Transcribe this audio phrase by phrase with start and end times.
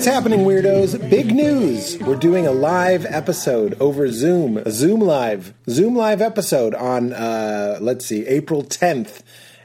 [0.00, 1.10] What's happening, weirdos?
[1.10, 1.98] Big news!
[1.98, 7.76] We're doing a live episode over Zoom, a Zoom live, Zoom live episode on, uh,
[7.82, 9.20] let's see, April 10th.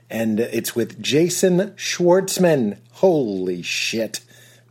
[0.09, 2.79] And it's with Jason Schwartzman.
[2.91, 4.19] Holy shit.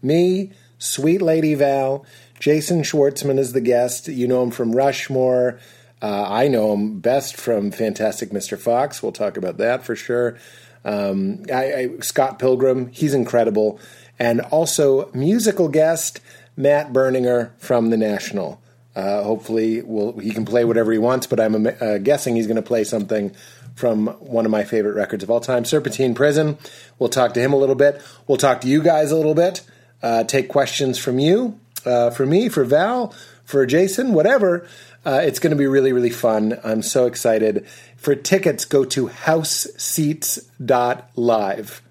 [0.03, 2.05] Me, Sweet Lady Val,
[2.39, 4.07] Jason Schwartzman is the guest.
[4.07, 5.59] You know him from Rushmore.
[6.03, 8.59] Uh, I know him best from Fantastic Mr.
[8.59, 9.03] Fox.
[9.03, 10.37] We'll talk about that for sure.
[10.85, 13.81] Um, I, I, Scott Pilgrim, he's incredible.
[14.19, 16.21] And also musical guest
[16.57, 18.61] Matt Berninger from The National.
[18.95, 22.55] Uh, hopefully, we'll, he can play whatever he wants, but I'm uh, guessing he's going
[22.57, 23.35] to play something
[23.75, 26.59] from one of my favorite records of all time, Serpentine Prison.
[26.99, 28.01] We'll talk to him a little bit.
[28.29, 29.63] We'll talk to you guys a little bit.
[30.01, 33.13] Uh, take questions from you, uh, for me, for Val,
[33.45, 34.69] for Jason, whatever.
[35.05, 36.61] Uh, it's going to be really, really fun.
[36.63, 37.67] I'm so excited.
[37.97, 41.84] For tickets, go to houseseats.live.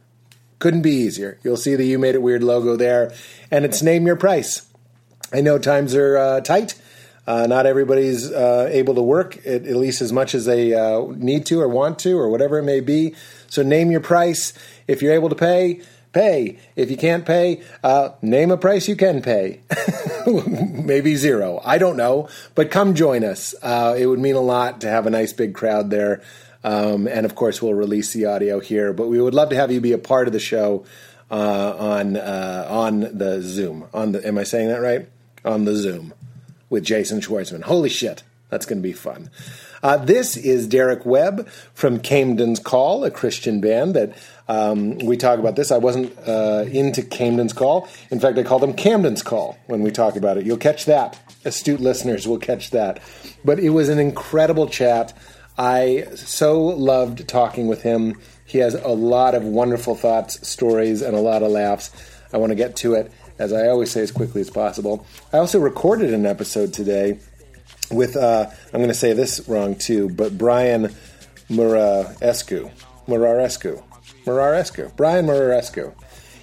[0.63, 1.37] Couldn't be easier.
[1.43, 3.11] You'll see the You Made It Weird logo there,
[3.51, 4.65] and it's name your price.
[5.33, 6.75] I know times are uh, tight.
[7.27, 11.01] Uh, not everybody's uh, able to work at, at, least as much as they uh,
[11.17, 13.13] need to or want to or whatever it may be.
[13.47, 14.53] So name your price.
[14.87, 15.81] If you're able to pay,
[16.13, 16.59] pay.
[16.77, 19.59] If you can't pay, uh, name a price you can pay.
[20.25, 21.59] Maybe zero.
[21.65, 22.29] I don't know.
[22.55, 23.53] But come join us.
[23.61, 26.21] Uh, it would mean a lot to have a nice big crowd there.
[26.63, 28.93] Um, and of course, we'll release the audio here.
[28.93, 30.85] But we would love to have you be a part of the show
[31.29, 33.87] uh, on uh, on the Zoom.
[33.93, 35.07] On the, am I saying that right?
[35.43, 36.13] On the Zoom
[36.69, 37.63] with Jason Schwartzman.
[37.63, 39.29] Holy shit, that's going to be fun.
[39.83, 45.39] Uh, this is Derek Webb from Caedmon's Call, a Christian band that um, we talk
[45.39, 45.71] about this.
[45.71, 47.89] I wasn't uh, into Caedmon's Call.
[48.09, 50.45] In fact, I call them Camden's Call when we talk about it.
[50.45, 51.19] You'll catch that.
[51.43, 53.01] Astute listeners will catch that.
[53.43, 55.13] But it was an incredible chat.
[55.57, 58.19] I so loved talking with him.
[58.45, 61.91] He has a lot of wonderful thoughts, stories, and a lot of laughs.
[62.33, 65.05] I want to get to it, as I always say, as quickly as possible.
[65.31, 67.19] I also recorded an episode today
[67.91, 70.93] with uh, I'm going to say this wrong too, but Brian
[71.49, 72.71] Muraresku,
[73.07, 73.83] Muraresku,
[74.25, 75.93] Muraresku, Brian Muraresku.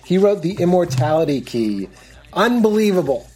[0.04, 1.88] He wrote the Immortality Key.
[2.32, 3.26] Unbelievable.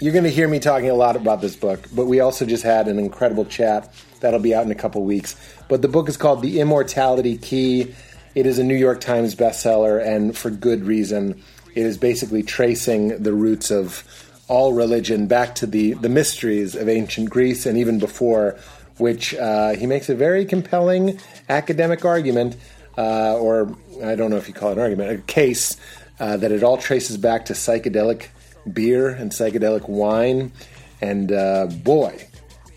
[0.00, 2.62] You're going to hear me talking a lot about this book, but we also just
[2.62, 5.36] had an incredible chat that'll be out in a couple weeks.
[5.68, 7.94] But the book is called The Immortality Key.
[8.34, 11.42] It is a New York Times bestseller, and for good reason.
[11.74, 14.04] It is basically tracing the roots of
[14.48, 18.58] all religion back to the, the mysteries of ancient Greece and even before,
[18.98, 22.56] which uh, he makes a very compelling academic argument,
[22.96, 25.76] uh, or I don't know if you call it an argument, a case
[26.20, 28.28] uh, that it all traces back to psychedelic
[28.72, 30.52] beer and psychedelic wine.
[31.00, 32.28] And uh, boy,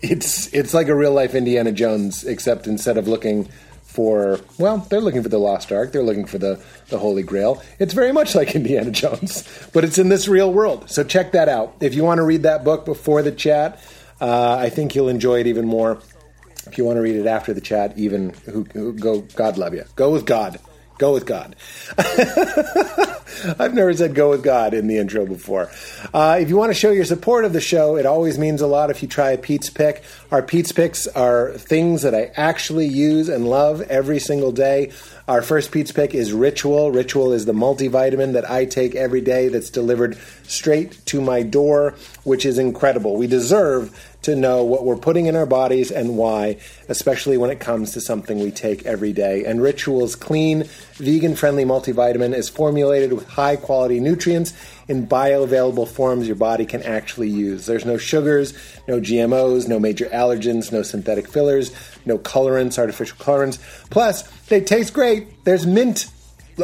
[0.02, 3.48] it's it's like a real life Indiana Jones, except instead of looking
[3.82, 7.62] for well, they're looking for the lost ark, they're looking for the the Holy Grail.
[7.78, 10.90] It's very much like Indiana Jones, but it's in this real world.
[10.90, 11.76] So check that out.
[11.80, 13.82] If you want to read that book before the chat,
[14.20, 16.00] uh, I think you'll enjoy it even more.
[16.66, 19.72] If you want to read it after the chat, even who, who go, God love
[19.72, 19.84] you.
[19.96, 20.60] Go with God.
[20.98, 21.56] Go with God.
[23.58, 25.70] I've never said go with God in the intro before.
[26.12, 28.66] Uh, if you want to show your support of the show, it always means a
[28.66, 30.02] lot if you try a Pete's Pick.
[30.32, 34.92] Our Pete's Picks are things that I actually use and love every single day.
[35.28, 36.90] Our first Pete's Pick is Ritual.
[36.90, 41.94] Ritual is the multivitamin that I take every day that's delivered straight to my door,
[42.24, 43.16] which is incredible.
[43.16, 46.58] We deserve to know what we're putting in our bodies and why,
[46.88, 49.44] especially when it comes to something we take every day.
[49.44, 50.64] And Ritual's clean,
[50.94, 54.52] vegan friendly multivitamin is formulated with high quality nutrients
[54.88, 57.66] in bioavailable forms your body can actually use.
[57.66, 58.54] There's no sugars,
[58.88, 61.72] no GMOs, no major allergens, no synthetic fillers,
[62.04, 63.58] no colorants, artificial colorants.
[63.90, 65.44] Plus, they taste great.
[65.44, 66.10] There's mint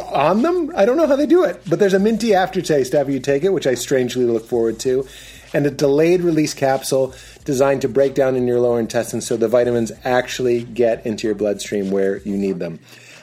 [0.01, 0.73] on them.
[0.75, 3.45] I don't know how they do it, but there's a minty aftertaste after you take
[3.45, 5.07] it, which I strangely look forward to.
[5.53, 7.15] And a delayed release capsule
[7.45, 11.35] designed to break down in your lower intestine so the vitamins actually get into your
[11.35, 12.79] bloodstream where you need them.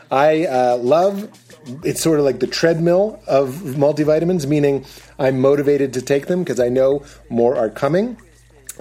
[0.10, 1.30] I uh, love
[1.84, 4.86] it's sort of like the treadmill of multivitamins, meaning
[5.20, 8.18] I'm motivated to take them because I know more are coming.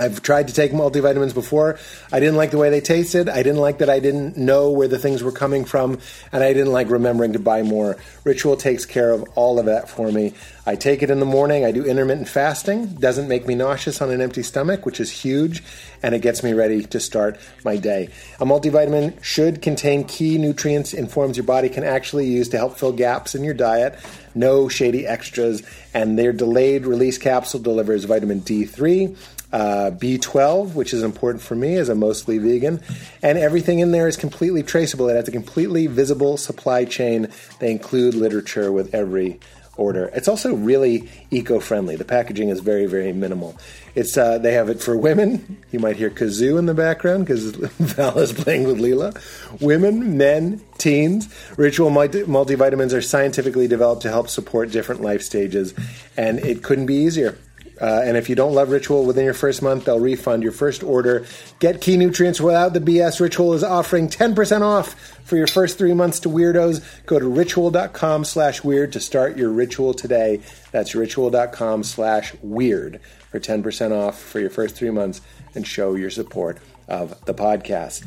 [0.00, 1.78] I've tried to take multivitamins before.
[2.10, 3.28] I didn't like the way they tasted.
[3.28, 5.98] I didn't like that I didn't know where the things were coming from,
[6.32, 7.98] and I didn't like remembering to buy more.
[8.24, 10.32] Ritual takes care of all of that for me.
[10.64, 11.66] I take it in the morning.
[11.66, 12.86] I do intermittent fasting.
[12.94, 15.62] Doesn't make me nauseous on an empty stomach, which is huge,
[16.02, 18.08] and it gets me ready to start my day.
[18.38, 22.78] A multivitamin should contain key nutrients and forms your body can actually use to help
[22.78, 23.98] fill gaps in your diet.
[24.34, 25.62] No shady extras,
[25.92, 29.16] and their delayed release capsule delivers vitamin D3
[29.52, 32.80] uh, B12, which is important for me as I'm mostly vegan.
[33.22, 35.08] And everything in there is completely traceable.
[35.08, 37.28] It has a completely visible supply chain.
[37.58, 39.40] They include literature with every
[39.80, 40.10] order.
[40.14, 41.96] It's also really eco-friendly.
[41.96, 43.56] The packaging is very, very minimal.
[43.94, 45.58] It's uh, they have it for women.
[45.72, 49.18] You might hear kazoo in the background because Val is playing with Leela.
[49.60, 51.28] Women, men, teens.
[51.56, 55.74] Ritual multi- multivitamins are scientifically developed to help support different life stages,
[56.16, 57.36] and it couldn't be easier.
[57.80, 60.82] Uh, and if you don't love Ritual within your first month, they'll refund your first
[60.82, 61.24] order.
[61.60, 63.20] Get key nutrients without the BS.
[63.20, 64.94] Ritual is offering 10% off
[65.24, 66.84] for your first three months to Weirdos.
[67.06, 70.40] Go to ritual.com slash weird to start your ritual today.
[70.72, 73.00] That's ritual.com slash weird
[73.30, 75.20] for 10% off for your first three months
[75.54, 78.04] and show your support of the podcast.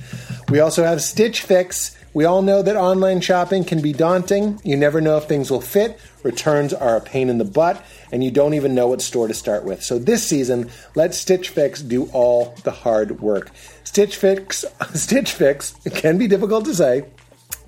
[0.50, 1.98] We also have Stitch Fix.
[2.14, 4.60] We all know that online shopping can be daunting.
[4.64, 6.00] You never know if things will fit.
[6.22, 9.34] Returns are a pain in the butt, and you don't even know what store to
[9.34, 9.82] start with.
[9.82, 13.50] So this season, let Stitch Fix do all the hard work.
[13.84, 14.64] Stitch Fix,
[14.94, 17.06] Stitch Fix can be difficult to say.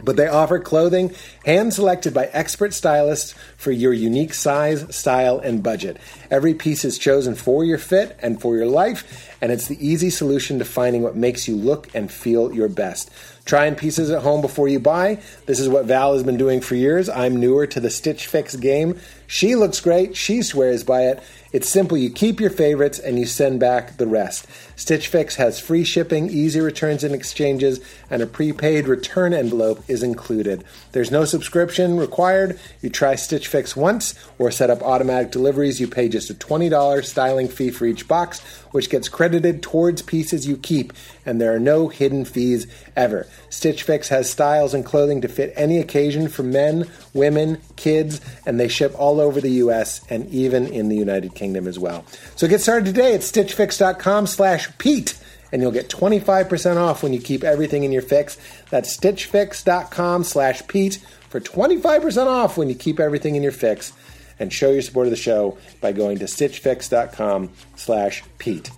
[0.03, 1.15] But they offer clothing
[1.45, 5.97] hand selected by expert stylists for your unique size, style, and budget.
[6.29, 10.09] Every piece is chosen for your fit and for your life, and it's the easy
[10.09, 13.09] solution to finding what makes you look and feel your best.
[13.45, 15.21] Try Trying pieces at home before you buy.
[15.45, 17.07] This is what Val has been doing for years.
[17.07, 18.99] I'm newer to the Stitch Fix game.
[19.27, 20.15] She looks great.
[20.15, 21.23] She swears by it.
[21.55, 21.95] It's simple.
[21.95, 24.45] You keep your favorites and you send back the rest.
[24.75, 27.79] Stitch Fix has free shipping, easy returns and exchanges,
[28.09, 30.65] and a prepaid return envelope is included.
[30.91, 32.59] There's no subscription required.
[32.81, 35.79] You try Stitch Fix once or set up automatic deliveries.
[35.79, 38.41] You pay just a $20 styling fee for each box,
[38.71, 40.91] which gets credited towards pieces you keep,
[41.25, 42.67] and there are no hidden fees
[42.97, 43.27] ever.
[43.49, 48.59] Stitch Fix has styles and clothing to fit any occasion for men, women, kids, and
[48.59, 50.01] they ship all over the U.S.
[50.09, 52.05] and even in the United Kingdom as well.
[52.35, 55.17] So get started today at stitchfix.com slash Pete
[55.51, 58.37] and you'll get 25% off when you keep everything in your fix.
[58.69, 60.95] That's stitchfix.com slash Pete
[61.29, 63.93] for 25% off when you keep everything in your fix.
[64.37, 68.69] And show your support of the show by going to stitchfix.com slash Pete.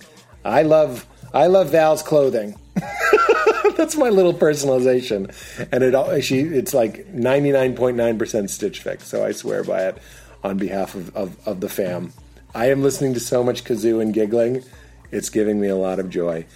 [0.46, 2.60] I love I love Val's clothing.
[3.76, 5.34] That's my little personalization,
[5.72, 9.08] and it she it's like ninety nine point nine percent Stitch Fix.
[9.08, 9.98] So I swear by it
[10.44, 12.14] on behalf of, of, of the fam.
[12.58, 14.64] I am listening to so much kazoo and giggling.
[15.12, 16.48] It's giving me a lot of joy.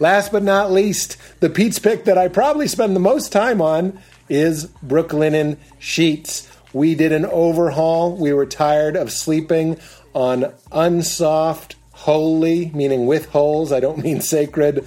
[0.00, 4.00] Last but not least, the Pete's pick that I probably spend the most time on
[4.28, 6.50] is Brooklinen sheets.
[6.72, 8.16] We did an overhaul.
[8.16, 9.78] We were tired of sleeping
[10.12, 13.70] on unsoft, holy, meaning with holes.
[13.70, 14.84] I don't mean sacred,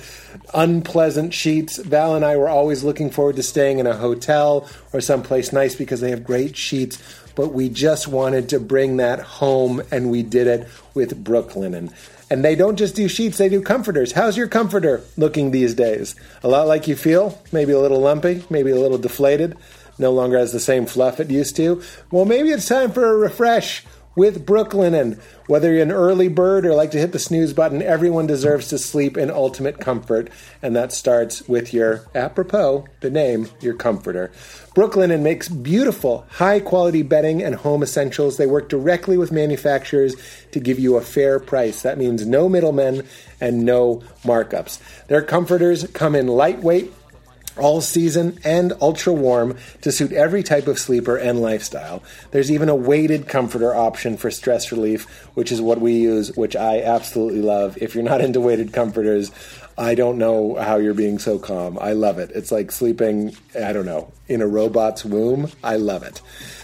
[0.54, 1.78] unpleasant sheets.
[1.78, 5.75] Val and I were always looking forward to staying in a hotel or someplace nice
[5.75, 7.02] because they have great sheets.
[7.38, 11.94] But we just wanted to bring that home, and we did it with Brooklinen.
[12.31, 14.12] And they don't just do sheets, they do comforters.
[14.12, 16.16] How's your comforter looking these days?
[16.44, 17.39] A lot like you feel?
[17.51, 19.56] Maybe a little lumpy, maybe a little deflated,
[20.00, 21.81] no longer has the same fluff it used to?
[22.12, 23.86] Well, maybe it's time for a refresh
[24.18, 25.22] with Brooklinen.
[25.46, 28.80] Whether you're an early bird or like to hit the snooze button, everyone deserves to
[28.80, 30.30] sleep in ultimate comfort,
[30.62, 34.31] and that starts with your, apropos, the name, your comforter.
[34.75, 38.38] Brooklinen makes beautiful, high quality bedding and home essentials.
[38.38, 40.16] They work directly with manufacturers
[40.52, 41.84] to give you a fair price.
[41.84, 43.08] That means no middlemen
[43.39, 44.80] and no markups.
[45.08, 46.91] Their comforters come in lightweight,
[47.58, 52.04] all season and ultra warm to suit every type of sleeper and lifestyle.
[52.32, 56.56] There's even a weighted comforter option for stress relief, which is what we use, which
[56.56, 57.78] I absolutely love.
[57.82, 59.32] If you're not into weighted comforters,
[59.78, 61.78] I don't know how you're being so calm.
[61.80, 62.32] I love it.
[62.34, 65.52] It's like sleeping, I don't know, in a robot's womb.
[65.64, 66.22] I love it.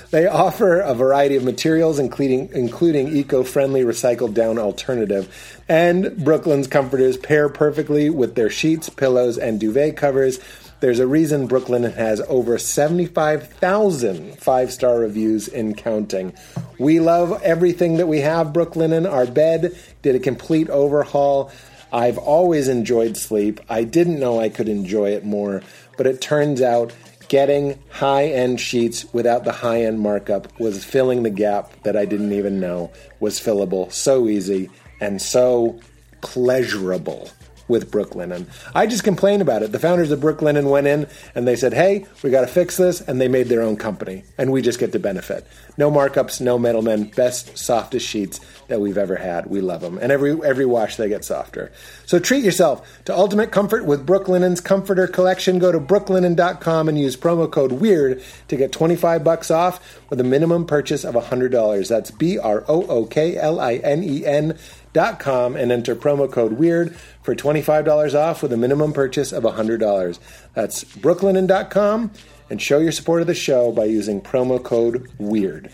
[0.09, 5.61] They offer a variety of materials, including including eco-friendly recycled down alternative.
[5.67, 10.39] And Brooklinen's comforters pair perfectly with their sheets, pillows, and duvet covers.
[10.83, 16.33] There's a reason Brooklinen has over 75,000 five star reviews in counting.
[16.77, 19.09] We love everything that we have, Brooklinen.
[19.09, 21.53] Our bed did a complete overhaul.
[21.93, 23.61] I've always enjoyed sleep.
[23.69, 25.63] I didn't know I could enjoy it more,
[25.95, 26.91] but it turns out
[27.29, 32.03] getting high end sheets without the high end markup was filling the gap that I
[32.03, 33.89] didn't even know was fillable.
[33.93, 35.79] So easy and so
[36.19, 37.29] pleasurable
[37.67, 38.47] with Brooklinen.
[38.75, 39.71] I just complain about it.
[39.71, 43.01] The founders of Brooklinen went in and they said, hey, we got to fix this.
[43.01, 44.23] And they made their own company.
[44.37, 45.47] And we just get to benefit.
[45.77, 47.05] No markups, no middlemen.
[47.05, 49.47] Best, softest sheets that we've ever had.
[49.47, 49.97] We love them.
[49.97, 51.71] And every, every wash, they get softer.
[52.05, 55.59] So treat yourself to ultimate comfort with Brooklinen's Comforter Collection.
[55.59, 60.23] Go to brooklinen.com and use promo code WEIRD to get 25 bucks off with a
[60.23, 61.87] minimum purchase of $100.
[61.87, 64.57] That's B R O O K L I N E N
[64.93, 69.43] dot com and enter promo code WEIRD for $25 off with a minimum purchase of
[69.43, 70.19] $100.
[70.53, 72.11] That's brooklinen.com
[72.49, 75.71] and show your support of the show by using promo code WEIRD.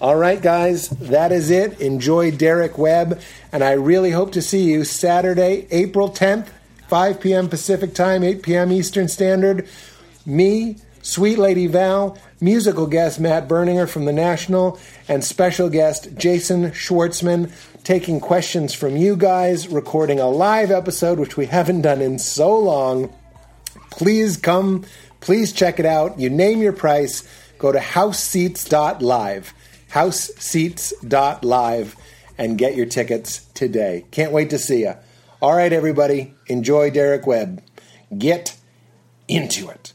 [0.00, 1.78] All right, guys, that is it.
[1.78, 3.20] Enjoy Derek Webb,
[3.52, 6.48] and I really hope to see you Saturday, April 10th,
[6.88, 7.48] 5 p.m.
[7.50, 8.72] Pacific Time, 8 p.m.
[8.72, 9.68] Eastern Standard.
[10.24, 14.78] Me, Sweet Lady Val, musical guest Matt Berninger from The National,
[15.08, 17.50] and special guest Jason Schwartzman
[17.84, 22.58] taking questions from you guys, recording a live episode, which we haven't done in so
[22.58, 23.14] long.
[23.90, 24.84] Please come,
[25.20, 26.18] please check it out.
[26.18, 27.26] You name your price,
[27.58, 29.54] go to houseseats.live,
[29.92, 31.96] houseseats.live,
[32.36, 34.04] and get your tickets today.
[34.10, 34.96] Can't wait to see you.
[35.40, 37.62] All right, everybody, enjoy Derek Webb.
[38.16, 38.58] Get
[39.28, 39.94] into it.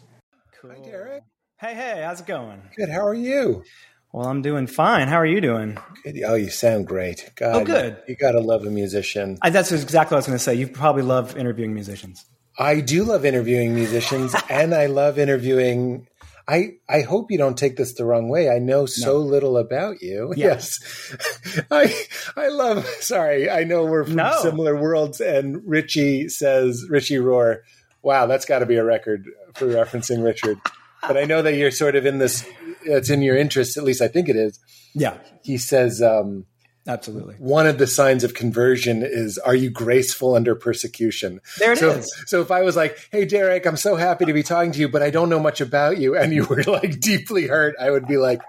[1.65, 1.74] Cool.
[1.74, 1.93] Hi, Derek.
[1.93, 2.62] Hey, hey, how's it going?
[2.75, 2.89] Good.
[2.89, 3.63] How are you?
[4.12, 5.07] Well, I'm doing fine.
[5.07, 5.77] How are you doing?
[6.03, 6.22] Good.
[6.25, 7.31] Oh, you sound great.
[7.36, 7.98] God, oh, good.
[8.07, 9.38] You, you got to love a musician.
[9.41, 10.55] I, that's exactly what I was going to say.
[10.55, 12.25] You probably love interviewing musicians.
[12.57, 16.07] I do love interviewing musicians, and I love interviewing.
[16.48, 18.50] I I hope you don't take this the wrong way.
[18.50, 19.19] I know so no.
[19.19, 20.34] little about you.
[20.38, 20.45] Yeah.
[20.45, 21.93] Yes, I
[22.38, 22.86] I love.
[23.00, 24.39] Sorry, I know we're from no.
[24.41, 25.19] similar worlds.
[25.19, 27.62] And Richie says Richie Rohr.
[28.03, 30.60] Wow, that's got to be a record for referencing Richard.
[31.07, 32.45] But I know that you're sort of in this.
[32.83, 33.77] It's in your interest.
[33.77, 34.59] At least I think it is.
[34.93, 35.17] Yeah.
[35.43, 36.01] He says.
[36.01, 36.45] Um,
[36.88, 37.33] Absolutely.
[37.39, 41.41] One of the signs of conversion is are you graceful under persecution?
[41.57, 42.15] There it so, is.
[42.27, 44.88] so, if I was like, hey, Derek, I'm so happy to be talking to you,
[44.88, 48.05] but I don't know much about you, and you were like deeply hurt, I would
[48.07, 48.41] be like,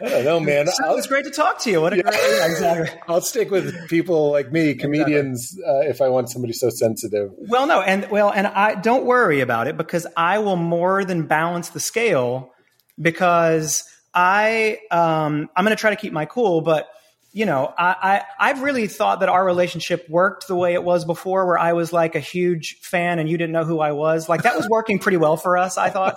[0.00, 0.66] I don't know, man.
[0.66, 1.80] So was great to talk to you.
[1.80, 2.02] What a yeah.
[2.02, 3.00] great, yeah, exactly.
[3.08, 5.88] I'll stick with people like me, comedians, exactly.
[5.88, 7.30] uh, if I want somebody so sensitive.
[7.36, 11.26] Well, no, and well, and I don't worry about it because I will more than
[11.26, 12.52] balance the scale
[13.00, 13.84] because
[14.14, 16.88] I um, I'm going to try to keep my cool, but
[17.34, 21.06] you know, I, I have really thought that our relationship worked the way it was
[21.06, 24.28] before, where I was like a huge fan and you didn't know who I was.
[24.28, 26.16] Like that was working pretty well for us, I thought.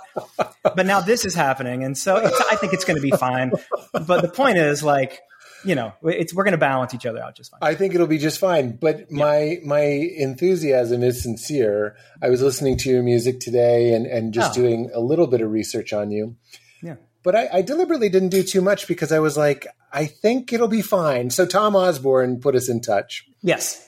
[0.62, 3.52] But now this is happening, and so I think it's going to be fine.
[3.92, 5.20] But the point is, like,
[5.64, 7.60] you know, it's we're going to balance each other out just fine.
[7.62, 8.76] I think it'll be just fine.
[8.76, 11.96] But my my enthusiasm is sincere.
[12.20, 14.62] I was listening to your music today and and just oh.
[14.62, 16.36] doing a little bit of research on you.
[16.82, 16.96] Yeah.
[17.22, 19.66] But I, I, deliberately didn't do too much because I was like,
[19.96, 21.30] I think it'll be fine.
[21.30, 23.24] So Tom Osborne put us in touch.
[23.40, 23.82] Yes.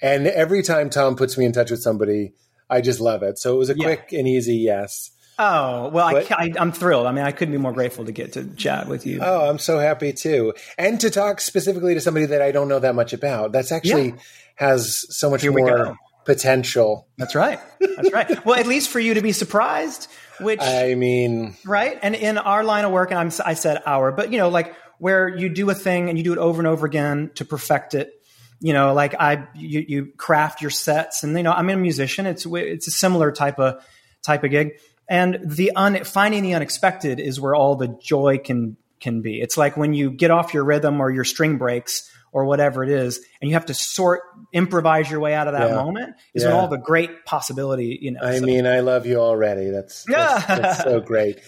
[0.00, 2.32] And every time Tom puts me in touch with somebody,
[2.70, 3.38] I just love it.
[3.38, 3.84] So it was a yeah.
[3.84, 5.10] quick and easy yes.
[5.38, 7.06] Oh well, but, I, am thrilled.
[7.06, 9.20] I mean, I couldn't be more grateful to get to chat with you.
[9.22, 12.78] Oh, I'm so happy too, and to talk specifically to somebody that I don't know
[12.78, 13.50] that much about.
[13.50, 14.16] That's actually yeah.
[14.56, 17.08] has so much Here more potential.
[17.16, 17.58] That's right.
[17.80, 18.44] That's right.
[18.44, 20.08] well, at least for you to be surprised
[20.40, 21.98] which I mean, right?
[22.02, 24.74] And in our line of work, and I'm, I said our, but you know, like
[25.00, 27.94] where you do a thing and you do it over and over again to perfect
[27.94, 28.12] it.
[28.60, 32.26] You know, like I, you, you craft your sets, and you know, I'm a musician.
[32.26, 33.82] It's it's a similar type of
[34.22, 34.72] type of gig,
[35.08, 39.40] and the un, finding the unexpected is where all the joy can can be.
[39.40, 42.90] It's like when you get off your rhythm or your string breaks or whatever it
[42.90, 44.20] is, and you have to sort
[44.52, 45.76] improvise your way out of that yeah.
[45.76, 46.50] moment is yeah.
[46.50, 48.20] when all the great possibility, you know.
[48.22, 48.44] I so.
[48.44, 49.70] mean, I love you already.
[49.70, 51.40] That's that's, that's so great.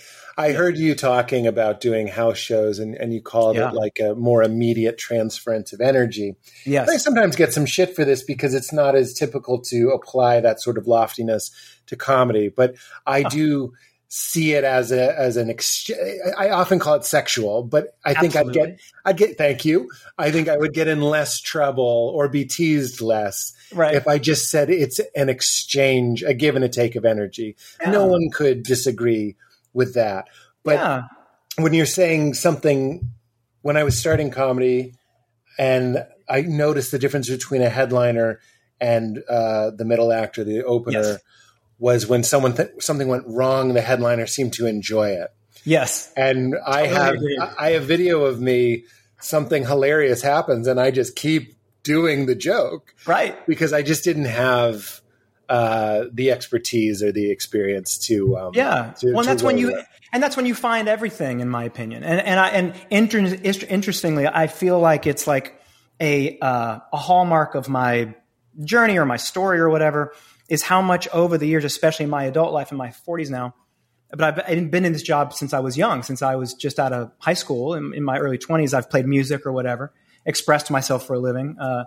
[0.43, 3.69] I heard you talking about doing house shows and, and you called yeah.
[3.69, 6.35] it like a more immediate transference of energy.
[6.65, 6.89] Yes.
[6.89, 10.61] I sometimes get some shit for this because it's not as typical to apply that
[10.61, 11.51] sort of loftiness
[11.87, 12.75] to comedy, but
[13.07, 13.73] I do
[14.09, 16.01] see it as a as an exchange.
[16.37, 18.63] I often call it sexual, but I think Absolutely.
[18.63, 19.91] I'd get I'd get thank you.
[20.19, 23.95] I think I would get in less trouble or be teased less right.
[23.95, 27.57] if I just said it's an exchange, a give and a take of energy.
[27.81, 27.93] Yeah.
[27.93, 29.37] No one could disagree
[29.73, 30.29] with that.
[30.65, 31.03] But yeah.
[31.57, 33.11] when you're saying something,
[33.63, 34.95] when I was starting comedy,
[35.59, 38.41] and I noticed the difference between a headliner
[38.81, 41.03] and uh, the middle actor, the opener.
[41.03, 41.19] Yes
[41.83, 45.31] was when someone th- something went wrong, the headliner seemed to enjoy it.
[45.65, 47.17] Yes, and I have
[47.59, 48.85] I have video of me.
[49.21, 53.45] Something hilarious happens, and I just keep doing the joke, right?
[53.47, 55.02] Because I just didn't have
[55.53, 58.95] uh, the expertise or the experience to um, yeah.
[59.01, 59.87] To, well, to that's when you that.
[60.11, 62.05] and that's when you find everything, in my opinion.
[62.05, 63.19] And and I and inter-
[63.69, 65.61] interestingly, I feel like it's like
[66.01, 68.15] a uh, a hallmark of my
[68.65, 70.15] journey or my story or whatever
[70.49, 73.55] is how much over the years, especially in my adult life in my 40s now,
[74.11, 76.95] but I've been in this job since I was young, since I was just out
[76.95, 77.75] of high school.
[77.75, 79.93] In, in my early 20s, I've played music or whatever,
[80.25, 81.59] expressed myself for a living.
[81.59, 81.85] Uh,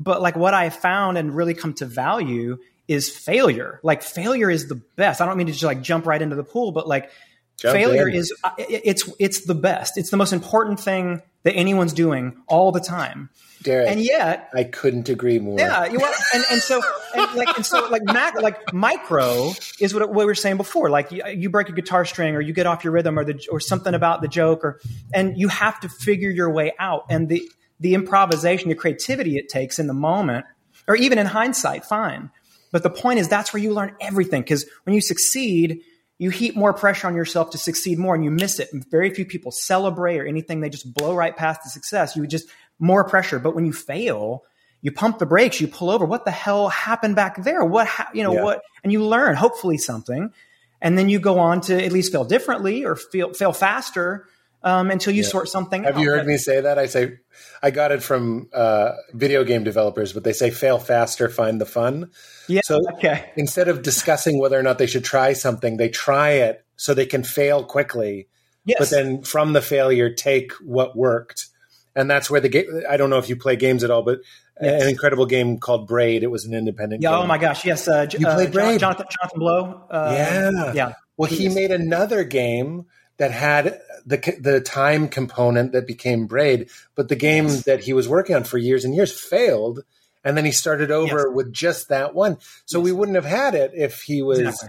[0.00, 3.80] but like what I found and really come to value is failure.
[3.82, 5.20] Like failure is the best.
[5.20, 7.10] I don't mean to just like jump right into the pool, but like
[7.58, 8.14] Jump failure in.
[8.14, 9.96] is uh, it's it's the best.
[9.96, 13.30] It's the most important thing that anyone's doing all the time.
[13.62, 15.58] Derek, And yet, I couldn't agree more.
[15.58, 16.82] yeah, you want, and, and so
[17.14, 20.90] and like and so like mac, like micro is what, what we were saying before.
[20.90, 23.44] Like you, you break a guitar string or you get off your rhythm or the
[23.50, 24.80] or something about the joke or
[25.14, 27.06] and you have to figure your way out.
[27.08, 27.50] And the
[27.80, 30.44] the improvisation, the creativity it takes in the moment,
[30.86, 32.30] or even in hindsight, fine.
[32.76, 35.80] But the point is that's where you learn everything because when you succeed,
[36.18, 38.68] you heap more pressure on yourself to succeed more and you miss it.
[38.70, 40.60] And very few people celebrate or anything.
[40.60, 42.16] They just blow right past the success.
[42.16, 43.38] You just more pressure.
[43.38, 44.44] But when you fail,
[44.82, 46.04] you pump the brakes, you pull over.
[46.04, 47.64] What the hell happened back there?
[47.64, 48.42] What, ha- you know, Yeah.
[48.44, 50.34] what, and you learn hopefully something.
[50.82, 54.26] And then you go on to at least fail differently or feel, fail faster
[54.62, 55.86] um, until you sort something out.
[55.86, 56.02] Have out.
[56.02, 56.78] you heard me say that?
[56.78, 57.18] I say,
[57.62, 61.66] I got it from uh, video game developers, but they say fail faster, find the
[61.66, 62.10] fun.
[62.48, 62.62] Yeah.
[62.64, 63.30] So okay.
[63.36, 67.06] instead of discussing whether or not they should try something, they try it so they
[67.06, 68.28] can fail quickly,
[68.64, 68.78] Yes.
[68.78, 71.46] but then from the failure, take what worked.
[71.94, 74.18] And that's where the game, I don't know if you play games at all, but
[74.60, 74.82] Yes.
[74.82, 76.22] an incredible game called Braid.
[76.22, 77.10] It was an independent yeah.
[77.10, 77.18] game.
[77.18, 77.64] Oh my gosh.
[77.64, 77.86] Yes.
[77.86, 78.80] Uh, You uh, played Braid.
[78.80, 79.82] Jonathan, Jonathan Blow.
[79.90, 80.72] Uh, Yeah.
[80.72, 80.92] Yeah.
[81.18, 81.54] Well, he Genius.
[81.54, 82.86] made another game
[83.18, 88.08] that had the the time component that became Braid, but the game that he was
[88.08, 89.80] working on for years and years failed,
[90.24, 91.34] and then he started over Yes.
[91.34, 92.38] with just that one.
[92.64, 94.38] So we wouldn't have had it if he was.
[94.38, 94.68] Exactly.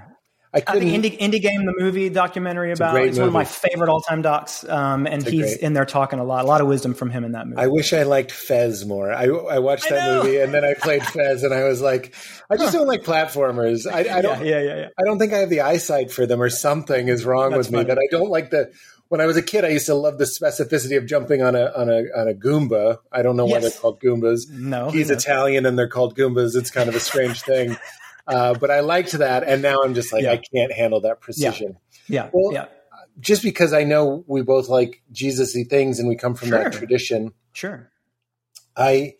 [0.54, 0.90] I I couldn't.
[0.90, 4.00] think indie, indie game, the movie documentary about great it's one of my favorite all
[4.00, 6.94] time docs, um, and he's great- in there talking a lot, a lot of wisdom
[6.94, 7.62] from him in that movie.
[7.62, 9.12] I wish I liked Fez more.
[9.12, 10.24] I, I watched I that know.
[10.24, 12.16] movie and then I played Fez, and I was like,
[12.50, 13.86] I just don't like platformers.
[13.92, 14.44] I, I don't.
[14.46, 14.88] yeah, yeah, yeah.
[14.98, 17.72] I don't think I have the eyesight for them, or something is wrong That's with
[17.72, 17.78] me.
[17.80, 17.88] funny.
[17.90, 18.72] That I don't like the.
[19.10, 21.66] When I was a kid, I used to love the specificity of jumping on a
[21.76, 22.98] on a on a Goomba.
[23.12, 23.64] I don't know why Yes.
[23.74, 24.50] they're called Goombas.
[24.50, 25.24] No, He's knows?
[25.24, 26.56] Italian and they're called Goombas.
[26.56, 27.78] It's kind of a strange thing,
[28.28, 30.32] uh, but I liked that, and now I'm just like Yeah.
[30.34, 31.78] I can't handle that precision.
[32.10, 32.66] Yeah, Well, yeah,
[33.20, 37.34] Just because I know we both like Jesus-y things and we come from that tradition,
[37.54, 37.90] sure.
[38.76, 39.16] I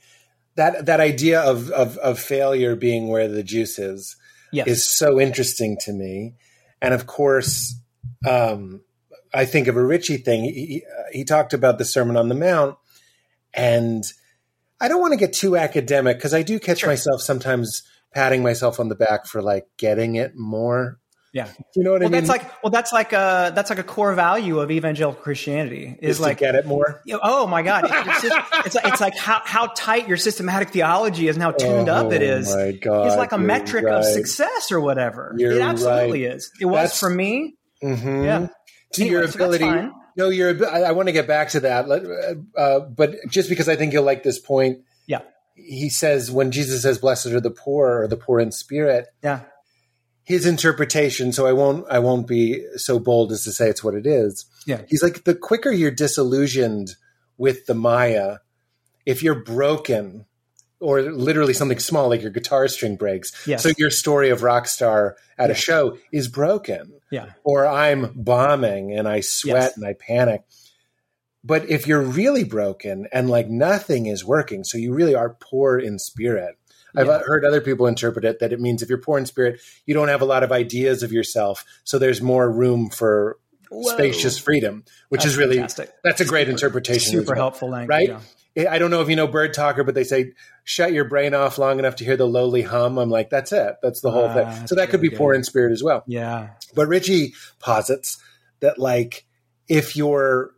[0.56, 4.16] that that idea of of, of failure being where the juice is
[4.52, 6.36] Yes, is so interesting to me.
[6.82, 7.76] And of course,
[8.28, 8.82] um,
[9.38, 10.44] I think of a Richie thing.
[10.44, 12.76] He, he, he talked about the Sermon on the Mount,
[13.54, 14.04] and
[14.82, 16.90] I don't want to get too academic because I do catch Sure.
[16.90, 21.00] myself sometimes patting myself on the back for like getting it more.
[21.34, 21.50] yeah.
[21.76, 22.26] You know what Well, I mean?
[22.26, 26.12] that's like well, that's like a that's like a core value of evangelical Christianity is
[26.12, 27.02] is to like get it more.
[27.06, 30.18] you know, oh my god, it's, just, it's like it's like how how tight your
[30.18, 32.52] systematic theology is and how tuned up it is.
[32.52, 35.36] Oh my God, is like a metric of success or whatever.
[35.38, 36.36] You're it absolutely right.
[36.38, 36.52] is.
[36.60, 37.56] It was That's- for me.
[37.84, 38.24] Mhm.
[38.26, 38.48] Yeah.
[38.94, 39.64] To Anyway, your ability.
[39.66, 39.92] fine.
[40.16, 40.68] no, your.
[40.68, 44.04] I, I want to get back to that, uh, but just because I think you'll
[44.04, 45.22] like this point, Yeah.
[45.56, 49.42] he says when Jesus says, "Blessed are the poor," or the poor in spirit, Yeah.
[50.24, 51.32] his interpretation.
[51.34, 51.86] So I won't.
[51.90, 54.46] I won't be so bold as to say it's what it is.
[54.66, 54.82] Yeah.
[54.88, 56.96] He's like the quicker you're disillusioned
[57.38, 58.38] with the Maya,
[59.06, 60.26] if you're broken.
[60.80, 63.32] Or literally something small like your guitar string breaks.
[63.48, 63.64] Yes.
[63.64, 67.32] So your story of rock star at a show is broken Yeah.
[67.44, 69.78] or I'm bombing and I sweat Yes.
[69.78, 70.44] and I panic.
[71.44, 75.80] But if you're really broken and like nothing is working, so you really are poor
[75.80, 76.56] in spirit.
[76.96, 77.14] I've Yeah.
[77.14, 79.94] Uh, heard other people interpret it that it means if you're poor in spirit, you
[79.94, 83.38] don't have a lot of ideas of yourself, so there's more room for
[83.70, 83.94] Whoa.
[83.94, 85.92] spacious freedom, which That's is really fantastic.
[86.04, 87.12] that's a great interpretation.
[87.12, 87.90] Super well, helpful language.
[87.90, 88.10] right?
[88.56, 88.72] yeah.
[88.72, 90.32] I don't know if you know Birdtalker, but they say
[90.64, 92.98] shut your brain off long enough to hear the lowly hum.
[92.98, 93.76] I'm like, that's it.
[93.84, 94.68] That's the whole Ah, thing.
[94.68, 96.04] So that could be really poor in spirit as well.
[96.08, 96.50] Yeah.
[96.74, 98.18] But Richie posits
[98.62, 99.26] that like
[99.68, 100.52] if you're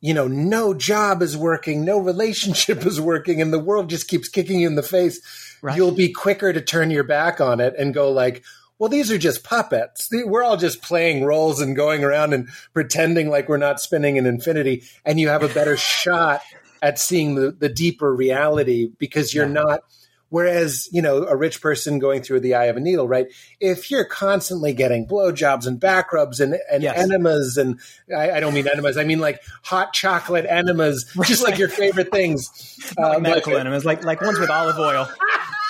[0.00, 4.28] you know no job is working, no relationship is working and the world just keeps
[4.28, 5.20] kicking you in the face,
[5.62, 5.76] Right.
[5.76, 8.42] you'll be quicker to turn your back on it and go like
[8.78, 10.08] well, these are just puppets.
[10.12, 14.26] We're all just playing roles and going around and pretending like we're not spinning in
[14.26, 14.82] infinity.
[15.04, 16.42] And you have a better shot
[16.82, 19.52] at seeing the, the deeper reality because you're Yeah.
[19.64, 19.80] not
[20.28, 23.26] Whereas, you know, a rich person going through the eye of a needle, right?
[23.60, 26.98] If you're constantly getting blowjobs and back rubs and, and Yes.
[26.98, 27.78] enemas, and
[28.14, 32.10] I, I don't mean enemas, I mean like hot chocolate enemas, just like your favorite
[32.10, 32.50] things.
[32.98, 35.08] Like Um, medical like- enemas, like like ones with olive oil.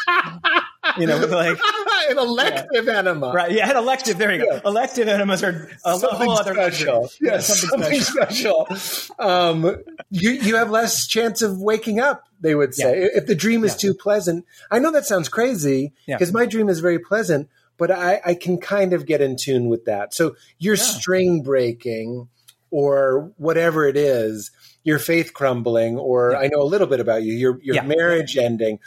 [1.00, 1.58] you know, like
[2.10, 3.32] an elective enema.
[3.32, 4.18] right, yeah, an elective.
[4.18, 4.54] There you go.
[4.54, 4.60] Yeah.
[4.64, 7.02] Elective enemas are a something whole other special.
[7.02, 7.18] luxury.
[7.26, 8.66] Yeah, Yes, something, something, special.
[8.76, 9.16] special.
[9.18, 12.24] Um, you you have less chance of waking up.
[12.40, 13.90] They would say if the dream is Yeah.
[13.90, 14.44] too pleasant.
[14.70, 16.16] I know that sounds crazy Yeah.
[16.16, 19.68] because my dream is very pleasant, but I, I can kind of get in tune
[19.68, 20.12] with that.
[20.14, 22.28] So your string breaking
[22.70, 24.50] or whatever it is,
[24.84, 26.38] your faith crumbling, or Yeah.
[26.40, 27.82] I know a little bit about you, your your Yeah.
[27.82, 28.78] marriage ending,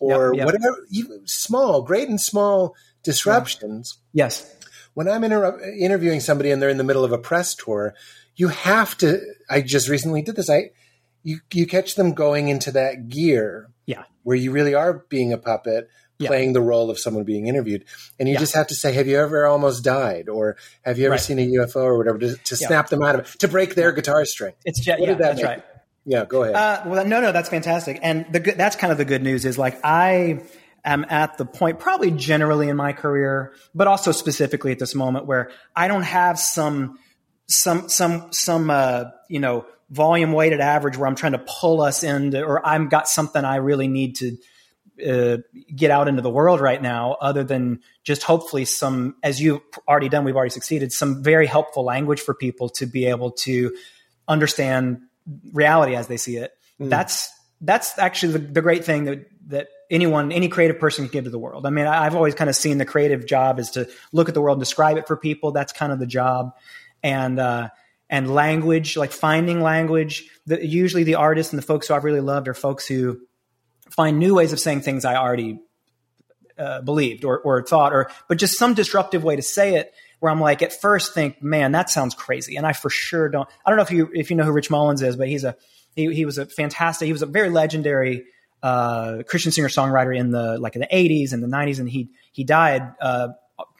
[0.00, 0.46] or Yep, yep.
[0.46, 4.52] whatever, even small, great and small disruptions Yes.
[4.94, 7.94] when I'm inter- interviewing somebody and they're in the middle of a press tour,
[8.36, 9.20] you have to.
[9.48, 10.50] I just recently did this.
[10.50, 10.70] I
[11.22, 15.38] you you catch them going into that gear, yeah, where you really are being a
[15.38, 15.88] puppet.
[16.18, 16.28] Yeah.
[16.28, 17.84] Playing the role of someone being interviewed,
[18.18, 18.40] and you Yeah.
[18.40, 21.20] just have to say, "Have you ever almost died?" or "Have you ever Right.
[21.20, 22.66] seen a UFO?" or whatever to, to Yeah.
[22.68, 24.54] snap them out of it, to break their guitar string.
[24.64, 25.64] it's just, What yeah, did that that's make right.
[26.06, 26.54] Yeah, go ahead.
[26.54, 27.98] Uh, well, no, no, that's fantastic.
[28.00, 30.40] And the good, that's kind of the good news is like I
[30.84, 35.26] am at the point, probably generally in my career, but also specifically at this moment
[35.26, 37.00] where I don't have some,
[37.48, 42.04] some, some, some, uh, you know, volume weighted average where I'm trying to pull us
[42.04, 44.36] into, or I'm got something I really need to,
[45.04, 45.38] uh,
[45.74, 50.08] get out into the world right now, other than just hopefully some, as you've already
[50.08, 53.76] done, we've already succeeded, some very helpful language for people to be able to
[54.28, 55.00] understand
[55.52, 56.52] reality as they see it.
[56.78, 61.24] That's that's actually the, the great thing that that anyone, any creative person can give
[61.24, 61.66] to the world.
[61.66, 64.34] I mean, I, I've always kind of seen the creative job is to look at
[64.34, 65.52] the world and describe it for people.
[65.52, 66.54] That's kind of the job,
[67.02, 67.68] and uh,
[68.08, 70.28] and language, like finding language.
[70.46, 73.20] The, usually, the artists and the folks who I've really loved are folks who
[73.90, 75.60] find new ways of saying things I already
[76.58, 79.92] uh, believed or, or thought, or but just some disruptive way to say it.
[80.20, 83.48] Where I'm like, at first, think, man, that sounds crazy, and I for sure don't.
[83.64, 85.56] I don't know if you if you know who Rich Mullins is, but he's a
[85.94, 87.06] he, he was a fantastic.
[87.06, 88.24] He was a very legendary
[88.62, 92.10] uh, Christian singer songwriter in the like in the 80s and the 90s, and he
[92.32, 93.28] he died uh,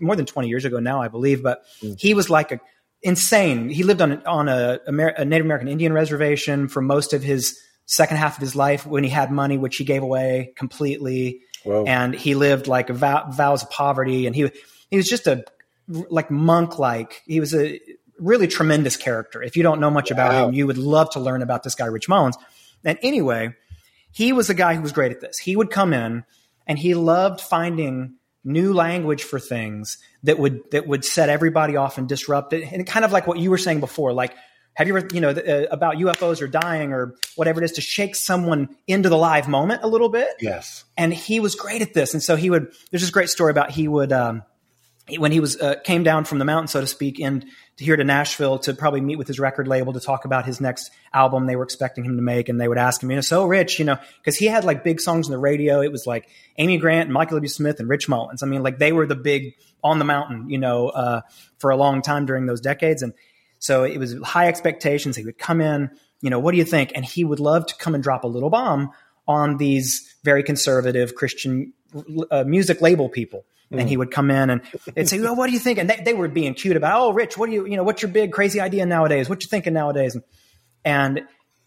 [0.00, 1.42] more than 20 years ago now, I believe.
[1.42, 1.64] But
[1.98, 2.60] he was like a
[3.02, 3.68] insane.
[3.68, 7.58] He lived on on a, Amer- a Native American Indian reservation for most of his
[7.86, 11.40] second half of his life when he had money, which he gave away completely.
[11.64, 11.84] Whoa.
[11.84, 14.50] And he lived like vow, vows of poverty, and he
[14.90, 15.44] he was just a
[15.88, 17.22] like monk like.
[17.26, 17.80] He was a
[18.18, 19.42] really tremendous character.
[19.42, 21.86] If you don't know much about him, you would love to learn about this guy,
[21.86, 22.36] Rich Mullins.
[22.84, 23.54] And anyway,
[24.10, 25.38] he was a guy who was great at this.
[25.38, 26.24] He would come in
[26.66, 31.98] and he loved finding new language for things that would that would set everybody off
[31.98, 32.72] and disrupt it.
[32.72, 34.34] And kind of like what you were saying before, like
[34.74, 37.80] have you ever you know uh, about UFOs or dying or whatever it is to
[37.80, 40.84] shake someone into the live moment a little bit yes.
[40.96, 42.14] and he was great at this.
[42.14, 42.72] And so he would.
[42.90, 44.42] There's this great story about he would um,
[45.18, 47.96] when he was uh, came down from the mountain, so to speak, and to here
[47.96, 51.46] to Nashville to probably meet with his record label to talk about his next album
[51.46, 53.78] they were expecting him to make, and they would ask him, you know, so Rich,
[53.78, 55.80] you know, because he had like big songs on the radio.
[55.80, 57.48] It was like Amy Grant, Michael W.
[57.48, 58.42] Smith, and Rich Mullins.
[58.42, 61.20] I mean, like they were the big on the mountain, you know, uh,
[61.58, 63.12] for a long time during those decades, and
[63.58, 65.16] so it was high expectations.
[65.16, 65.90] He would come in,
[66.20, 66.92] you know, what do you think?
[66.94, 68.90] And he would love to come and drop a little bomb
[69.28, 71.72] on these very conservative Christian
[72.30, 73.44] uh, music label people.
[73.70, 74.60] And he would come in and
[74.94, 75.78] they'd say, well, what do you think?
[75.78, 78.00] And they, they were being cute about, oh, Rich, what do you, you know, what's
[78.00, 79.28] your big crazy idea nowadays?
[79.28, 80.14] What you thinking nowadays?
[80.14, 80.24] And,
[80.84, 81.26] and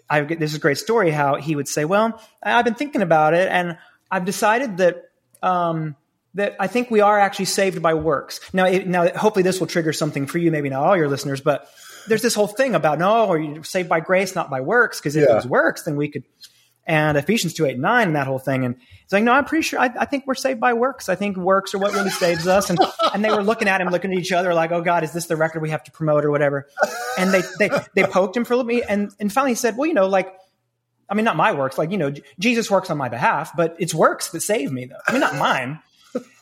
[0.10, 3.34] I this is a great story how he would say, well, I've been thinking about
[3.34, 3.78] it and
[4.10, 5.04] I've decided that,
[5.44, 5.98] um,
[6.36, 8.40] that I think we are actually saved by works.
[8.54, 11.42] Now, it, now, hopefully, this will trigger something for you, maybe not all your listeners,
[11.42, 11.68] but
[12.08, 15.16] there's this whole thing about no, or you're saved by grace, not by works, because
[15.16, 15.34] if Yeah.
[15.34, 16.24] it was works, then we could.
[16.90, 19.46] And Ephesians two eight and nine and that whole thing, and it's like, no, I'm
[19.46, 19.80] pretty sure.
[19.80, 21.08] I, I think we're saved by works.
[21.08, 22.72] I think works are what really saves us.
[22.72, 22.80] And
[23.14, 25.28] and they were looking at him, looking at each other, like, oh God, is this
[25.28, 26.68] the record we have to promote or whatever?
[27.18, 29.78] And they they they poked him for a little bit, and and finally he said,
[29.78, 30.34] well, you know, like
[31.08, 31.78] I mean, not my works.
[31.78, 34.96] Like, you know, Jesus works on my behalf, but it's works that save me, though.
[35.08, 35.80] I mean, not mine.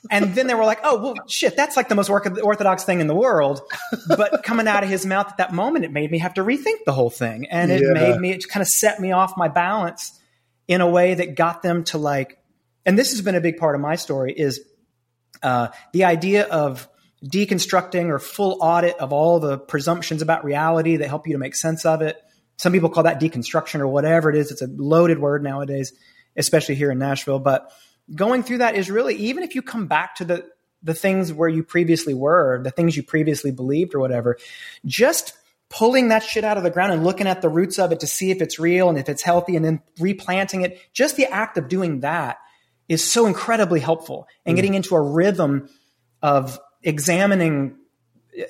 [0.09, 3.01] And then they were like, oh, well, shit, that's like the most ortho- orthodox thing
[3.01, 3.61] in the world.
[4.07, 6.85] But coming out of his mouth at that moment, it made me have to rethink
[6.85, 7.47] the whole thing.
[7.49, 7.93] And it Yeah.
[7.93, 10.17] made me, it kind of set me off my balance
[10.67, 12.39] in a way that got them to like,
[12.85, 14.61] and this has been a big part of my story is
[15.43, 16.87] uh, the idea of
[17.25, 21.55] deconstructing or full audit of all the presumptions about reality that help you to make
[21.55, 22.21] sense of it.
[22.57, 24.51] Some people call that deconstruction or whatever it is.
[24.51, 25.93] It's a loaded word nowadays,
[26.35, 27.39] especially here in Nashville.
[27.39, 27.71] But
[28.13, 30.45] going through that is really even if you come back to the
[30.83, 34.37] the things where you previously were, the things you previously believed or whatever,
[34.85, 35.33] just
[35.69, 38.07] pulling that shit out of the ground and looking at the roots of it to
[38.07, 41.57] see if it's real and if it's healthy and then replanting it, just the act
[41.57, 42.37] of doing that
[42.87, 45.67] is so incredibly helpful and getting into a rhythm
[46.21, 47.75] of examining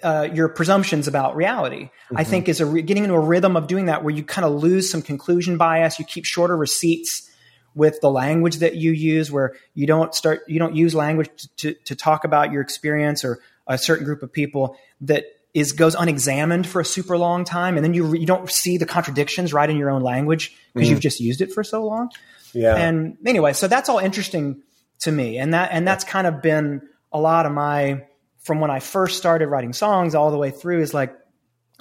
[0.03, 1.89] uh, your presumptions about reality.
[2.15, 4.45] I think is a re- getting into a rhythm of doing that where you kind
[4.45, 5.97] of lose some conclusion bias.
[5.97, 7.30] You keep shorter receipts
[7.73, 11.73] with the language that you use, where you don't start you don't use language to,
[11.86, 15.25] to talk about your experience or a certain group of people that
[15.58, 18.78] is goes unexamined for a super long time, and then you re- you don't see
[18.78, 21.02] the contradictions right in your own language because you've mm.
[21.02, 22.12] just used it for so long.
[22.54, 22.76] Yeah.
[22.76, 24.62] And anyway, so that's all interesting
[25.00, 28.04] to me, and that and that's kind of been a lot of my
[28.39, 31.15] from when I first started writing songs all the way through is like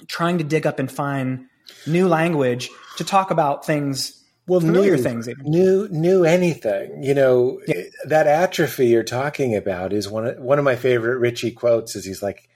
[0.07, 1.45] trying to dig up and find
[1.85, 5.29] new language to talk about things, well, familiar new, things.
[5.29, 5.45] Even.
[5.45, 7.03] new, new anything.
[7.03, 7.61] You know,
[8.05, 11.95] that atrophy you're talking about is one of, one of my favorite Richie quotes.
[11.95, 12.49] Is he's like,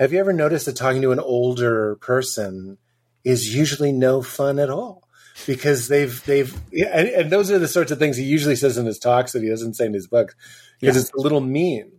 [0.00, 2.78] have you ever noticed that talking to an older person
[3.22, 5.06] is usually no fun at all?
[5.46, 6.52] Because they've they've
[6.92, 9.42] and, and those are the sorts of things he usually says in his talks that
[9.42, 10.34] he doesn't say in his books
[10.80, 11.00] because Yeah.
[11.02, 11.92] it's a little mean.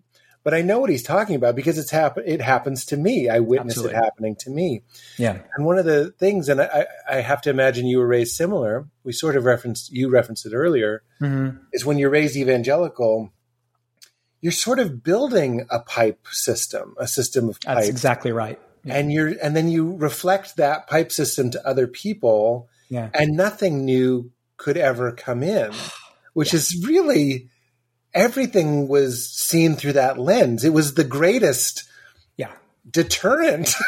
[0.44, 3.30] But I know what he's talking about because it's happen it happens to me.
[3.30, 3.96] I witness Absolutely.
[3.96, 4.82] it happening to me.
[5.18, 5.38] Yeah.
[5.56, 8.88] And one of the things, and I, I have to imagine you were raised similar.
[9.04, 11.04] We sort of referenced you referenced it earlier.
[11.20, 13.32] hmm Is when you're raised evangelical,
[14.42, 17.76] you're sort of building a pipe system, a system of pipes.
[17.82, 18.60] That's exactly right.
[18.84, 18.96] Yeah.
[18.96, 23.10] and you're and then you reflect that pipe system to other people, yeah.
[23.14, 25.72] and nothing new could ever come in,
[26.34, 27.50] which is really
[28.14, 30.64] everything was seen through that lens.
[30.66, 31.84] It was the greatest
[32.38, 32.52] Yeah.
[32.90, 33.74] deterrent.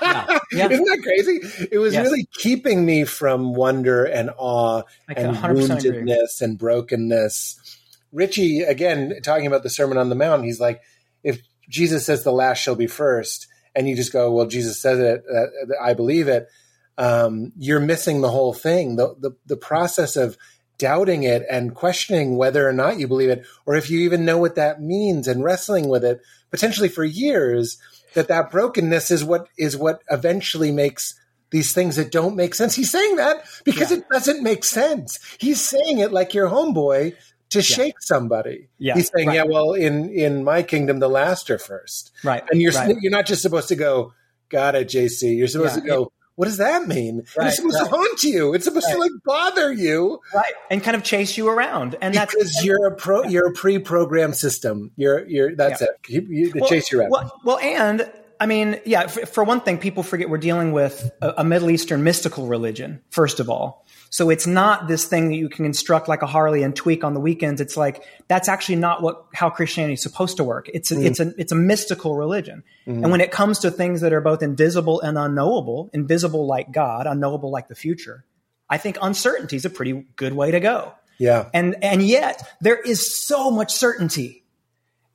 [0.00, 0.38] Yeah.
[0.52, 0.68] Yeah.
[0.70, 1.68] Isn't that crazy?
[1.72, 2.06] It was Yes.
[2.06, 5.50] really keeping me from wonder and awe and 100%
[5.84, 6.02] agree.
[6.02, 7.77] woundedness and brokenness.
[8.12, 10.80] Richie, again, talking about the Sermon on the Mount, he's like,
[11.22, 14.98] if Jesus says the last shall be first, and you just go, well, Jesus says
[14.98, 16.48] it, uh, I believe it,
[16.96, 18.96] um, you're missing the whole thing.
[18.96, 20.36] The, the, the process of
[20.78, 24.38] doubting it and questioning whether or not you believe it, or if you even know
[24.38, 27.78] what that means and wrestling with it potentially for years,
[28.14, 31.14] that that brokenness is what is what eventually makes
[31.50, 32.74] these things that don't make sense.
[32.74, 33.98] He's saying that because Yeah.
[33.98, 35.18] it doesn't make sense.
[35.38, 37.14] He's saying it like your homeboy
[37.50, 38.68] to shake somebody.
[38.78, 39.34] Yeah, He's saying, right.
[39.36, 42.12] "Yeah, well, in in my kingdom, the last are first.
[42.22, 42.42] Right.
[42.50, 42.96] And you're right.
[43.00, 44.12] you're not just supposed to go,
[44.48, 47.78] "Got it, JC." You're supposed Yeah, to go, "What does that mean?" Right, it's supposed
[47.78, 48.54] to haunt you.
[48.54, 50.52] It's supposed to like bother you right.
[50.70, 51.96] And kind of chase you around.
[52.00, 53.24] And that's because you're a pro.
[53.24, 54.90] You're a pre-programmed system.
[54.96, 55.54] You're you're.
[55.56, 55.88] That's Yeah.
[55.88, 56.02] it.
[56.02, 57.10] Keep, you, well, chase you around.
[57.10, 59.06] Well, well, and I mean, yeah.
[59.08, 63.00] For, for one thing, people forget we're dealing with a, a Middle Eastern mystical religion.
[63.10, 66.62] First of all, so it's not this thing that you can construct like a Harley
[66.62, 67.60] and tweak on the weekends.
[67.60, 70.68] It's like that's actually not what how Christianity is supposed to work.
[70.72, 71.06] It's a, mm-hmm.
[71.06, 73.02] it's a it's a mystical religion, mm-hmm.
[73.02, 77.06] and when it comes to things that are both invisible and unknowable, invisible like God,
[77.06, 78.24] unknowable like the future,
[78.68, 80.94] I think uncertainty is a pretty good way to go.
[81.18, 81.50] yeah.
[81.52, 84.44] and and yet there is so much certainty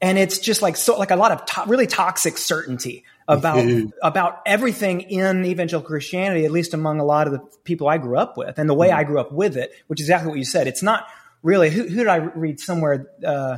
[0.03, 3.65] and it's just like so like a lot of to- really toxic certainty about
[4.01, 8.17] about everything in evangelical christianity at least among a lot of the people i grew
[8.17, 10.45] up with and the way i grew up with it which is exactly what you
[10.45, 11.07] said it's not
[11.41, 13.57] really who, who did i read somewhere uh,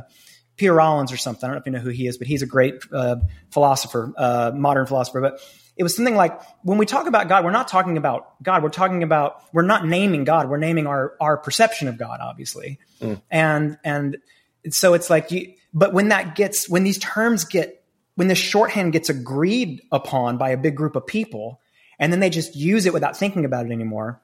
[0.56, 2.42] peter rollins or something i don't know if you know who he is but he's
[2.42, 3.16] a great uh,
[3.50, 5.40] philosopher uh, modern philosopher but
[5.76, 8.62] it was something like when we talk about God, we're not talking about God.
[8.62, 10.48] We're talking about we're not naming God.
[10.48, 12.78] We're naming our our perception of God, obviously.
[13.30, 14.16] And and
[14.70, 15.52] so it's like you.
[15.74, 17.75] But when that gets when these terms get
[18.16, 21.60] when this shorthand gets agreed upon by a big group of people,
[21.98, 24.20] and then they just use it without thinking about it anymore,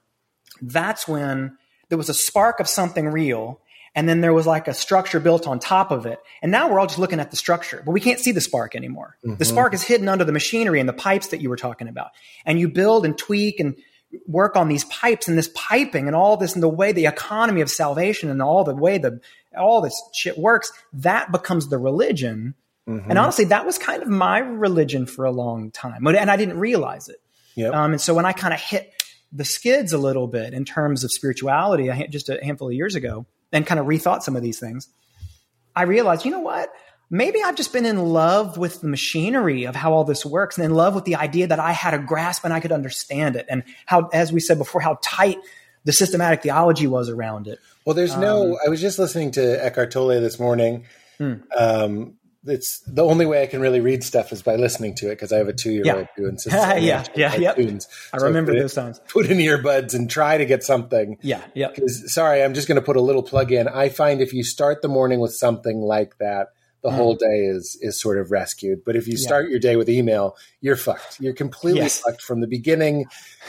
[0.61, 1.57] that's when
[1.89, 3.61] there was a spark of something real.
[3.95, 6.19] And then there was like a structure built on top of it.
[6.41, 8.75] And now we're all just looking at the structure, but we can't see the spark
[8.75, 9.19] anymore.
[9.23, 9.43] The mm-hmm.
[9.43, 12.09] spark is hidden under the machinery and the pipes that you were talking about.
[12.47, 13.77] And you build and tweak and
[14.27, 17.61] work on these pipes and this piping and all this and the way the economy
[17.61, 19.21] of salvation and all the way the
[19.59, 22.55] all this shit works, that becomes the religion.
[22.87, 26.07] And honestly, that was kind of my religion for a long time.
[26.07, 27.21] And I didn't realize it.
[27.55, 27.75] Yep.
[27.75, 28.93] Um, and so when I kind of hit
[29.33, 33.27] the skids a little bit in terms of spirituality, just a handful of years ago,
[33.53, 34.89] and kind of rethought some of these things,
[35.77, 36.73] I realized, you know what?
[37.11, 40.65] Maybe I've just been in love with the machinery of how all this works and
[40.65, 43.47] in love with the idea that I had a grasp and I could understand it.
[43.51, 45.37] And how, as we said before, how tight
[45.85, 47.59] the systematic theology was around it.
[47.85, 48.59] Well, there's no.
[48.65, 50.85] I was just listening to Eckhart Tolle this morning.
[51.57, 55.11] Um, it's the only way I can really read stuff is by listening to it
[55.17, 56.59] because I have a two year old who insists.
[56.59, 57.59] Yeah, on yeah, watching yeah, yep.
[58.13, 59.01] I So remember those times.
[59.09, 61.19] Put in earbuds and try to get something.
[61.23, 61.69] Yeah, yeah.
[61.87, 63.69] Sorry, I'm just going to put a little plug in.
[63.69, 66.49] I find if you start the morning with something like that,
[66.83, 68.85] the whole day is is sort of rescued.
[68.85, 71.21] But if you start your day with email, you're fucked.
[71.21, 72.01] You're completely Yes.
[72.01, 73.07] fucked from the beginning.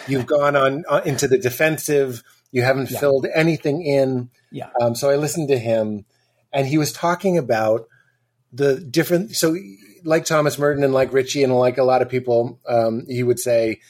[0.08, 2.22] You've gone on uh, into the defensive.
[2.52, 4.30] You haven't filled anything in.
[4.52, 4.70] Yeah.
[4.80, 6.06] Um, so I listened to him,
[6.52, 7.88] and he was talking about
[8.54, 9.36] the different.
[9.36, 9.58] So,
[10.06, 13.40] like Thomas Merton and like Richie and like a lot of people, um, he would
[13.40, 13.82] say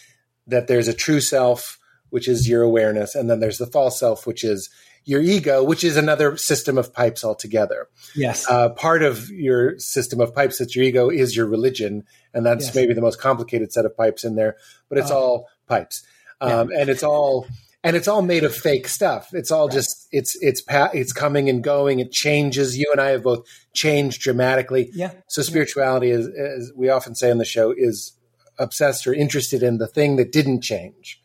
[0.48, 1.78] that there's a true self,
[2.10, 4.70] which is your awareness, and then there's the false self, which is
[5.06, 7.90] your ego, which is another system of pipes altogether.
[8.16, 8.50] Yes.
[8.50, 12.68] Uh, part of your system of pipes that's your ego is your religion, and that's
[12.68, 12.76] Yes.
[12.76, 14.56] maybe the most complicated set of pipes in there.
[14.88, 16.04] But it's all pipes,
[16.40, 17.48] um, and it's all
[17.84, 19.30] and it's all made of fake stuff.
[19.34, 22.00] It's all just it's it's pa- it's coming and going.
[22.00, 22.78] It changes.
[22.78, 24.90] You and I have both changed dramatically.
[24.94, 25.12] Yeah.
[25.28, 28.14] So spirituality is, as we often say on the show, is
[28.58, 31.20] obsessed or interested in the thing that didn't change.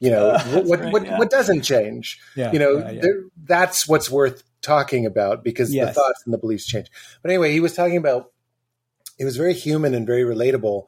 [0.00, 1.18] You know what what, right, what, yeah.
[1.18, 2.18] what doesn't change.
[2.36, 6.38] Yeah, you know yeah, there- that's what's worth talking about because the thoughts and the
[6.38, 6.88] beliefs change.
[7.22, 8.32] But anyway, he was talking about
[9.18, 10.84] it was very human and very relatable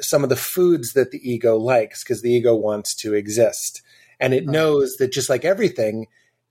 [0.00, 3.82] some of the foods that the ego likes because the ego wants to exist.
[4.20, 6.06] And it knows that just like everything,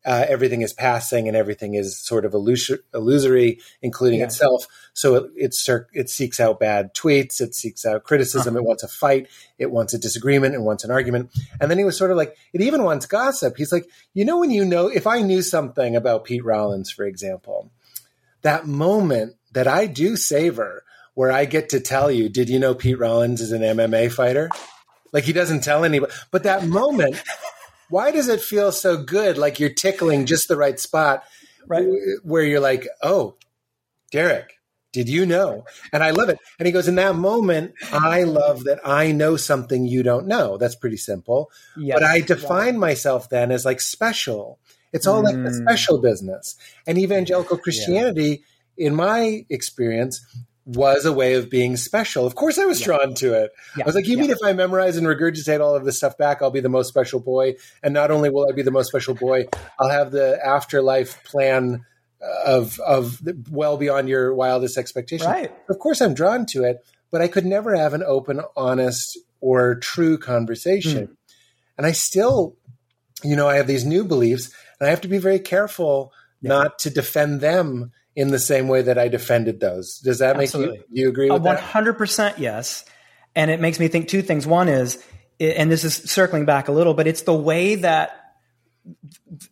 [0.06, 4.26] uh, everything is passing and everything is sort of illusory, including yeah.
[4.26, 4.68] itself.
[4.94, 5.56] So it, it,
[5.94, 8.64] it, seeks out bad tweets, it seeks out criticism, uh-huh.
[8.64, 11.32] it wants a fight, it wants a disagreement, it wants an argument.
[11.62, 13.56] And then he was sort of like, it even wants gossip.
[13.56, 17.06] He's like, you know, when you know, if I knew something about Pete Rollins, for
[17.06, 17.72] example,
[18.42, 22.76] that moment that I do savor where I get to tell you, did you know
[22.76, 24.50] Pete Rollins is an MMA fighter?
[25.14, 27.16] Like he doesn't tell anybody, but that moment
[27.94, 29.38] why does it feel so good?
[29.38, 31.24] Like you're tickling just the right spot,
[31.68, 31.88] right?
[32.24, 33.36] Where you're like, oh,
[34.12, 34.60] Derek,
[34.92, 35.66] did you know?
[35.92, 36.40] And I love it.
[36.58, 40.58] And he goes, in that moment, I love that I know something you don't know.
[40.58, 41.52] That's pretty simple.
[41.78, 44.60] Yes, but I define myself then as like special.
[44.92, 45.26] It's all mm.
[45.26, 46.56] like the special business.
[46.88, 48.44] And evangelical Christianity,
[48.76, 48.88] yeah.
[48.88, 50.26] in my experience,
[50.66, 52.26] was a way of being special.
[52.26, 52.86] Of course, I was yeah.
[52.86, 53.52] drawn to it.
[53.78, 53.84] Yeah.
[53.84, 54.22] I was like, you yeah.
[54.22, 56.88] mean if I memorize and regurgitate all of this stuff back, I'll be the most
[56.88, 57.56] special boy?
[57.82, 59.48] And not only will I be the most special boy,
[59.80, 61.86] I'll have the afterlife plan
[62.46, 63.22] of of
[63.52, 65.28] well beyond your wildest expectation.
[65.28, 65.52] Right.
[65.70, 69.76] Of course, I'm drawn to it, but I could never have an open, honest, or
[69.76, 71.08] true conversation.
[71.08, 71.18] Mm.
[71.78, 72.56] And I still,
[73.24, 76.80] you know, I have these new beliefs, and I have to be very careful not
[76.80, 80.00] to defend them in the same way that I defended those.
[80.00, 80.78] Does that make Absolutely.
[80.90, 81.60] you, you agree with that?
[81.60, 82.86] 100% yes.
[83.36, 84.46] And it makes me think two things.
[84.46, 85.04] One is,
[85.40, 88.20] and this is circling back a little, but it's the way that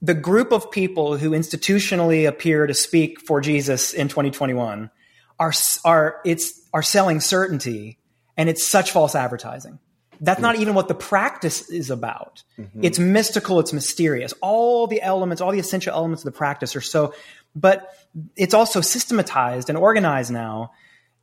[0.02, 4.92] the group of people who institutionally appear to speak for Jesus in 2021
[5.40, 5.54] are,
[5.86, 7.98] are, it's, are selling certainty
[8.38, 9.80] and it's such false advertising.
[10.24, 12.44] That's not even what the practice is about.
[12.60, 12.84] Mm-hmm.
[12.84, 14.36] It's mystical, it's mysterious.
[14.40, 17.16] All the elements, all the essential elements of the practice are so,
[17.56, 17.92] but
[18.36, 20.72] it's also systematized and organized now.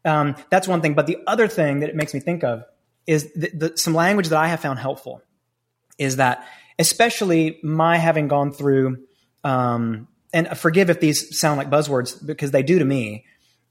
[0.05, 0.94] Um, that's one thing.
[0.94, 2.64] But the other thing that it makes me think of
[3.07, 5.22] is the, the, some language that I have found helpful
[5.98, 6.46] is that,
[6.79, 9.05] especially my having gone through,
[9.44, 13.24] um, and forgive if these sound like buzzwords because they do to me,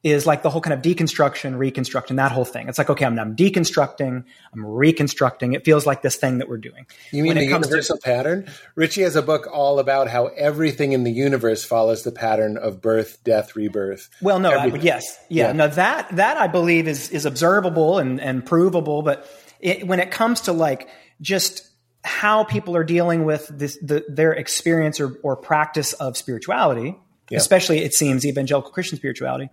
[0.10, 2.68] is like the whole kind of deconstruction, reconstruction, that whole thing.
[2.70, 5.54] It's like, okay, I'm, I'm deconstructing, I'm reconstructing.
[5.54, 6.86] It feels like this thing that we're doing.
[7.12, 8.50] You mean when the universal to, pattern?
[8.76, 12.82] Richie has a book all about how everything in the universe follows the pattern of
[12.82, 14.10] birth, death, rebirth.
[14.22, 15.18] Well, no, I, yes.
[15.30, 15.48] Yeah.
[15.48, 15.52] yeah.
[15.54, 19.02] Now that, that I believe is, is observable and, and provable.
[19.02, 20.88] But it, when it comes to like
[21.22, 21.68] just
[22.04, 26.96] how people are dealing with this, the, their experience or, or practice of spirituality,
[27.30, 27.38] yeah.
[27.38, 29.50] especially it seems evangelical Christian spirituality,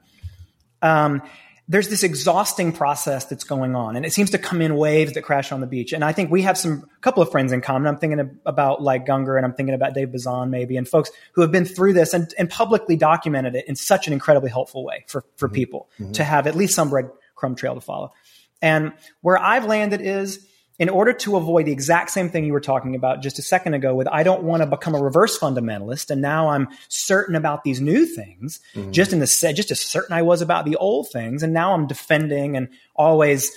[0.85, 1.23] um,
[1.67, 5.23] there's this exhausting process that's going on and it seems to come in waves that
[5.23, 7.89] crash on the beach and i think we have some couple of friends in common
[7.89, 11.41] i'm thinking about like gungor and i'm thinking about dave bazan maybe and folks who
[11.41, 15.05] have been through this and, and publicly documented it in such an incredibly helpful way
[15.09, 15.55] for, for mm-hmm.
[15.55, 16.13] people mm-hmm.
[16.13, 18.13] to have at least some breadcrumb trail to follow
[18.61, 18.93] and
[19.23, 20.47] where i've landed is
[20.79, 23.75] in order to avoid the exact same thing you were talking about just a second
[23.75, 27.65] ago with I don't want to become a reverse fundamentalist and now I'm certain about
[27.65, 28.91] these new things mm-hmm.
[28.91, 31.87] just in the just as certain I was about the old things and now I'm
[31.87, 33.51] defending and always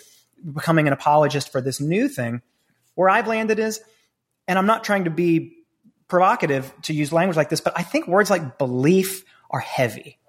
[0.53, 2.41] becoming an apologist for this new thing
[2.95, 3.81] where I've landed is
[4.47, 5.53] and I'm not trying to be
[6.07, 10.19] provocative to use language like this but I think words like belief are heavy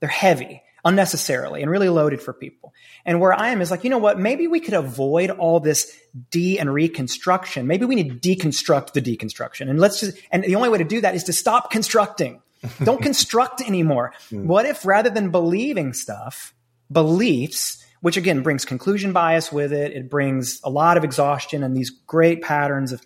[0.00, 2.72] they're heavy unnecessarily and really loaded for people.
[3.04, 4.20] And where I am is like, you know what?
[4.20, 5.92] Maybe we could avoid all this
[6.30, 7.66] de and reconstruction.
[7.66, 9.68] Maybe we need to deconstruct the deconstruction.
[9.68, 12.40] And let's just, and the only way to do that is to stop constructing.
[12.84, 14.12] Don't construct anymore.
[14.30, 14.44] Mm.
[14.44, 16.54] What if rather than believing stuff,
[16.90, 21.76] beliefs, which again brings conclusion bias with it, it brings a lot of exhaustion and
[21.76, 23.02] these great patterns of,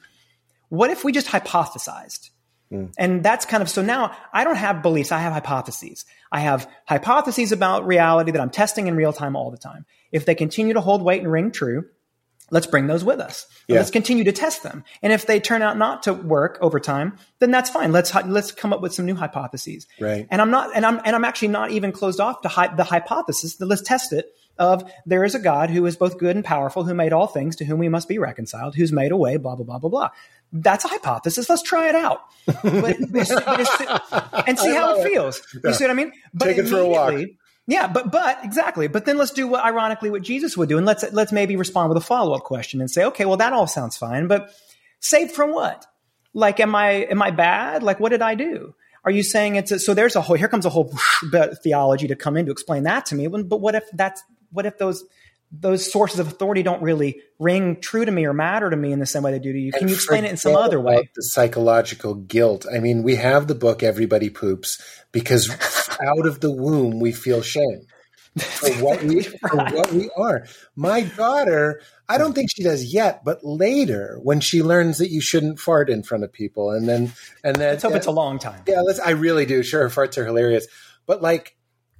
[0.69, 2.29] what if we just hypothesized?
[2.71, 2.93] Mm.
[2.99, 6.05] And that's kind of so now I don't have beliefs, I have hypotheses.
[6.33, 9.85] I have hypotheses about reality that I'm testing in real time all the time.
[10.13, 11.87] If they continue to hold weight and ring true,
[12.51, 13.47] let's bring those with us.
[13.67, 13.77] Yeah.
[13.77, 14.85] Let's continue to test them.
[15.03, 17.93] And if they turn out not to work over time, then that's fine.
[17.93, 19.87] Let's let's come up with some new hypotheses.
[19.99, 20.27] Right.
[20.31, 22.85] And I'm not and I'm and I'm actually not even closed off to hi- the
[22.85, 23.57] hypothesis.
[23.57, 26.85] That let's test it of there is a God who is both good and powerful,
[26.85, 29.57] who made all things, to whom we must be reconciled, who's made a way, blah
[29.57, 30.11] blah blah blah blah
[30.53, 31.49] that's a hypothesis.
[31.49, 32.99] Let's try it out but,
[34.47, 35.41] and see how it feels.
[35.55, 35.73] You yeah.
[35.73, 36.13] see what I mean?
[36.35, 37.15] But Take it for a walk.
[37.67, 38.89] Yeah, but but exactly.
[38.89, 41.89] But then let's do what ironically what Jesus would do, and let's let's maybe respond
[41.89, 44.53] with a follow up question and say, okay, well that all sounds fine, but
[44.99, 45.87] saved from what?
[46.35, 47.83] Like, am I am I bad?
[47.83, 48.75] Like, what did I do?
[49.05, 49.95] Are you saying it's a, so?
[49.95, 50.93] There's a whole here comes a whole
[51.63, 53.29] theology to come in to explain that to me.
[53.29, 55.05] But what if that's what if those
[55.53, 58.99] those sources of authority don't really ring true to me or matter to me in
[59.01, 59.73] the same way they do to you.
[59.73, 61.09] Can and you explain it in some other way?
[61.17, 62.67] The psychological guilt.
[62.73, 64.81] I mean, we have the book Everybody Poops
[65.13, 65.51] because
[66.01, 67.81] out of the womb we feel shame.
[68.39, 70.47] for what we for what we are.
[70.77, 75.21] My daughter, I don't think she does yet, but later when she learns that you
[75.21, 78.39] shouldn't fart in front of people, and then and then Let's hope it's a long
[78.39, 78.63] time.
[78.69, 79.01] yeah, let's.
[79.01, 79.65] I really do.
[79.65, 80.69] Sure, farts are hilarious,
[81.07, 81.57] but like,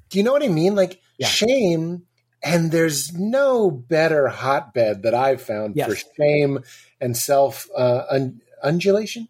[0.09, 0.77] do you know what I mean?
[0.77, 1.27] Like Yeah.
[1.27, 2.05] shame,
[2.43, 5.89] and there's no better hotbed that I've found Yes.
[5.89, 6.61] for shame
[7.01, 9.29] and self uh, un- undulation,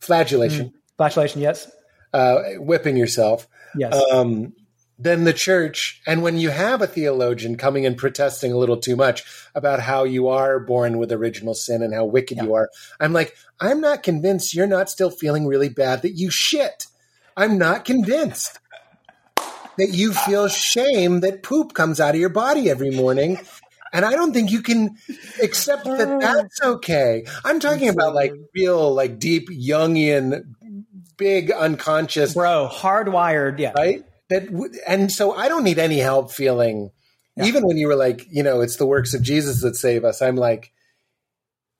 [0.00, 1.70] flagellation, Flashlight, yes,
[2.12, 3.48] uh, whipping yourself.
[3.76, 4.52] Yes, um,
[4.98, 6.00] than the church.
[6.06, 10.04] And when you have a theologian coming and protesting a little too much about how
[10.04, 12.68] you are born with original sin and how wicked you are,
[13.00, 16.86] I'm like, I'm not convinced you're not still feeling really bad that you shit.
[17.36, 18.60] I'm not convinced
[19.78, 23.38] that you feel shame that poop comes out of your body every morning.
[23.92, 24.96] And I don't think you can
[25.42, 27.26] accept that that's okay.
[27.44, 30.54] I'm talking about like real, like deep Jungian,
[31.18, 33.58] big unconscious bro, hardwired.
[33.58, 34.02] Yeah, right?
[34.30, 36.90] That w- and so I don't need any help feeling.
[37.42, 40.20] Even when you were like, you know, it's the works of Jesus that save us.
[40.20, 40.70] I'm like,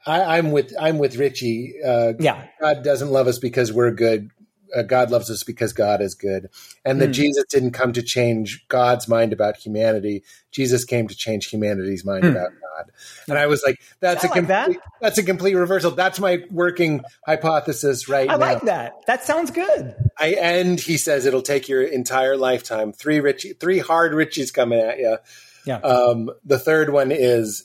[0.06, 1.74] I, I'm with I'm with Richie.
[1.84, 4.30] Uh, yeah, God doesn't love us because we're good.
[4.74, 6.48] Uh, God loves us because God is good,
[6.84, 7.14] and that Mm.
[7.14, 10.22] Jesus didn't come to change God's mind about humanity.
[10.50, 12.30] Jesus came to change humanity's mind Mm.
[12.32, 12.90] about God.
[13.28, 14.70] And I was like, that's I a like that.
[15.00, 15.90] that's a complete reversal.
[15.90, 18.38] That's my working hypothesis right I now.
[18.38, 18.94] like that.
[19.06, 19.94] That sounds good.
[20.18, 22.92] I and he says it'll take your entire lifetime.
[22.92, 25.18] Three rich, three hard riches coming at you.
[25.64, 25.76] Yeah.
[25.78, 27.64] Um, the third one is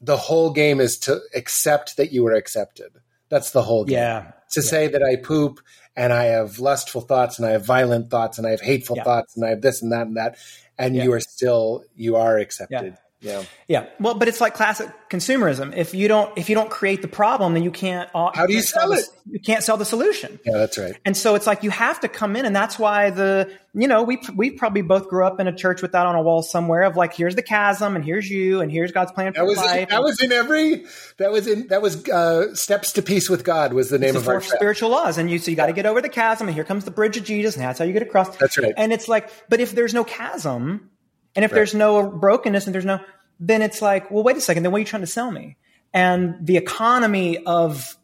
[0.00, 2.92] the whole game is to accept that you were accepted.
[3.28, 3.98] That's the whole game.
[3.98, 5.60] Yeah, To say that I poop
[5.98, 9.04] and I have lustful thoughts and I have violent thoughts and I have hateful Yeah.
[9.04, 10.36] thoughts and I have this and that and that,
[10.78, 11.04] and Yeah.
[11.04, 12.94] you are still you are accepted.
[12.94, 13.07] Yeah.
[13.20, 13.42] Yeah.
[13.66, 13.86] Yeah.
[13.98, 15.76] Well, but it's like classic consumerism.
[15.76, 18.08] If you don't, if you don't create the problem, then you can't.
[18.14, 19.08] How do you can't sell the- it?
[19.30, 20.38] You can't sell the solution.
[20.46, 20.96] Yeah, that's right.
[21.04, 24.02] And so it's like you have to come in, and that's why the you know
[24.02, 26.82] we we probably both grew up in a church with that on a wall somewhere
[26.82, 29.58] of like here's the chasm, and here's you, and here's God's plan for That was
[29.58, 29.88] life.
[29.90, 30.84] that was in every
[31.18, 34.20] that was in that was uh, steps to peace with God was the name the
[34.20, 36.54] of our spiritual laws, and you so you got to get over the chasm, and
[36.54, 38.34] here comes the bridge of Jesus, and that's how you get across.
[38.38, 38.72] That's right.
[38.76, 40.88] And it's like, but if there's no chasm,
[41.34, 43.00] and if there's no brokenness, and there's no,
[43.40, 45.56] then it's like, well, wait a second, then what are you trying to sell me?
[45.94, 47.96] And the economy of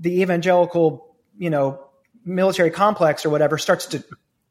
[0.00, 1.84] the evangelical, you know,
[2.24, 4.04] military complex or whatever starts to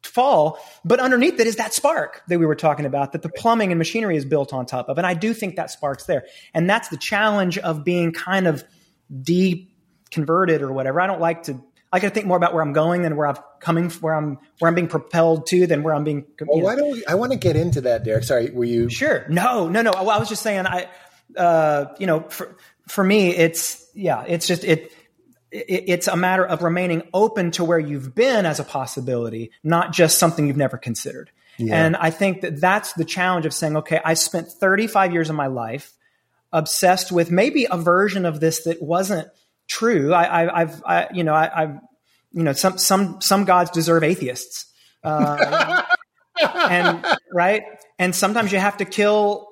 [0.04, 0.60] fall.
[0.86, 3.78] But underneath it is that spark that we were talking about that the plumbing and
[3.78, 4.98] machinery is built on top of.
[4.98, 6.26] And I do think that spark's there.
[6.54, 8.64] And that's the challenge of being kind of
[9.12, 11.02] deconverted or whatever.
[11.02, 11.62] I don't like to.
[11.92, 14.40] I got to think more about where I'm going than where I'm coming, where I'm
[14.60, 16.26] where I'm being propelled to, than where I'm being.
[16.42, 16.64] Well, know.
[16.64, 17.06] why don't we?
[17.06, 18.24] I want to get into that, Derek.
[18.24, 18.90] Sorry, were you?
[18.90, 19.26] Sure.
[19.30, 19.92] No, no, no.
[19.92, 20.90] Well, I was just saying, I,
[21.38, 22.58] uh, you know, for,
[22.88, 24.92] for me, it's, yeah, it's just, it,
[25.52, 29.94] it, it's a matter of remaining open to where you've been as a possibility, not
[29.94, 31.32] just something you've never considered.
[31.60, 35.36] And I think that that's the challenge of saying, okay, I spent 35 years of
[35.36, 35.94] my life
[36.52, 39.28] obsessed with maybe a version of this that wasn't
[39.68, 40.14] true.
[40.14, 41.80] I, I, I've, I, you know, I, I've,
[42.32, 44.66] you know, some, some, some gods deserve atheists.
[45.04, 45.84] Uh,
[46.42, 47.64] and right.
[48.00, 49.48] And sometimes you have to kill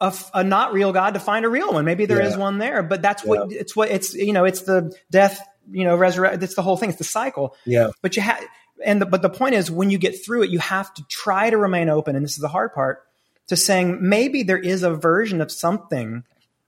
[0.00, 1.84] a not real God to find a real one.
[1.84, 2.40] Maybe there is Yeah.
[2.40, 5.40] one there, but that's what it's what it's, you know, it's the death,
[5.70, 6.42] you know, resurrect.
[6.42, 6.90] It's the whole thing.
[6.90, 7.56] It's the cycle.
[7.64, 7.88] Yeah.
[8.02, 8.44] But you have,
[8.84, 11.48] and the, but the point is when you get through it, you have to try
[11.48, 12.16] to remain open.
[12.16, 13.02] And this is the hard part
[13.46, 16.24] to saying maybe there is a version of something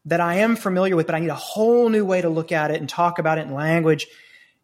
[0.06, 2.70] that I am familiar with, but I need a whole new way to look at
[2.70, 4.06] it and talk about it in language.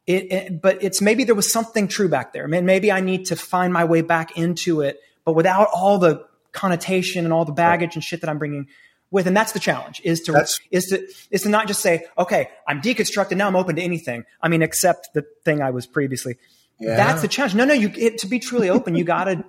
[0.07, 2.49] It, it, but it's maybe there was something true back there.
[2.49, 6.24] Man, maybe I need to find my way back into it, but without all the
[6.53, 8.68] connotation and all the baggage and shit that I'm bringing
[9.11, 9.26] with.
[9.26, 12.49] And that's the challenge is to, That's- is to, is to not just say, okay,
[12.66, 13.36] I'm deconstructed.
[13.36, 14.24] Now I'm open to anything.
[14.40, 16.36] I mean, except the thing I was previously.
[16.83, 16.97] Yeah.
[16.97, 17.55] That's the challenge.
[17.55, 19.45] No, no, you, it, to be truly open, you gotta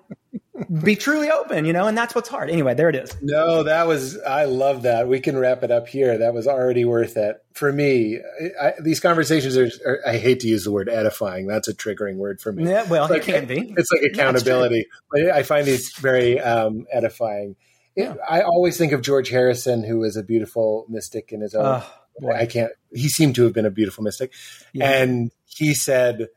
[0.83, 2.49] be truly open, you know, and that's what's hard.
[2.49, 3.15] Anyway, there it is.
[3.21, 4.19] No, that was.
[4.21, 5.07] I love that.
[5.07, 6.19] We can wrap it up here.
[6.19, 8.19] That was already worth it for me.
[8.61, 9.99] I, I, these conversations are, are.
[10.05, 11.47] I hate to use the word edifying.
[11.47, 12.69] That's a triggering word for me.
[12.69, 13.73] Yeah, well, Like, it can be.
[13.75, 14.87] It's like accountability.
[15.11, 17.55] But I find these very um, edifying.
[17.95, 18.15] It, Yeah.
[18.27, 21.81] I always think of George Harrison, who was a beautiful mystic in his own.
[21.81, 22.29] Oh.
[22.31, 22.71] I can't.
[22.91, 24.33] He seemed to have been a beautiful mystic,
[24.71, 24.89] Yeah.
[25.01, 26.27] and he said,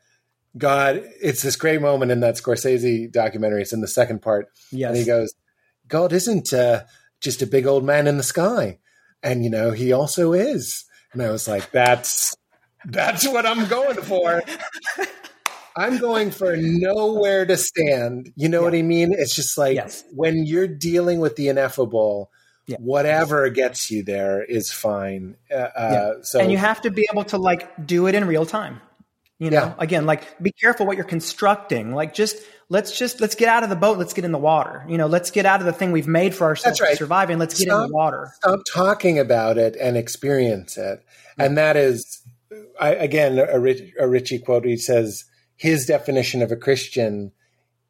[0.56, 3.62] "God, it's this great moment in that Scorsese documentary.
[3.62, 4.88] It's in the second part, Yes.
[4.90, 5.34] and he goes,
[5.88, 6.84] God isn't uh,
[7.20, 8.78] just a big old man in the sky,
[9.22, 12.34] and you know he also is." And I was like, "That's
[12.84, 14.42] that's what I'm going for."
[15.78, 18.32] I'm going for nowhere to stand.
[18.34, 19.12] You know what I mean?
[19.12, 20.04] It's just like Yes.
[20.14, 22.30] when you're dealing with the ineffable,
[22.66, 22.78] Yeah.
[22.80, 25.36] whatever gets you there is fine.
[25.50, 28.46] Uh, uh, so and you have to be able to like do it in real
[28.46, 28.80] time.
[29.38, 29.74] You know, Yeah.
[29.78, 31.94] again, like be careful what you're constructing.
[31.94, 33.98] Like just let's just let's get out of the boat.
[33.98, 34.84] Let's get in the water.
[34.88, 36.92] You know, let's get out of the thing we've made for ourselves right.
[36.92, 38.32] to survive, and let's stop, get in the water.
[38.36, 41.04] Stop talking about it and experience it.
[41.38, 42.22] And that is,
[42.80, 44.64] I, again, a, Rich, a Richie quote.
[44.64, 45.24] He says
[45.54, 47.32] his definition of a Christian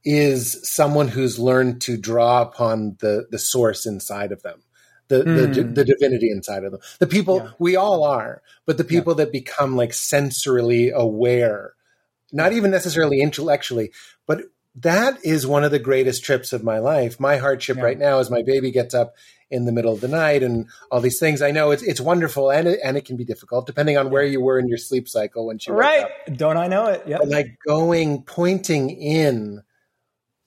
[0.05, 4.63] is someone who's learned to draw upon the the source inside of them.
[5.09, 5.55] The, mm.
[5.55, 6.81] the, the divinity inside of them.
[6.99, 7.51] The people yeah.
[7.61, 9.25] we all are, but the people yeah.
[9.25, 11.75] that become like sensorily aware,
[12.33, 13.93] not even necessarily intellectually,
[14.27, 14.43] but
[14.77, 17.19] that is one of the greatest trips of my life.
[17.19, 17.85] My hardship yeah.
[17.85, 19.15] right now is my baby gets up
[19.51, 21.41] in the middle of the night and all these things.
[21.41, 24.25] I know it's it's wonderful and it, and it can be difficult depending on where
[24.25, 26.07] you were in your sleep cycle when she right.
[26.35, 27.05] Don't I know it?
[27.07, 27.19] Yeah.
[27.19, 29.63] Like going pointing in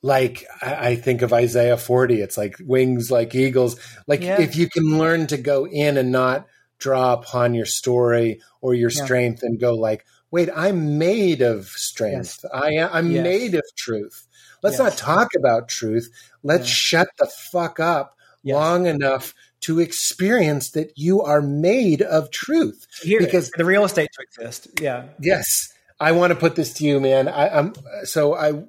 [0.02, 2.22] like I, think of Isaiah 40.
[2.22, 3.80] It's like wings like eagles.
[4.08, 4.39] Like yeah.
[4.39, 6.47] if you can learn to go in and not
[6.80, 9.04] draw upon your story or your yeah.
[9.04, 12.39] strength and go like, wait, I'm made of strength.
[12.43, 12.52] Yes.
[12.54, 13.24] I am I'm yes.
[13.24, 14.26] made of truth.
[14.64, 14.84] Let's yes.
[14.84, 16.10] not talk about truth.
[16.43, 16.74] Let's yeah.
[16.74, 22.88] shut the fuck up long enough to experience that you are made of truth.
[23.02, 24.70] Here, because the real estate to exist.
[24.80, 25.08] Yeah.
[25.20, 25.74] Yes.
[26.00, 27.28] I want to put this to you, man.
[27.28, 27.74] I, I'm
[28.04, 28.64] so I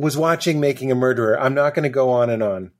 [0.00, 1.38] was watching Making a Murderer.
[1.38, 2.70] I'm not going to go on and on.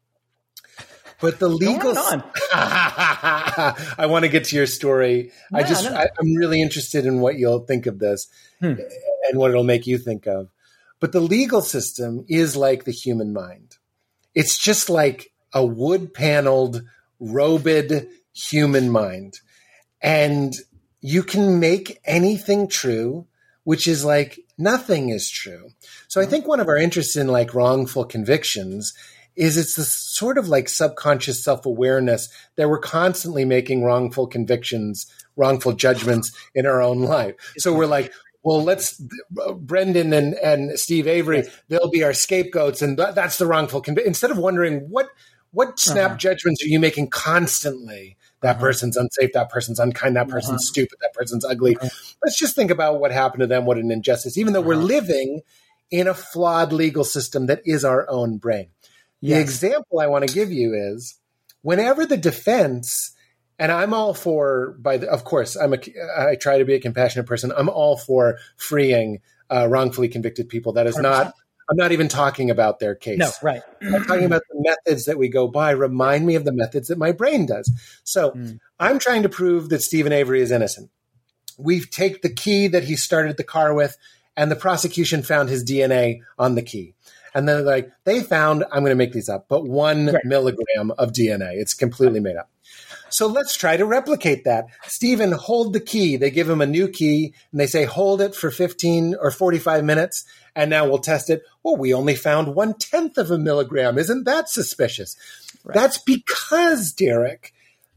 [1.20, 1.96] But the legal.
[1.96, 5.30] On I want to get to your story.
[5.50, 5.94] No, I just, no.
[5.94, 8.28] I, am really interested in what you'll think of this
[8.60, 8.74] hmm.
[9.28, 10.48] and what it'll make you think of.
[10.98, 13.76] But the legal system is like the human mind.
[14.34, 16.84] It's just like a wood paneled,
[17.18, 19.40] robed human mind.
[20.00, 20.54] And
[21.02, 23.26] you can make anything true,
[23.70, 25.68] which is like nothing is true.
[26.08, 28.92] So I think one of our interests in like wrongful convictions
[29.36, 35.06] is it's this sort of like subconscious self awareness that we're constantly making wrongful convictions,
[35.36, 37.36] wrongful judgments in our own life.
[37.58, 38.12] So we're like,
[38.42, 39.00] well, let's
[39.30, 44.08] Brendan and, and Steve Avery, they'll be our scapegoats, and th- that's the wrongful conviction.
[44.08, 45.10] Instead of wondering what
[45.52, 46.16] what snap uh-huh.
[46.16, 48.60] judgments are you making constantly that uh-huh.
[48.60, 50.70] person's unsafe, that person's unkind, that person's uh-huh.
[50.70, 51.76] stupid, that person's ugly.
[52.22, 54.84] Let's just think about what happened to them, what an injustice, even though we're uh-huh.
[54.84, 55.40] living
[55.90, 58.68] in a flawed legal system that is our own brain.
[59.20, 59.36] Yes.
[59.36, 61.18] The example I want to give you is
[61.62, 63.14] whenever the defense,
[63.58, 65.78] and I'm all for, by the, of course, I'm a,
[66.16, 67.52] I try to be a compassionate person.
[67.54, 69.20] I'm all for freeing
[69.50, 70.74] uh, wrongfully convicted people.
[70.74, 71.02] That is 100%.
[71.02, 71.34] not
[71.70, 73.18] I'm not even talking about their case.
[73.18, 73.62] No, right.
[73.80, 76.98] I'm talking about the methods that we go by remind me of the methods that
[76.98, 77.70] my brain does.
[78.02, 78.58] So mm.
[78.80, 80.90] I'm trying to prove that Steven Avery is innocent.
[81.56, 83.96] We take the key that he started the car with,
[84.36, 86.94] and the prosecution found his DNA on the key.
[87.34, 90.24] And then like they found, I'm going to make these up, but one right.
[90.24, 91.52] milligram of DNA.
[91.54, 92.50] It's completely made up.
[93.10, 94.66] So let's try to replicate that.
[94.84, 96.16] Steven, hold the key.
[96.16, 99.84] They give him a new key and they say, hold it for 15 or 45
[99.84, 100.24] minutes.
[100.54, 101.42] And now we'll test it.
[101.62, 103.98] Well, we only found one tenth of a milligram.
[103.98, 105.16] Isn't that suspicious?
[105.64, 105.74] Right.
[105.74, 107.52] That's because, Derek,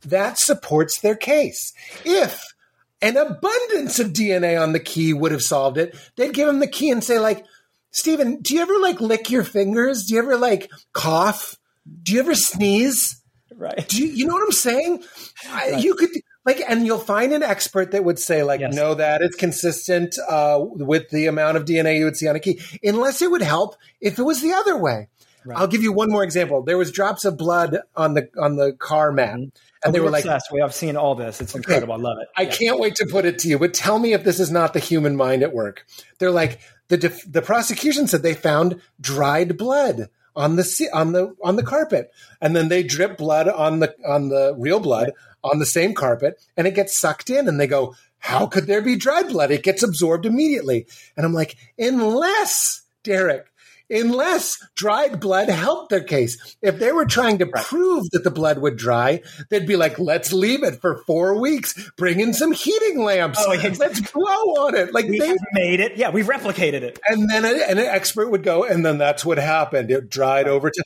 [0.06, 1.74] that supports their case.
[2.06, 2.54] If
[3.02, 6.68] an abundance of DNA on the key would have solved it, they'd give him the
[6.68, 7.46] key and say, like,
[7.92, 10.06] Steven, do you ever like lick your fingers?
[10.06, 11.58] Do you ever like cough?
[12.02, 13.22] Do you ever sneeze?
[13.58, 13.88] Right.
[13.88, 15.04] Do you, you know what I'm saying?
[15.50, 15.82] Right.
[15.82, 16.10] You could
[16.46, 18.74] like, and you'll find an expert that would say, like, yes.
[18.76, 22.40] no, that is consistent uh, with the amount of DNA you would see on a
[22.40, 25.08] key, unless it would help if it was the other way.
[25.46, 25.58] Right.
[25.58, 26.64] I'll give you one more example.
[26.64, 29.50] There was drops of blood on the on the car mat, mm-hmm.
[29.84, 31.42] and they were like, "We have seen all this.
[31.42, 31.94] It's incredible.
[31.94, 32.52] I love it." I yeah.
[32.52, 33.60] can't wait to put it to you.
[33.60, 35.86] But tell me if this is not the human mind at work.
[36.20, 41.36] They're like the def- the prosecution said they found dried blood on the on the
[41.44, 42.12] on the carpet,
[42.42, 45.12] and then they drip blood on the on the real blood
[45.44, 48.82] on the same carpet, and it gets sucked in, and they go, "How could there
[48.82, 49.52] be dry blood?
[49.52, 53.48] It gets absorbed immediately." And I'm like, unless Derek,
[53.94, 56.58] unless dried blood helped their case.
[56.62, 60.34] If they were trying to prove that the blood would dry, they'd be like, let's
[60.34, 63.74] leave it for four weeks, bring in some heating lamps, oh, yeah.
[63.80, 64.94] let's blow on it.
[64.94, 65.96] Like we they made it.
[65.96, 67.00] Yeah, we've replicated it.
[67.08, 69.92] And then a, and an expert would go, and then that's what happened.
[69.92, 70.84] It dried over to.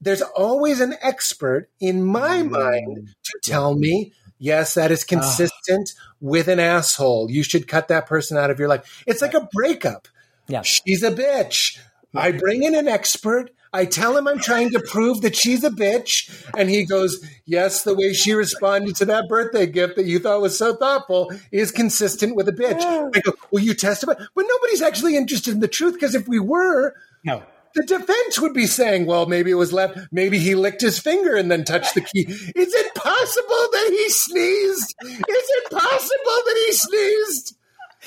[0.00, 2.50] There's always an expert in my mm.
[2.50, 7.30] mind to tell me Yes, that is consistent with an asshole.
[7.30, 9.02] You should cut that person out of your life.
[9.06, 10.08] It's like a breakup.
[10.48, 10.62] Yeah.
[10.62, 11.78] She's a bitch.
[12.16, 13.50] I bring in an expert.
[13.72, 16.30] I tell him I'm trying to prove that she's a bitch.
[16.56, 20.40] And he goes, Yes, the way she responded to that birthday gift that you thought
[20.40, 22.82] was so thoughtful is consistent with a bitch.
[23.14, 24.14] I go, Will you testify?
[24.34, 26.94] But nobody's actually interested in the truth because if we were,
[27.24, 27.42] no.
[27.74, 31.36] The defense would be saying, well, maybe it was left, maybe he licked his finger
[31.36, 32.22] and then touched the key.
[32.22, 34.94] Is it possible that he sneezed?
[35.04, 37.56] Is it possible that he sneezed?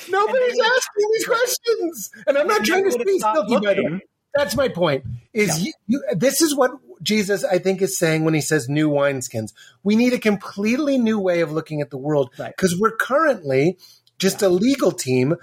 [0.10, 2.12] Nobody's asking these questions.
[2.28, 4.02] And I'm not trying to speak guilty by the way,
[4.36, 5.04] That's my point.
[5.34, 5.66] Is Yeah.
[5.66, 6.72] you, you, this is what
[7.02, 9.54] Jesus, I think, is saying when he says new wineskins.
[9.84, 12.54] We need a completely new way of looking at the world Right.
[12.56, 13.78] because we're currently
[14.20, 15.36] just a legal team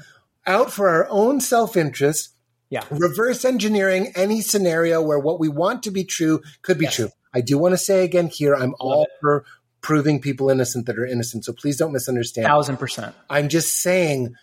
[0.46, 2.30] out for our own self interest,
[2.70, 2.84] Yeah.
[2.90, 6.94] reverse engineering any scenario where what we want to be true could be Yes.
[6.96, 7.10] true.
[7.34, 9.10] I do want to say again here, I'm all it.
[9.20, 9.44] for
[9.80, 11.44] proving people innocent that are innocent.
[11.44, 12.46] So please don't misunderstand.
[12.46, 13.14] Thousand percent.
[13.30, 14.34] I'm just saying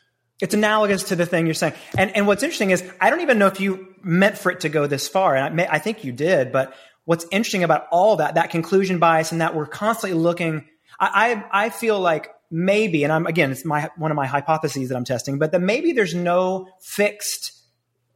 [0.43, 1.73] It's analogous to the thing you're saying.
[1.97, 4.69] And and what's interesting is I don't even know if you meant for it to
[4.69, 6.51] go this far, and I, may, I think you did.
[6.51, 6.75] But
[7.05, 10.65] what's interesting about all that that conclusion bias and that we're constantly looking,
[10.99, 14.89] I I, I feel like maybe, and I'm again, it's my one of my hypotheses
[14.89, 17.53] that I'm testing, but that maybe there's no fixed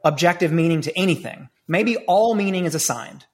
[0.04, 1.48] objective meaning to anything.
[1.66, 3.26] Maybe all meaning is assigned.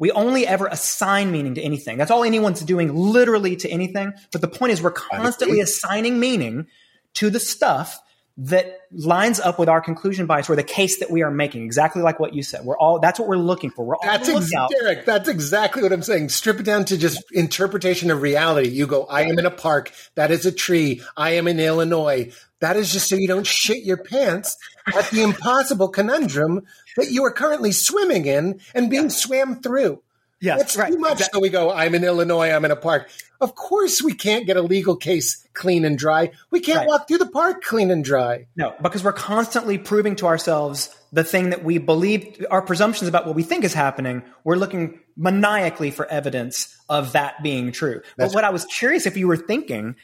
[0.00, 1.98] We only ever assign meaning to anything.
[1.98, 4.12] That's all anyone's doing, literally to anything.
[4.32, 6.66] But the point is, we're constantly assigning meaning
[7.14, 8.00] to the stuff
[8.36, 11.64] that lines up with our conclusion bias or the case that we are making.
[11.64, 12.64] Exactly like what you said.
[12.64, 13.84] We're all that's what we're looking for.
[13.84, 14.50] We're all That's ex-.
[14.80, 15.04] Derek.
[15.04, 16.30] That's exactly what I'm saying.
[16.30, 18.68] Strip it down to just interpretation of reality.
[18.68, 19.92] You go, I am in a park.
[20.16, 21.00] That is a tree.
[21.16, 22.32] I am in Illinois.
[22.60, 24.56] That is just so you don't shit your pants
[24.86, 26.62] at the impossible conundrum
[26.96, 30.02] that you are currently swimming in and being swam through.
[30.44, 30.92] It's right.
[30.92, 31.22] too much.
[31.32, 32.50] So we go, I'm in Illinois.
[32.50, 33.08] I'm in a park.
[33.40, 36.30] Of course, we can't get a legal case clean and dry.
[36.50, 36.88] We can't Right.
[36.88, 38.46] walk through the park clean and dry.
[38.56, 43.26] No, because we're constantly proving to ourselves the thing that we believe, our presumptions about
[43.26, 44.22] what we think is happening.
[44.44, 48.00] We're looking maniacally for evidence of that being true.
[48.16, 49.94] but what I was curious if you were thinking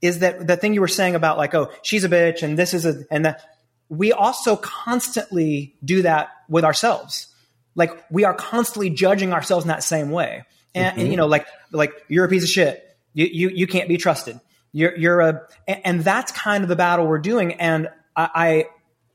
[0.00, 2.72] is that the thing you were saying about like, oh, she's a bitch and this
[2.72, 3.42] is a, and that
[3.88, 7.26] we also constantly do that with ourselves.
[7.74, 10.44] Like we are constantly judging ourselves in that same way.
[10.74, 11.16] And, and, you mm-hmm.
[11.16, 12.84] know, like, like you're a piece of shit.
[13.12, 14.40] You, you, you can't be trusted.
[14.72, 17.54] You're, you're a, and, and that's kind of the battle we're doing.
[17.54, 18.64] And I, I,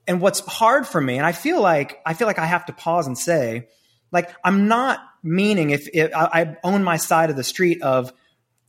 [0.07, 2.73] and what's hard for me, and I feel like, I feel like I have to
[2.73, 3.69] pause and say,
[4.11, 8.11] like, I'm not meaning if, if I, I own my side of the street of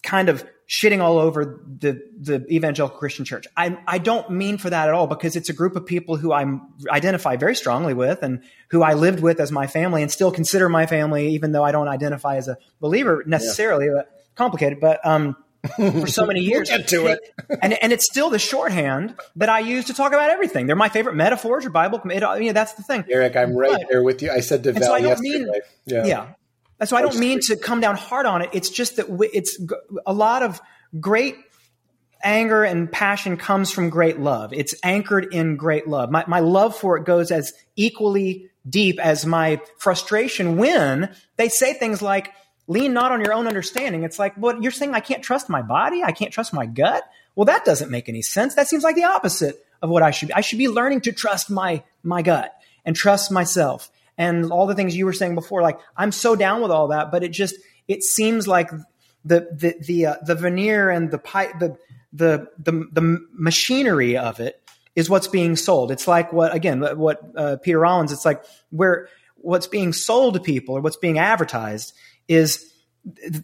[0.03, 3.47] kind of shitting all over the the evangelical Christian church.
[3.57, 6.33] I I don't mean for that at all because it's a group of people who
[6.33, 6.45] I
[6.91, 10.69] identify very strongly with and who I lived with as my family and still consider
[10.69, 13.89] my family even though I don't identify as a believer necessarily.
[13.95, 15.37] But complicated, but um
[15.77, 16.69] for so many years.
[16.69, 17.21] get to it.
[17.63, 20.67] and and it's still the shorthand that I use to talk about everything.
[20.67, 22.01] They're my favorite metaphors or Bible.
[22.07, 23.05] It, you know, that's the thing.
[23.09, 24.31] Eric, I'm right But- there with you.
[24.33, 25.39] I said to so Val I don't yesterday.
[25.45, 26.05] mean- yeah.
[26.07, 26.27] Yeah.
[26.79, 28.51] Why I don't mean to come down hard on it.
[28.53, 29.67] It's just that w- it's g-
[30.05, 30.61] a lot of
[31.01, 31.37] great
[32.23, 34.53] anger and passion comes from great love.
[34.53, 36.11] It's anchored in great love.
[36.11, 41.73] My, my love for it goes as equally deep as my frustration when they say
[41.73, 42.33] things like,
[42.67, 44.03] lean not on your own understanding.
[44.03, 46.03] It's like, what you're saying, I can't trust my body.
[46.03, 47.05] I can't trust my gut.
[47.37, 48.55] Well, that doesn't make any sense.
[48.57, 50.35] That seems like the opposite of what I should be.
[50.35, 52.53] I should be learning to trust my, my gut
[52.85, 53.89] and trust myself
[54.19, 55.63] and all the things you were saying before.
[55.63, 57.57] Like, I'm so down with all that, but it just,
[57.89, 58.71] it seems like
[59.25, 61.77] the, the, the, uh, the veneer and the pipe, the,
[62.13, 64.61] the, the, the machinery of it
[64.95, 65.91] is what's being sold.
[65.91, 70.41] It's like what, again, what uh, Peter Rollins, it's like where what's being sold to
[70.41, 71.93] people or what's being advertised
[72.29, 72.73] is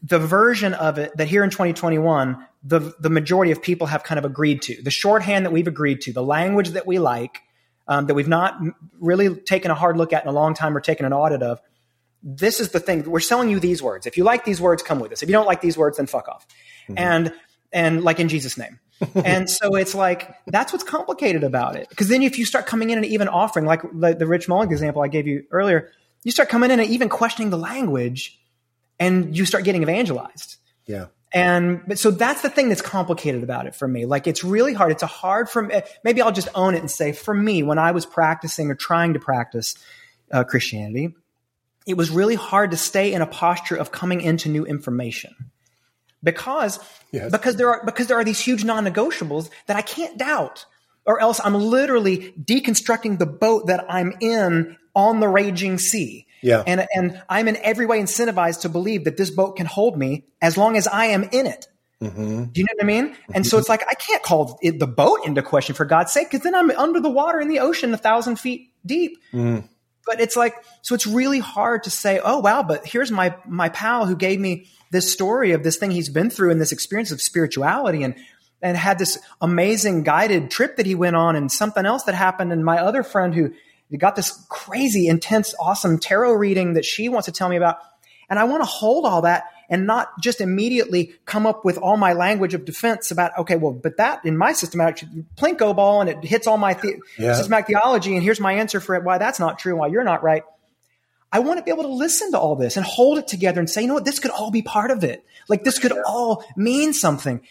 [0.02, 4.18] the version of it that here in 2021 the the majority of people have kind
[4.18, 7.42] of agreed to the shorthand that we've agreed to the language that we like
[7.88, 8.58] um, that we've not
[8.98, 11.60] really taken a hard look at in a long time or taken an audit of
[12.22, 14.06] this is the thing we're selling you these words.
[14.06, 15.22] If you like these words come with us.
[15.22, 16.46] If you don't like these words then fuck off.
[16.96, 17.32] And
[17.72, 18.78] and like in jesus name.
[19.16, 21.88] And so it's like that's what's complicated about it.
[21.88, 24.70] Because then if you start coming in and even offering like the, the rich mullins
[24.70, 25.90] example i gave you earlier
[26.22, 28.38] you start coming in and even questioning the language
[28.98, 30.56] and you start getting evangelized.
[30.86, 31.06] Yeah.
[31.34, 34.04] And but so that's the thing that's complicated about it for me.
[34.04, 34.92] Like it's really hard.
[34.92, 35.80] It's a hard for me.
[36.04, 39.14] Maybe I'll just own it and say, for me, when I was practicing or trying
[39.14, 39.74] to practice
[40.30, 41.14] uh, Christianity,
[41.86, 45.34] it was really hard to stay in a posture of coming into new information
[46.22, 46.78] because
[47.12, 47.30] Yes.
[47.30, 50.64] because there are because there are these huge non-negotiables that I can't doubt,
[51.04, 56.26] or else I'm literally deconstructing the boat that I'm in on the raging sea.
[56.42, 56.62] Yeah.
[56.66, 60.24] And and I'm in every way incentivized to believe that this boat can hold me
[60.40, 61.68] as long as I am in it.
[62.00, 62.44] Mm-hmm.
[62.46, 63.16] Do you know what I mean?
[63.32, 66.30] And so it's like I can't call it, the boat into question for God's sake,
[66.30, 69.18] because then I'm under the water in the ocean, a thousand feet deep.
[70.04, 73.68] But it's like so it's really hard to say, oh wow, but here's my my
[73.68, 77.12] pal who gave me this story of this thing he's been through and this experience
[77.12, 78.16] of spirituality and
[78.60, 82.52] and had this amazing guided trip that he went on and something else that happened
[82.52, 83.52] and my other friend who
[83.98, 87.78] got this crazy intense awesome tarot reading that she wants to tell me about
[88.28, 91.98] and I want to hold all that and not just immediately come up with all
[91.98, 96.08] my language of defense about, okay, well, but that in my systematic Plinko ball and
[96.08, 97.34] it hits all my the- Yeah.
[97.34, 98.14] systematic theology.
[98.14, 100.44] And here's my answer for it, why that's not true why you're not right.
[101.30, 103.68] I want to be able to listen to all this and hold it together and
[103.68, 105.22] say, you know what, this could all be part of it.
[105.48, 107.42] Like this could all mean something.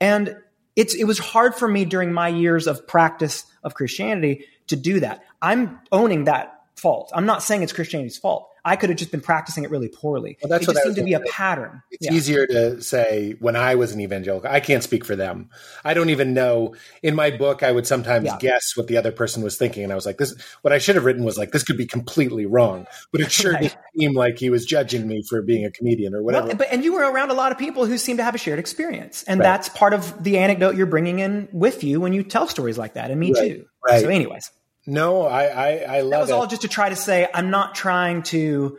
[0.00, 0.36] And
[0.74, 5.00] it's, it was hard for me during my years of practice of Christianity to do
[5.00, 5.22] that.
[5.44, 7.12] I'm owning that fault.
[7.14, 8.50] I'm not saying it's Christianity's fault.
[8.66, 10.38] I could have just been practicing it really poorly.
[10.42, 11.82] Well, that's it just seemed to be a pattern.
[11.90, 12.14] It's Yeah.
[12.14, 14.50] easier to say when I was an evangelical.
[14.50, 15.50] I can't speak for them.
[15.84, 16.74] I don't even know.
[17.02, 18.38] In my book, I would sometimes Yeah.
[18.40, 20.94] guess what the other person was thinking, and I was like, "This." What I should
[20.94, 23.62] have written was like, "This could be completely wrong," but it sure Right.
[23.64, 26.46] did seem like he was judging me for being a comedian or whatever.
[26.48, 28.38] Well, but and you were around a lot of people who seem to have a
[28.38, 29.44] shared experience, and Right.
[29.46, 32.94] that's part of the anecdote you're bringing in with you when you tell stories like
[32.94, 33.64] that, and me Right, too.
[33.86, 34.00] right.
[34.00, 34.50] So, anyways,
[34.86, 36.32] no, I I, I love that was it.
[36.34, 38.78] all just to try to say I'm not trying to,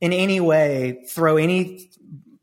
[0.00, 1.90] in any way, throw any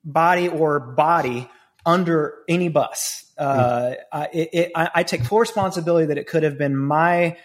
[0.04, 1.50] body or body
[1.86, 3.26] under any bus.
[3.38, 7.38] Uh, I, it, it, I, I take full responsibility that it could have been my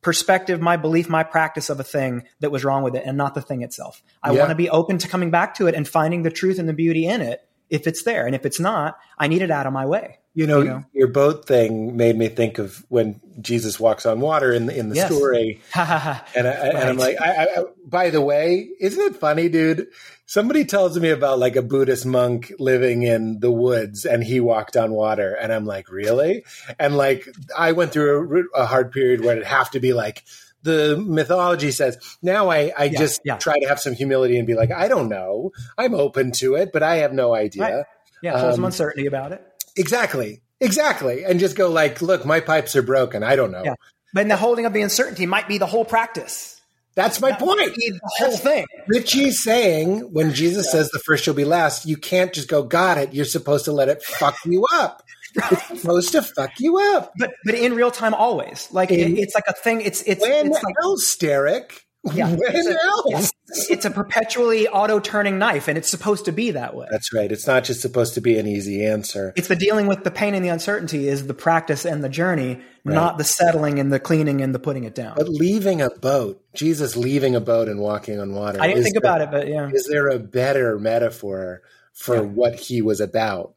[0.00, 3.34] perspective, my belief, my practice of a thing that was wrong with it, and not
[3.34, 4.02] the thing itself.
[4.20, 4.40] I Yeah.
[4.40, 6.72] want to be open to coming back to it and finding the truth and the
[6.72, 9.72] beauty in it if it's there, and if it's not, I need it out of
[9.72, 10.18] my way.
[10.34, 10.84] You know, You know?
[10.94, 14.88] your boat thing made me think of when Jesus walks on water in the, in
[14.88, 15.12] the Yes.
[15.14, 15.60] story.
[15.76, 19.88] And, I, and I'm like, I, I, by the way, isn't it funny, dude?
[20.24, 24.76] Somebody tells me about like a Buddhist monk living in the woods and he walked
[24.76, 25.34] on water.
[25.34, 26.44] And I'm like, really?
[26.78, 30.24] And like, I went through a, a hard period where it'd have to be like,
[30.62, 31.98] the mythology says.
[32.22, 33.36] Now I, I just yeah.
[33.36, 35.50] try to have some humility and be like, I don't know.
[35.76, 37.62] I'm open to it, but I have no idea.
[37.78, 37.84] Right.
[38.22, 39.44] Yeah, hold some Um, uncertainty about it.
[39.76, 40.42] Exactly.
[40.60, 41.24] Exactly.
[41.24, 43.22] And just go like, look, my pipes are broken.
[43.22, 43.62] I don't know.
[43.64, 43.74] Yeah.
[44.14, 46.60] But the holding of the uncertainty might be the whole practice.
[46.94, 47.74] That's my point.
[47.74, 48.66] The whole thing.
[48.86, 52.98] Richie's saying when Jesus says the first shall be last, you can't just go, got
[52.98, 53.14] it.
[53.14, 55.02] You're supposed to let it fuck you up.
[55.34, 57.14] It's supposed to fuck you up.
[57.18, 59.80] But but in real time, always like it, it's like a thing.
[59.80, 61.86] It's it's When it's like else, Derek?
[62.12, 62.28] Yeah.
[62.34, 63.04] When It's a- else?
[63.08, 63.32] yes.
[63.70, 66.86] it's a perpetually auto turning knife, and it's supposed to be that way.
[66.90, 67.30] That's right.
[67.30, 69.32] It's not just supposed to be an easy answer.
[69.36, 72.60] It's the dealing with the pain and the uncertainty is the practice and the journey,
[72.84, 75.14] not the settling and the cleaning and the putting it down.
[75.16, 78.60] But leaving a boat, Jesus leaving a boat and walking on water.
[78.60, 82.54] I didn't think there- about it, but yeah, Is there a better metaphor for what
[82.56, 83.54] he was about?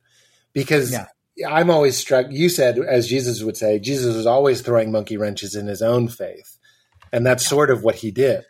[0.54, 1.06] Because Yeah.
[1.50, 2.28] I'm always struck.
[2.30, 6.08] You said, as Jesus would say, Jesus was always throwing monkey wrenches in his own
[6.08, 6.55] faith,
[7.16, 8.44] and that's sort of what he did.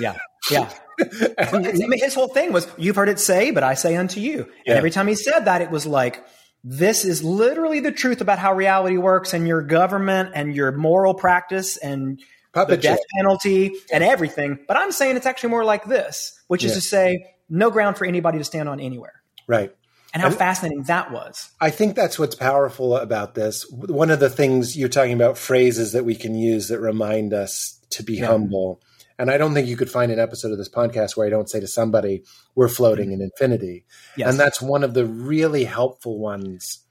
[0.00, 0.16] yeah,
[0.50, 0.70] yeah.
[1.38, 4.42] I mean, his whole thing was, "You've heard it say, but I say unto you."
[4.42, 4.74] And Yeah.
[4.74, 6.24] every time he said that, it was like,
[6.64, 11.14] "This is literally the truth about how reality works, and your government, and your moral
[11.14, 12.20] practice, and
[12.54, 16.72] the death penalty, and everything." But I'm saying it's actually more like this, which is
[16.72, 16.74] Yeah.
[16.76, 19.22] to say, no ground for anybody to stand on anywhere.
[19.46, 19.72] Right.
[20.14, 21.50] And how fascinating that was.
[21.60, 23.68] I think that's what's powerful about this.
[23.70, 27.78] One of the things you're talking about phrases that we can use that remind us
[27.90, 28.80] to be humble.
[29.18, 31.50] And I don't think you could find an episode of this podcast where I don't
[31.50, 32.22] say to somebody,
[32.54, 33.20] we're floating mm-hmm.
[33.20, 33.84] in infinity.
[34.16, 34.30] Yes.
[34.30, 36.84] And that's one of the really helpful ones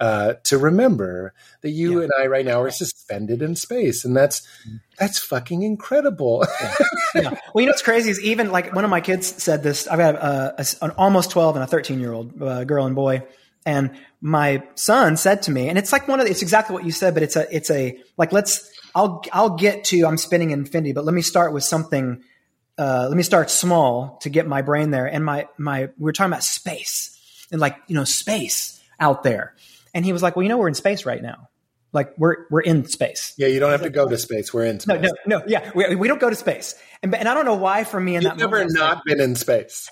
[0.00, 2.04] uh, to remember that you Yeah.
[2.04, 4.04] and I right now are suspended in space.
[4.04, 4.46] And that's,
[4.98, 6.44] that's fucking incredible.
[7.14, 7.30] yeah.
[7.54, 9.86] Well, you know what's crazy is even like one of my kids said this.
[9.86, 12.94] I've got a, a, an almost twelve and a thirteen year old uh, girl and
[12.94, 13.22] boy,
[13.66, 13.90] and
[14.20, 16.92] my son said to me, and it's like one of the, it's exactly what you
[16.92, 20.92] said, but it's a it's a like let's I'll I'll get to I'm spinning infinity,
[20.92, 22.22] but let me start with something.
[22.78, 25.06] Uh, let me start small to get my brain there.
[25.06, 29.54] And my my we were talking about space and like you know space out there,
[29.94, 31.48] and he was like, well, you know, we're in space right now.
[31.92, 33.34] Like we're we're in space.
[33.36, 34.54] yeah, you don't have to go to space.
[34.54, 35.02] We're in space.
[35.02, 35.38] no, no.
[35.38, 35.44] No.
[35.48, 37.82] Yeah, we, we don't go to space, and and I don't know why.
[37.82, 39.90] For me, in You've that never moment, not like, been in space.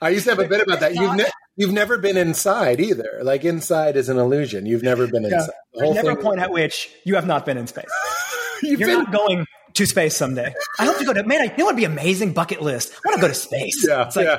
[0.00, 0.94] I used to have a bit about that.
[0.94, 3.20] You've ne- you've never been inside either.
[3.22, 4.64] Like inside is an illusion.
[4.66, 5.54] You've never been yeah, inside.
[5.74, 7.84] There's never a point at which you have not been in space.
[8.62, 10.54] You've You're been, not going to space someday.
[10.78, 11.22] I hope to go to.
[11.22, 12.92] Man, I, you know what would be amazing bucket list?
[13.04, 13.86] I want to go to space.
[13.86, 14.38] yeah, It's like, yeah.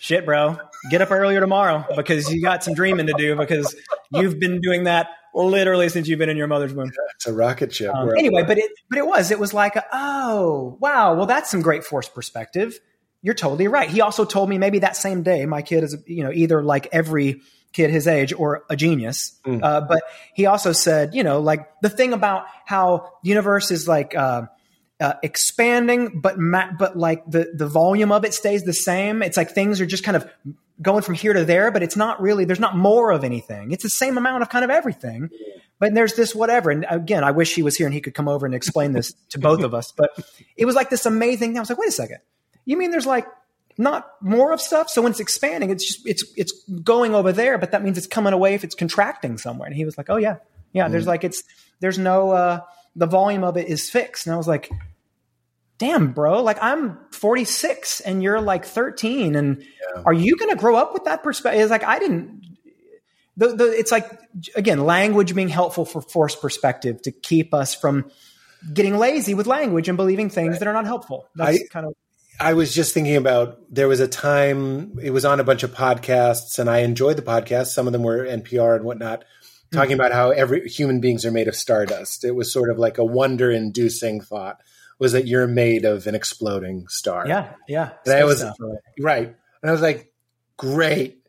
[0.00, 0.58] Shit, bro.
[0.90, 3.76] Get up earlier tomorrow because you got some dreaming to do because
[4.12, 6.90] you've been doing that literally since you've been in your mother's womb.
[7.14, 7.94] It's a rocket ship.
[7.94, 11.62] Um, anyway, but it but it was it was like oh wow well that's some
[11.62, 12.78] great force perspective.
[13.22, 13.88] You're totally right.
[13.88, 16.88] He also told me maybe that same day my kid is you know either like
[16.92, 17.42] every
[17.72, 19.38] kid his age or a genius.
[19.62, 20.02] Uh, but
[20.34, 24.14] he also said you know like the thing about how the universe is like.
[24.16, 24.46] Uh,
[25.00, 29.22] uh, expanding, but ma- but like the the volume of it stays the same.
[29.22, 30.30] It's like things are just kind of
[30.82, 32.44] going from here to there, but it's not really.
[32.44, 33.72] There's not more of anything.
[33.72, 35.30] It's the same amount of kind of everything.
[35.78, 36.70] But there's this whatever.
[36.70, 39.14] And again, I wish he was here and he could come over and explain this
[39.30, 39.92] to both of us.
[39.92, 40.10] But
[40.56, 41.56] it was like this amazing thing.
[41.56, 42.18] I was like, wait a second.
[42.66, 43.26] You mean there's like
[43.78, 44.90] not more of stuff.
[44.90, 46.52] So when it's expanding, it's just it's it's
[46.84, 49.66] going over there, but that means it's coming away if it's contracting somewhere.
[49.66, 50.36] And he was like, "Oh yeah,
[50.74, 50.90] yeah." Mm.
[50.90, 51.42] There's like it's
[51.80, 52.60] there's no uh,
[52.94, 54.70] the volume of it is fixed, and I was like,
[55.80, 56.42] "Damn, bro!
[56.42, 60.02] Like I'm 46 and you're like 13, and yeah.
[60.04, 62.44] are you going to grow up with that perspective?" It's like I didn't.
[63.36, 64.06] The, the, it's like
[64.54, 68.10] again language being helpful for force perspective to keep us from
[68.74, 70.58] getting lazy with language and believing things right.
[70.58, 71.26] that are not helpful.
[71.34, 71.94] That's I, kind of
[72.38, 75.72] I was just thinking about there was a time it was on a bunch of
[75.72, 77.68] podcasts, and I enjoyed the podcasts.
[77.68, 79.24] Some of them were NPR and whatnot,
[79.72, 80.00] talking mm-hmm.
[80.00, 82.24] about how every human beings are made of stardust.
[82.24, 84.60] It was sort of like a wonder-inducing thought
[85.00, 87.26] was that you're made of an exploding star.
[87.26, 87.92] Yeah, yeah.
[88.04, 88.56] And I was stuff,
[89.00, 89.26] right.
[89.26, 90.12] and I was like,
[90.56, 91.26] great,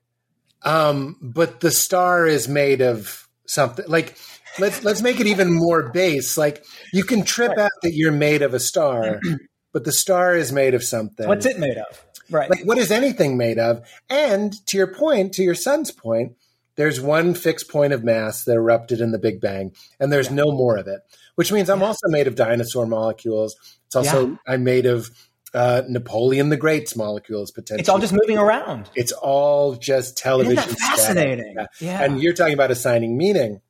[0.61, 4.17] um, but the star is made of something like
[4.59, 6.38] let's let's make it even more base.
[6.38, 7.59] Like you can trip right.
[7.59, 9.19] out that you're made of a star.
[9.74, 11.28] but the star is made of something.
[11.28, 12.05] What's it made of?
[12.30, 12.49] Right.
[12.49, 13.88] Like what is anything made of?
[14.09, 16.34] And to your point, to your son's point,
[16.82, 20.38] there's one fixed point of mass that erupted in the Big Bang, and there's yeah.
[20.38, 20.99] no more of it.
[21.36, 21.86] Which means I'm yeah.
[21.86, 23.55] also made of dinosaur molecules.
[23.86, 24.36] It's also yeah.
[24.47, 25.11] I'm made of
[25.53, 27.82] uh, Napoleon the Great's molecules potentially.
[27.82, 28.89] It's all just moving around.
[28.95, 30.55] It's all just television.
[30.55, 31.55] That fascinating?
[31.79, 32.03] Yeah.
[32.03, 33.61] And you're talking about assigning meaning.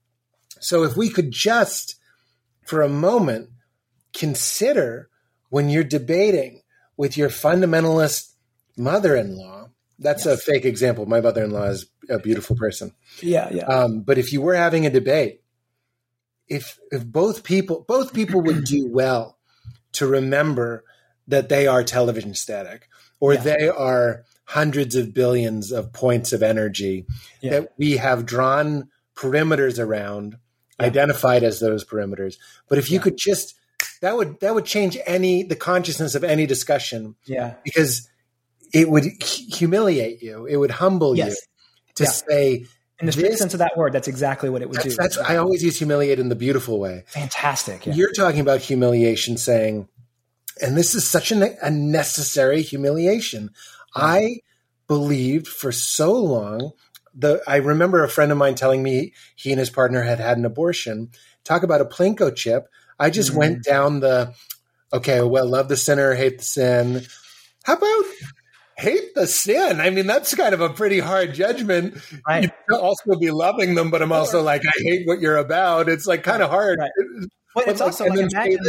[0.62, 1.96] So if we could just,
[2.66, 3.50] for a moment,
[4.14, 5.10] consider
[5.50, 6.62] when you're debating
[6.96, 8.36] with your fundamentalist
[8.78, 9.61] mother-in-law
[10.02, 10.40] that's yes.
[10.40, 14.42] a fake example my mother-in-law is a beautiful person yeah yeah um, but if you
[14.42, 15.42] were having a debate
[16.48, 19.38] if if both people both people would do well
[19.94, 20.84] to remember
[21.28, 22.90] that they are television static
[23.20, 23.42] or yeah.
[23.42, 27.06] they are hundreds of billions of points of energy
[27.42, 27.52] yeah.
[27.52, 30.38] that we have drawn perimeters around
[30.80, 30.88] yeah.
[30.88, 32.36] identified as those perimeters
[32.68, 33.56] but if you could just
[34.02, 37.16] that would that would change any the consciousness of any discussion.
[37.26, 38.10] Yeah, because
[38.74, 40.46] it would humiliate you.
[40.46, 41.30] It would humble yes.
[41.30, 41.36] you
[41.96, 42.10] to yeah.
[42.10, 42.66] say.
[43.00, 44.96] In the strict sense of that word, that's exactly what it would that's, do.
[44.96, 47.04] That's I always use humiliate in the beautiful way.
[47.08, 47.88] Fantastic.
[47.88, 47.96] Yeah.
[47.96, 49.88] You're talking about humiliation, saying,
[50.62, 53.50] and this is such an, a necessary humiliation.
[53.96, 54.42] I
[54.88, 56.74] believed for so long.
[57.16, 60.38] The I remember a friend of mine telling me he and his partner had had
[60.38, 61.10] an abortion.
[61.44, 62.68] Talk about a Plinko chip.
[63.00, 63.40] I just mm-hmm.
[63.40, 64.36] went down the
[64.94, 67.06] okay, well, love the sinner, hate the sin.
[67.64, 68.06] How about
[68.82, 69.80] hate the sin?
[69.80, 71.98] I mean, that's kind of a pretty hard judgment.
[72.28, 72.52] Right.
[72.70, 75.88] You also be loving them, but I'm also like, I hate what you're about.
[75.88, 76.80] It's like kind of hard.
[76.80, 76.92] Right.
[77.56, 78.60] Well, it's also like, imagine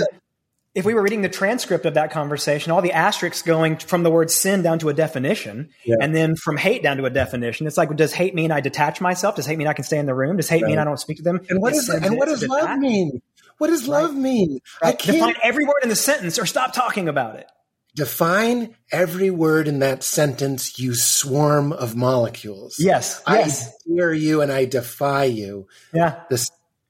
[0.75, 4.11] if we were reading the transcript of that conversation, all the asterisks going from the
[4.11, 5.97] word sin down to a definition, yeah.
[6.01, 7.67] and then from hate down to a definition.
[7.67, 9.37] It's like, does hate mean I detach myself?
[9.37, 10.37] Does hate mean I can stay in the room?
[10.39, 10.71] Does hate right.
[10.71, 11.41] mean I don't speak to them?
[11.51, 13.21] And what is and what does love mean?
[13.59, 14.03] What does right.
[14.03, 14.61] love mean?
[14.83, 17.47] I can't define every word in the sentence or stop talking about it.
[17.95, 22.76] Define every word in that sentence, you swarm of molecules.
[22.78, 23.22] Yes.
[23.28, 23.68] Yes.
[23.68, 25.66] I dare you and I defy you.
[25.93, 26.22] Yeah.
[26.30, 26.49] The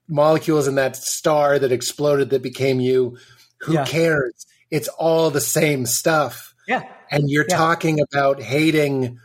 [0.09, 3.19] molecules in that star that exploded that became you.
[3.63, 3.85] Who yeah.
[3.85, 4.47] cares?
[4.71, 6.55] It's all the same stuff.
[6.69, 6.83] Yeah.
[7.11, 7.57] And you're yeah.
[7.57, 9.19] talking about hating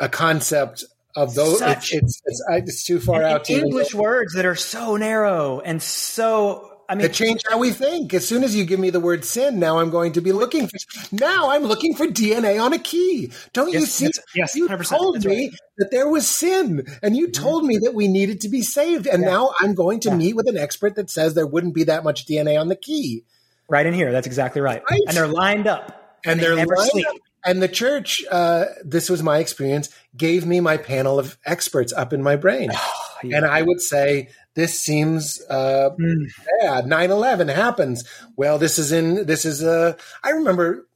[0.00, 0.84] a concept
[1.16, 1.58] of those.
[1.58, 3.44] Such, it's, it's, it's, it's, too far out.
[3.44, 6.70] to English words that are so narrow and so.
[6.88, 8.12] I mean, to change how we think.
[8.14, 10.68] As soon as you give me the word sin, now I'm going to be looking
[10.68, 10.76] for.
[11.12, 13.32] Now I'm looking for DNA on a key.
[13.52, 14.20] Don't yes, you see?
[14.34, 17.42] Yes, you told me that there was sin, and you mm-hmm.
[17.42, 19.30] told me that we needed to be saved, and yeah.
[19.30, 20.16] now I'm going to yeah.
[20.16, 23.24] meet with an expert that says there wouldn't be that much DNA on the key.
[23.68, 24.12] Right in here.
[24.12, 24.82] That's exactly right.
[24.90, 25.00] right.
[25.08, 26.18] And they're lined up.
[26.24, 27.06] And, and they're never lined sleep.
[27.06, 31.92] Up and the church, uh, this was my experience, gave me my panel of experts
[31.92, 32.70] up in my brain.
[32.72, 33.36] Oh, yeah.
[33.36, 36.26] And I would say, this seems uh, mm.
[36.60, 36.86] bad.
[36.86, 38.04] 9 11 happens.
[38.36, 40.86] Well, this is in, this is, uh, I remember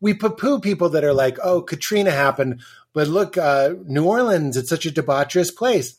[0.00, 4.56] we poo poo people that are like, oh, Katrina happened, but look, uh, New Orleans,
[4.56, 5.98] it's such a debaucherous place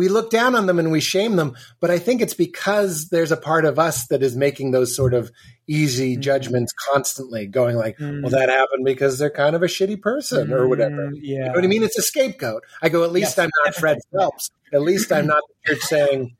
[0.00, 1.54] we look down on them and we shame them.
[1.78, 5.12] But I think it's because there's a part of us that is making those sort
[5.12, 5.30] of
[5.66, 6.20] easy mm.
[6.20, 8.22] judgments constantly, going like, mm.
[8.22, 10.52] well, that happened because they're kind of a shitty person mm.
[10.52, 11.10] or whatever.
[11.12, 11.20] Yeah.
[11.20, 11.82] You know what I mean?
[11.82, 12.62] It's a scapegoat.
[12.80, 13.40] I go, at least yes.
[13.40, 14.50] I'm not Fred Phelps.
[14.72, 16.34] At least I'm not the church saying,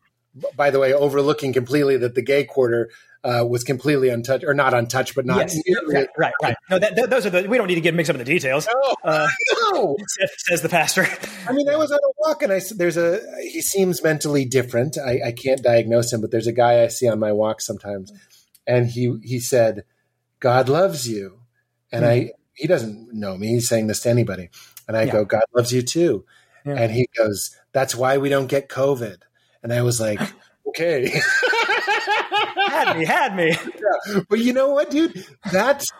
[0.56, 2.88] by the way, overlooking completely that the gay quarter
[3.22, 5.60] uh, was completely untouched, or not untouched, but not yes.
[5.88, 6.54] right, right, right.
[6.70, 7.48] No, that, that, those are the.
[7.48, 8.66] We don't need to get mixed up in the details.
[8.66, 9.28] No, uh,
[9.72, 9.96] no.
[10.38, 11.06] says the pastor.
[11.46, 13.20] I mean, I was on a walk, and I said, "There's a.
[13.42, 14.96] He seems mentally different.
[14.96, 18.10] I, I can't diagnose him, but there's a guy I see on my walk sometimes,
[18.66, 19.84] and he he said,
[20.40, 21.40] "God loves you,"
[21.92, 22.28] and mm-hmm.
[22.28, 23.48] I he doesn't know me.
[23.48, 24.48] He's saying this to anybody,
[24.88, 25.12] and I yeah.
[25.12, 26.24] go, "God loves you too,"
[26.64, 26.74] yeah.
[26.74, 29.18] and he goes, "That's why we don't get COVID,"
[29.62, 30.20] and I was like,
[30.68, 31.20] "Okay."
[32.68, 33.48] had me, had me.
[33.50, 34.20] Yeah.
[34.28, 35.24] But you know what, dude?
[35.52, 35.90] That's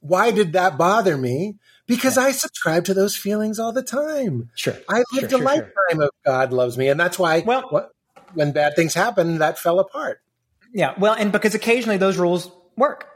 [0.00, 1.56] why did that bother me?
[1.86, 4.50] Because I subscribe to those feelings all the time.
[4.54, 4.76] Sure.
[4.88, 5.44] I lived Sure, a sure, sure.
[5.44, 6.88] lifetime of God loves me.
[6.88, 7.90] And that's why Well- what,
[8.32, 10.20] when bad things happen, that fell apart.
[10.72, 10.94] Yeah.
[10.98, 13.06] Well, and because occasionally those rules work.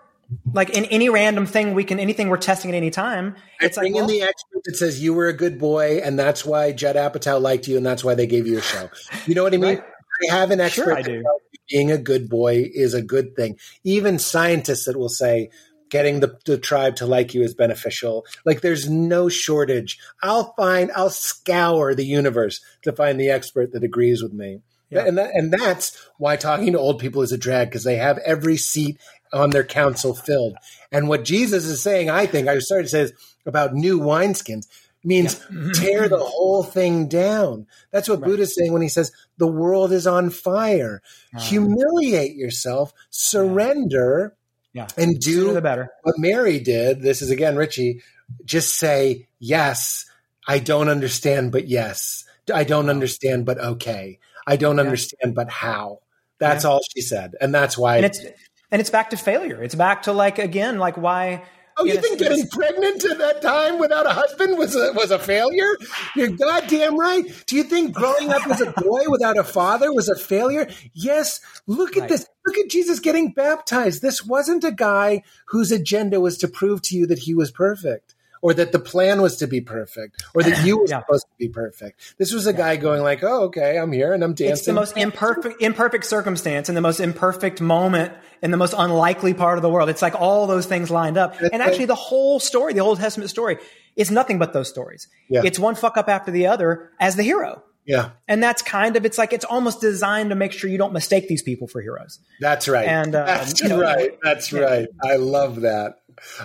[0.52, 3.84] Like in any random thing we can, anything we're testing at any time, it's like,
[3.84, 6.96] Bring in the expert that says you were a good boy, and that's why Judd
[6.96, 8.90] Apatow liked you, and that's why they gave you a show.
[9.26, 9.76] You know what I mean?
[9.76, 9.84] Right.
[10.22, 11.24] I have an expert Sure, I do.
[11.70, 13.58] being a good boy is a good thing.
[13.84, 15.50] Even scientists that will say
[15.90, 18.26] getting the, the tribe to like you is beneficial.
[18.44, 19.98] Like there's no shortage.
[20.22, 24.60] I'll find, I'll scour the universe to find the expert that agrees with me.
[24.90, 25.04] Yeah.
[25.06, 28.18] And that, and that's why talking to old people is a drag because they have
[28.18, 28.98] every seat
[29.32, 30.56] on their council filled.
[30.90, 33.12] And what Jesus is saying, I think, I started to say is
[33.44, 34.66] about new wineskins
[35.04, 35.72] means mm-hmm.
[35.72, 36.24] tear the mm-hmm.
[36.26, 37.66] whole thing down.
[37.90, 41.02] That's what Buddha's saying when he says the world is on fire.
[41.34, 41.40] Ah.
[41.40, 44.36] Humiliate yourself, surrender,
[44.72, 44.88] yeah.
[44.96, 45.90] and do the better.
[46.02, 47.02] what Mary did.
[47.02, 48.02] This is again Richie.
[48.44, 50.04] Just say yes.
[50.46, 52.24] I don't understand, but yes.
[52.52, 54.18] I don't understand, but okay.
[54.46, 56.00] I don't understand, but how.
[56.38, 57.96] That's all she said, and that's why.
[57.96, 58.24] And it's,
[58.70, 59.62] and it's back to failure.
[59.62, 61.44] It's back to like, again, like why,
[61.78, 65.18] Oh, you think getting pregnant at that time without a husband was a, was a
[65.18, 65.76] failure?
[66.16, 67.24] You're goddamn right.
[67.46, 70.68] Do you think growing up as a boy without a father was a failure?
[70.92, 71.40] Yes.
[71.66, 72.08] Look at Right.
[72.10, 72.26] this.
[72.46, 74.02] Look at Jesus getting baptized.
[74.02, 78.14] This wasn't a guy whose agenda was to prove to you that he was perfect.
[78.40, 81.00] Or that the plan was to be perfect, or that you were Yeah.
[81.00, 82.14] supposed to be perfect.
[82.18, 84.72] This was a guy going like, "Oh, okay, I'm here and I'm dancing." it's the
[84.72, 88.12] most imperfect, imperfect circumstance and the most imperfect moment
[88.42, 89.88] in the most unlikely part of the world.
[89.88, 91.34] It's like all those things lined up.
[91.52, 93.58] And actually the whole story, the Old Testament story
[93.96, 95.08] is nothing but those stories.
[95.28, 95.42] Yeah.
[95.44, 97.64] It's one fuck up after the other as the hero.
[97.84, 100.92] yeah, And that's kind of, it's like, it's almost designed to make sure you don't
[100.92, 102.20] mistake these people for heroes.
[102.38, 102.86] That's right.
[102.86, 104.10] And, um, that's you know, right.
[104.22, 104.60] That's yeah.
[104.60, 104.88] right.
[105.02, 105.94] I love that.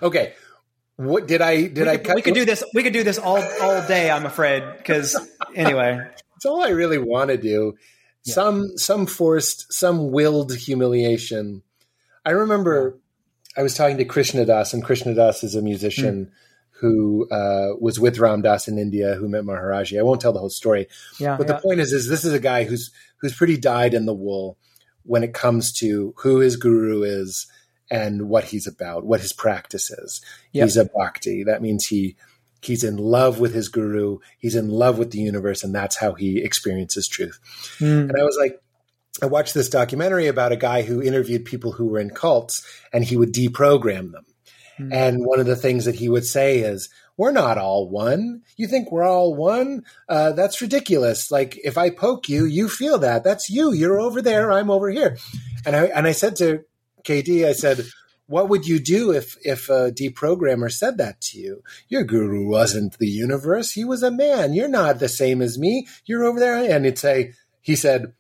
[0.02, 0.34] Okay.
[0.96, 2.24] What did I did I We cut?
[2.24, 4.64] could do this, we could do this all, all day, I'm afraid.
[4.86, 5.16] Cause
[5.56, 6.00] anyway,
[6.36, 7.76] it's all I really want to do.
[8.26, 11.62] Some some forced, some willed humiliation.
[12.26, 12.98] I remember
[13.58, 16.32] I was talking to Krishna Das, and Krishna Das is a musician
[16.80, 20.00] who uh, was with Ram Dass in India, who met Maharaji.
[20.00, 20.88] I won't tell the whole story,
[21.20, 21.36] yeah.
[21.38, 21.56] but yeah.
[21.56, 24.58] the point is, is this is a guy who's who's pretty dyed in the wool
[25.04, 27.48] when it comes to who his guru is
[27.94, 30.22] and what he's about, what his practice is.
[30.52, 30.64] Yep.
[30.66, 31.44] He's a bhakti.
[31.44, 32.16] That means he
[32.62, 34.20] he's in love with his guru.
[34.40, 37.40] He's in love with the universe, and that's how he experiences truth.
[37.80, 38.10] Mm.
[38.10, 38.62] And I was like,
[39.22, 43.04] I watched this documentary about a guy who interviewed people who were in cults, and
[43.04, 44.26] he would deprogram them.
[44.92, 48.42] And one of the things that he would say is, we're not all one.
[48.58, 49.84] You think we're all one?
[50.10, 51.30] Uh, that's ridiculous.
[51.32, 53.24] Like if I poke you, you feel that.
[53.24, 53.72] That's you.
[53.72, 54.52] You're over there.
[54.52, 55.18] I'm over here.
[55.64, 56.66] And I and I said to
[57.04, 57.86] KD, I said,
[58.28, 61.64] "What would you do if if a deprogrammer said that to you?
[61.88, 63.72] Your guru wasn't the universe.
[63.72, 64.54] He was a man.
[64.54, 65.88] You're not the same as me.
[66.06, 68.14] You're over there." And it'd say, he said,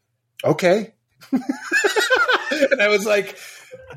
[0.44, 0.94] "Okay."
[1.32, 3.38] and I was like,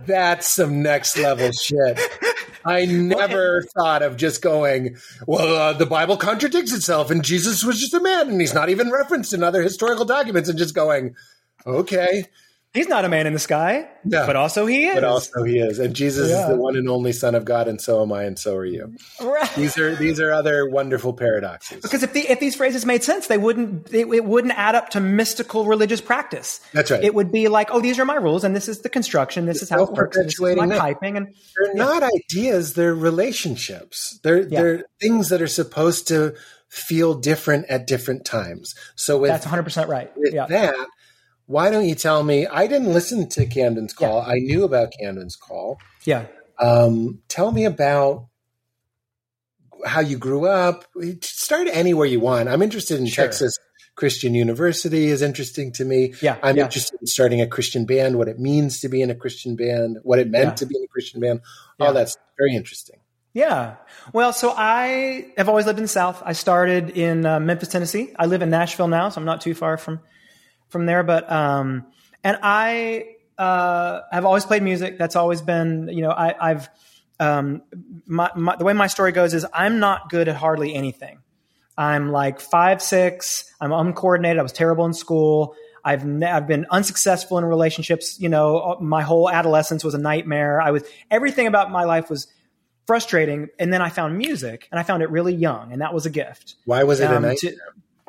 [0.06, 2.00] "That's some next level shit."
[2.66, 7.78] I never thought of just going, well, uh, the Bible contradicts itself, and Jesus was
[7.78, 11.14] just a man, and he's not even referenced in other historical documents, and just going,
[11.64, 12.24] okay,
[12.74, 14.26] He's not a man in the sky, Yeah.
[14.26, 14.94] but also he is.
[14.96, 16.42] but also he is, and Jesus Yeah.
[16.42, 18.66] is the one and only Son of God, and so am I, and so are
[18.66, 18.92] you.
[19.18, 19.50] Right.
[19.56, 21.80] These are these are other wonderful paradoxes.
[21.80, 23.92] Because if, the, if these phrases made sense, they wouldn't.
[23.94, 26.60] It, it wouldn't add up to mystical religious practice.
[26.74, 27.02] That's right.
[27.02, 29.46] It would be like, oh, these are my rules, and this is the construction.
[29.46, 30.18] This is how it works.
[30.18, 34.18] This is my piping, and They're not ideas; they're relationships.
[34.22, 34.60] They're Yeah.
[34.60, 36.34] they're things that are supposed to
[36.68, 38.74] feel different at different times.
[38.96, 40.10] So with that's 100 percent right.
[40.16, 40.74] with Yeah, that,
[41.46, 42.46] why don't you tell me?
[42.46, 44.20] I didn't listen to Caedmon's Call.
[44.20, 45.78] I knew about Caedmon's Call.
[46.04, 46.26] yeah.
[46.58, 48.28] Um, tell me about
[49.84, 50.84] how you grew up.
[51.22, 52.48] Start anywhere you want.
[52.48, 53.24] I'm interested in Sure.
[53.26, 53.58] Texas
[53.94, 56.14] Christian University is interesting to me.
[56.22, 56.64] Yeah, I'm yeah.
[56.64, 59.98] interested in starting a Christian band, what it means to be in a Christian band,
[60.02, 60.54] what it meant Yeah.
[60.54, 61.40] to be in a Christian band.
[61.78, 61.92] All Yeah.
[61.92, 63.00] that's very interesting.
[63.34, 63.74] Yeah.
[64.14, 66.22] Well, so I have always lived in the South.
[66.24, 68.14] I started in uh, Memphis, Tennessee.
[68.18, 70.00] I live in Nashville now, so I'm not too far from
[70.68, 71.02] from there.
[71.02, 71.86] But um,
[72.24, 74.98] and I uh, have always played music.
[74.98, 76.68] That's always been, you know, I, I've
[77.18, 77.62] um,
[78.06, 81.20] my, my, the way my story goes is I'm not good at hardly anything.
[81.78, 83.52] I'm like five six.
[83.60, 84.38] I'm uncoordinated.
[84.38, 85.54] I was terrible in school.
[85.84, 88.18] I've ne- I've been unsuccessful in relationships.
[88.18, 90.60] You know, my whole adolescence was a nightmare.
[90.60, 92.26] I was everything about my life was
[92.86, 93.48] frustrating.
[93.58, 96.10] And then I found music, and I found it really young, and that was a
[96.10, 96.54] gift.
[96.64, 97.34] Why was it a Um, nightmare?
[97.36, 97.56] to-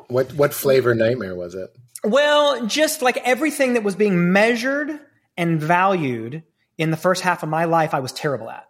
[0.08, 1.70] what what flavor nightmare was it?
[2.04, 5.00] Well, just like everything that was being measured
[5.36, 6.42] and valued
[6.76, 8.68] in the first half of my life, I was terrible at.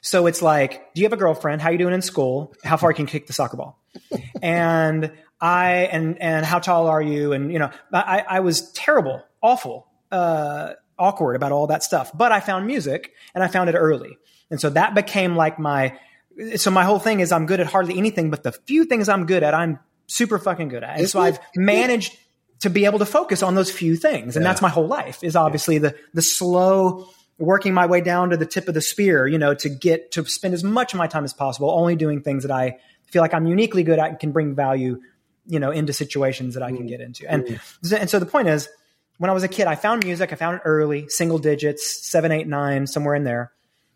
[0.00, 1.60] So it's like, do you have a girlfriend?
[1.62, 2.54] How are you doing in school?
[2.64, 3.80] How far can you kick the soccer ball?
[4.42, 7.32] and I and and how tall are you?
[7.32, 12.10] And you know, I, I was terrible, awful, uh, awkward about all that stuff.
[12.16, 14.18] But I found music, and I found it early,
[14.50, 15.98] and so that became like my.
[16.56, 19.26] So my whole thing is I'm good at hardly anything, but the few things I'm
[19.26, 20.98] good at, I'm super fucking good at.
[20.98, 22.16] And so I've managed
[22.60, 24.50] to be able to focus on those few things, and yeah.
[24.50, 25.22] that's my whole life.
[25.22, 29.26] Is obviously the the slow working my way down to the tip of the spear,
[29.26, 32.20] you know, to get to spend as much of my time as possible only doing
[32.20, 35.00] things that I feel like I'm uniquely good at and can bring value,
[35.46, 36.88] you know, into situations that I can mm.
[36.88, 37.30] get into.
[37.30, 37.92] And mm.
[37.92, 38.68] and so the point is,
[39.18, 40.32] when I was a kid, I found music.
[40.32, 43.52] I found it early, single digits, seven, eight, nine, somewhere in there,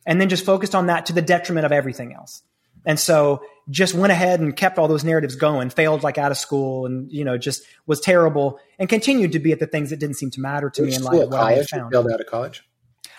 [0.06, 2.42] and then just focused on that to the detriment of everything else.
[2.84, 6.38] And so just went ahead and kept all those narratives going, failed like out of
[6.38, 9.98] school and, you know, just was terrible and continued to be at the things that
[9.98, 11.30] didn't seem to matter to Which me in life.
[11.30, 11.68] College?
[11.68, 12.64] Failed out of college?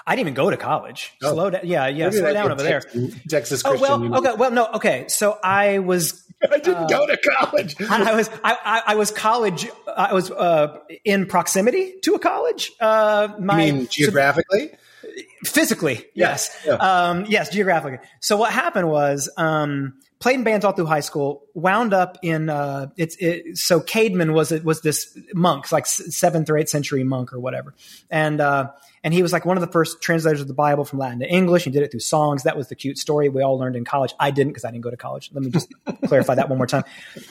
[0.05, 1.13] I didn't even go to college.
[1.23, 1.33] Oh.
[1.33, 1.61] Slow down.
[1.63, 2.05] Yeah, yeah.
[2.05, 3.21] Maybe slow down over Texas, there.
[3.29, 3.89] Texas Christian.
[3.89, 4.17] Oh well.
[4.17, 4.33] Okay.
[4.35, 4.67] Well, no.
[4.75, 5.05] Okay.
[5.07, 6.21] So I was.
[6.51, 7.75] I didn't uh, go to college.
[7.79, 8.29] I, I was.
[8.43, 9.65] I, I, I, was college.
[9.95, 12.71] I was uh, in proximity to a college.
[12.81, 14.71] Uh, my, you mean geographically?
[14.71, 14.77] So,
[15.43, 16.55] physically, yes.
[16.65, 16.73] Yeah.
[16.73, 17.99] Um, yes, geographically.
[18.19, 19.29] So what happened was.
[19.37, 21.43] Um, played in bands all through high school.
[21.53, 26.49] Wound up in uh, it's it, so Caedmon was it was this monk, like seventh
[26.49, 27.75] or eighth century monk or whatever,
[28.09, 28.71] and uh,
[29.03, 31.29] and he was like one of the first translators of the Bible from Latin to
[31.29, 31.65] English.
[31.65, 32.43] He did it through songs.
[32.43, 34.13] That was the cute story we all learned in college.
[34.17, 35.29] I didn't because I didn't go to college.
[35.33, 35.71] Let me just
[36.05, 36.85] clarify that one more time.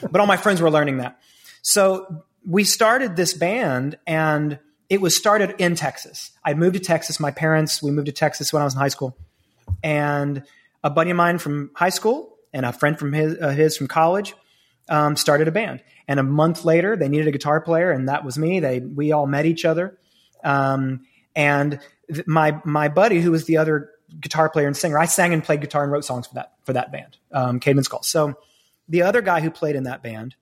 [0.08, 1.18] But all my friends were learning that.
[1.62, 4.58] So we started this band and
[4.92, 6.32] it was started in Texas.
[6.44, 7.18] I moved to Texas.
[7.18, 9.16] My parents, we moved to Texas when I was in high school.
[9.82, 10.42] And
[10.84, 13.88] a buddy of mine from high school and a friend from his, uh, his from
[13.88, 14.34] college
[14.90, 15.82] um, started a band.
[16.08, 18.60] And a month later, they needed a guitar player, and that was me.
[18.60, 19.98] They we all met each other.
[20.44, 21.80] Um, and
[22.12, 23.88] th- my my buddy, who was the other
[24.20, 26.74] guitar player and singer, I sang and played guitar and wrote songs for that for
[26.74, 28.02] that band, um, Caedmon's Call.
[28.02, 28.34] So
[28.90, 30.34] the other guy who played in that band,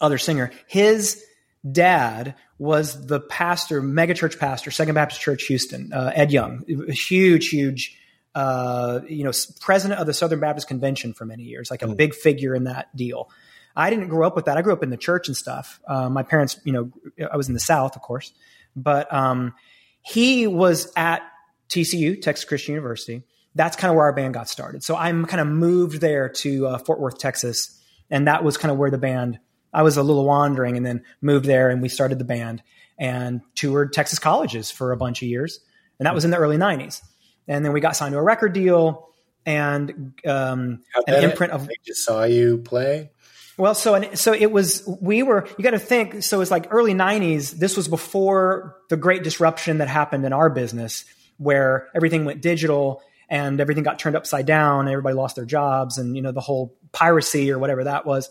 [0.00, 1.22] other singer, his
[1.70, 7.96] dad was the pastor, megachurch pastor, Second Baptist Church, Houston, uh, Ed Young, huge, huge.
[8.34, 11.96] Uh, you know, president of the Southern Baptist Convention for many years, like a mm.
[11.96, 13.28] big figure in that deal.
[13.74, 14.56] I didn't grow up with that.
[14.56, 15.80] I grew up in the church and stuff.
[15.86, 16.92] Uh, my parents, you know,
[17.32, 18.32] I was in the South, of course,
[18.76, 19.54] but um,
[20.02, 21.22] he was at
[21.68, 23.22] TCU, Texas Christian University.
[23.54, 24.82] That's kind of where our band got started.
[24.82, 27.80] So I'm kind of moved there to uh, Fort Worth, Texas,
[28.10, 29.38] and that was kind of where the band.
[29.72, 32.62] I was a little wandering, and then moved there, and we started the band
[32.98, 35.60] and toured Texas colleges for a bunch of years,
[35.98, 37.02] and that was in the early '90s.
[37.46, 39.08] And then we got signed to a record deal
[39.46, 41.64] and um, an imprint of.
[41.64, 43.10] I just saw you play.
[43.56, 44.88] Well, so and so it was.
[45.00, 45.48] We were.
[45.56, 46.22] You got to think.
[46.22, 47.52] So it's like early '90s.
[47.52, 51.04] This was before the great disruption that happened in our business,
[51.38, 54.80] where everything went digital and everything got turned upside down.
[54.80, 58.30] And everybody lost their jobs, and you know the whole piracy or whatever that was.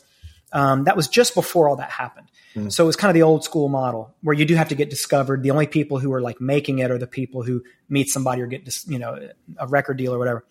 [0.54, 2.32] Um, that was just before all that happened.
[2.56, 2.72] Mm.
[2.72, 4.90] So it was kind of the old school model where you do have to get
[4.90, 5.44] discovered.
[5.44, 8.48] The only people who are like making it are the people who meet somebody or
[8.48, 10.46] get, dis- you know, a record deal or whatever.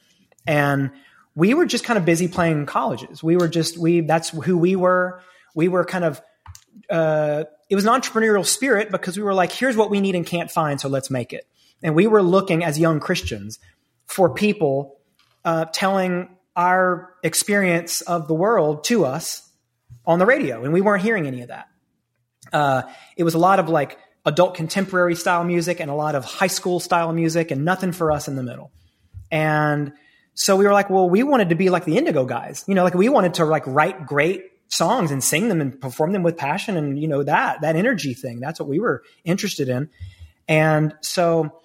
[0.47, 0.91] And
[1.35, 3.23] we were just kind of busy playing colleges.
[3.23, 5.21] We were just we that's who we were.
[5.55, 6.21] We were kind of
[6.91, 10.27] uh, it was an entrepreneurial spirit because we were like, here's what we need and
[10.27, 11.47] can't find, so let's make it.
[11.83, 13.59] And we were looking as young Christians
[14.07, 14.99] for people
[15.45, 19.43] uh, telling our experience of the world to us
[20.07, 21.69] on the radio, and we weren't hearing any of that.
[22.53, 22.83] Uh,
[23.17, 26.47] it was a lot of like adult contemporary style music and a lot of high
[26.47, 28.71] school style music, and nothing for us in the middle.
[29.31, 29.93] And
[30.35, 32.85] so we were like, well, we wanted to be like the Indigo guys, you know,
[32.85, 36.37] like we wanted to like write great songs and sing them and perform them with
[36.37, 38.41] passion and you know that that energy thing.
[38.41, 39.91] That's what we were interested in,
[40.49, 41.61] and so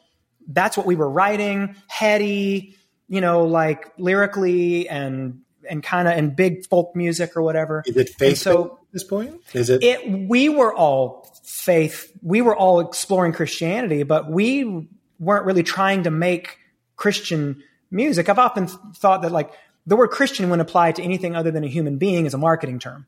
[0.47, 2.75] that's what we were writing, heady,
[3.07, 7.83] you know, like lyrically and and kind of in big folk music or whatever.
[7.85, 9.41] Is it faith so, at this point?
[9.53, 9.83] Is it?
[9.83, 12.11] It we were all faith.
[12.21, 14.87] We were all exploring Christianity, but we
[15.19, 16.57] weren't really trying to make
[16.95, 19.51] Christian music, I've often thought that like
[19.85, 22.79] the word Christian, when applied to anything other than a human being, is a marketing
[22.79, 23.07] term.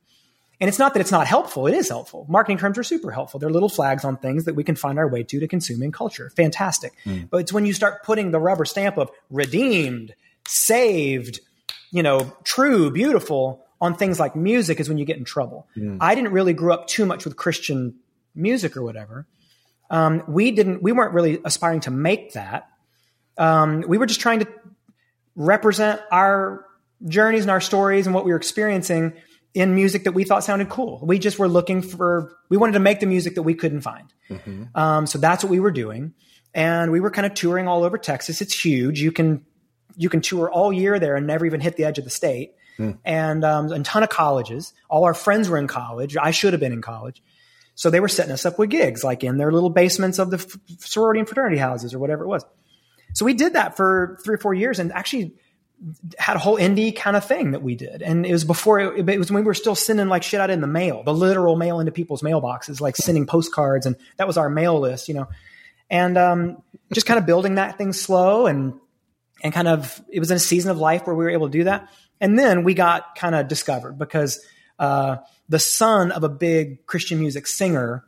[0.60, 1.68] And it's not that it's not helpful.
[1.68, 2.26] It is helpful.
[2.30, 3.40] Marketing terms are super helpful.
[3.40, 6.32] They're little flags on things that we can find our way to to consuming culture.
[6.36, 6.94] Fantastic.
[7.06, 7.30] Mm.
[7.30, 10.16] But it's when you start putting the rubber stamp of redeemed,
[10.48, 11.40] saved,
[11.94, 15.68] you know, true, beautiful on things like music is when you get in trouble.
[15.78, 16.00] Mm.
[16.02, 17.96] I didn't really grow up too much with Christian
[18.34, 19.28] music or whatever.
[19.92, 22.68] Um, we didn't, we weren't really aspiring to make that.
[23.38, 24.48] Um, we were just trying to
[25.36, 26.66] represent our
[27.06, 29.14] journeys and our stories and what we were experiencing
[29.54, 31.00] in music that we thought sounded cool.
[31.04, 34.12] We just were looking for, we wanted to make the music that we couldn't find.
[34.32, 34.64] Mm-hmm.
[34.74, 36.16] Um, so that's what we were doing.
[36.56, 38.42] And we were kind of touring all over Texas.
[38.42, 39.00] It's huge.
[39.00, 39.46] You can,
[39.96, 42.56] you can tour all year there and never even hit the edge of the state.
[42.80, 42.98] Mm.
[43.06, 44.74] And um, a ton of colleges.
[44.90, 46.18] All our friends were in college.
[46.18, 47.22] I should have been in college.
[47.76, 50.38] So they were setting us up with gigs, like in their little basements of the
[50.38, 52.46] f- sorority and fraternity houses or whatever it was.
[53.14, 55.36] So we did that for three or four years and actually
[56.18, 58.02] had a whole indie kind of thing that we did.
[58.02, 60.50] And it was before it, it was when we were still sending like shit out
[60.50, 63.86] in the mail, the literal mail into people's mailboxes, like sending postcards.
[63.86, 65.28] And that was our mail list, you know,
[65.90, 68.80] and um, just kind of building that thing slow and,
[69.44, 71.52] and kind of, it was in a season of life where we were able to
[71.52, 71.90] do that.
[72.20, 74.44] And then we got kind of discovered because
[74.80, 75.18] uh,
[75.50, 78.06] the son of a big Christian music singer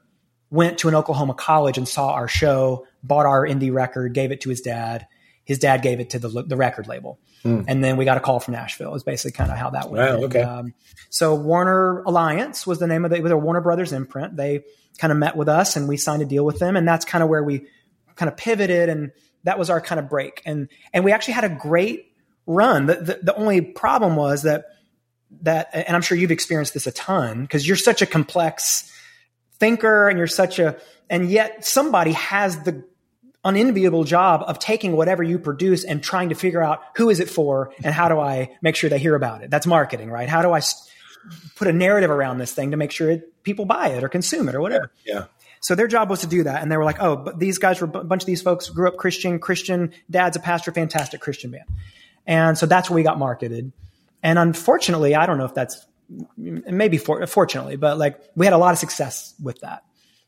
[0.49, 4.41] went to an Oklahoma college and saw our show, bought our indie record, gave it
[4.41, 5.05] to his dad.
[5.43, 7.19] His dad gave it to the, the record label.
[7.43, 7.65] Mm.
[7.67, 8.95] And then we got a call from Nashville.
[8.95, 10.19] Is basically kind of how that went.
[10.19, 10.41] Wow, okay.
[10.41, 10.73] And, um,
[11.09, 13.17] so Warner Alliance was the name of it.
[13.17, 14.35] It was a Warner Brothers imprint.
[14.35, 14.63] They
[14.97, 16.75] kind of met with us and we signed a deal with them.
[16.75, 17.67] And that's kind of where we
[18.15, 19.11] kind of pivoted and
[19.45, 20.41] that was our kind of break.
[20.45, 22.11] And, and we actually had a great
[22.45, 22.85] run.
[22.85, 24.65] The, the, the only problem was that,
[25.41, 28.91] that, and I'm sure you've experienced this a ton because you're such a complex
[29.59, 30.77] thinker and you're such a,
[31.09, 32.83] and yet somebody has the
[33.43, 37.29] unenviable job of taking whatever you produce and trying to figure out who is it
[37.29, 39.51] for and how do I make sure they hear about it.
[39.51, 40.27] That's marketing, right?
[40.27, 40.61] How do I
[41.55, 44.49] put a narrative around this thing to make sure it, people buy it or consume
[44.49, 44.91] it or whatever?
[45.05, 45.25] Yeah.
[45.61, 46.61] So their job was to do that.
[46.61, 48.87] And they were like, oh, but these guys were a bunch of these folks grew
[48.87, 51.65] up Christian, Christian, dad's a pastor, fantastic Christian man.
[52.27, 53.71] And so that's where we got marketed.
[54.23, 55.85] And unfortunately, I don't know if that's
[56.37, 59.83] maybe for, fortunately, but like we had a lot of success with that.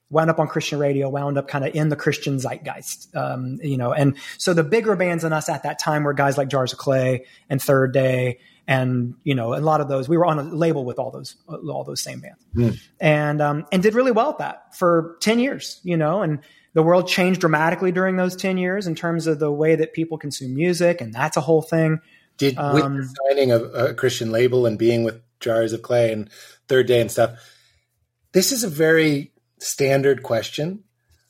[0.09, 3.75] Wound up on Christian radio, wound up kind of in the Christian zeitgeist, um, you
[3.75, 3.91] know.
[3.91, 6.79] And so the bigger bands than us at that time were guys like Jars of
[6.79, 10.09] Clay and Third Day, and you know, a lot of those.
[10.09, 12.79] We were on a label with all those all those same bands, mm.
[12.99, 16.21] and um, and did really well at that for ten years, you know.
[16.21, 16.39] And
[16.73, 20.17] the world changed dramatically during those ten years in terms of the way that people
[20.17, 21.99] consume music, and that's a whole thing.
[22.37, 26.29] Did um, with signing a, a Christian label and being with Jars of Clay and
[26.67, 27.39] Third Day and stuff.
[28.33, 30.83] This is a very standard question.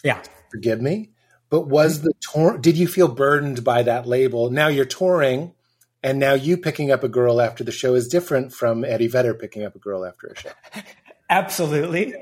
[0.04, 0.22] Yeah.
[0.52, 1.12] Forgive me.
[1.50, 4.50] But was the tour, did you feel burdened by that label?
[4.50, 5.54] Now you're touring
[6.04, 9.34] and now you picking up a girl after the show is different from Eddie Vedder
[9.34, 10.50] picking up a girl after a show.
[11.30, 12.14] Absolutely.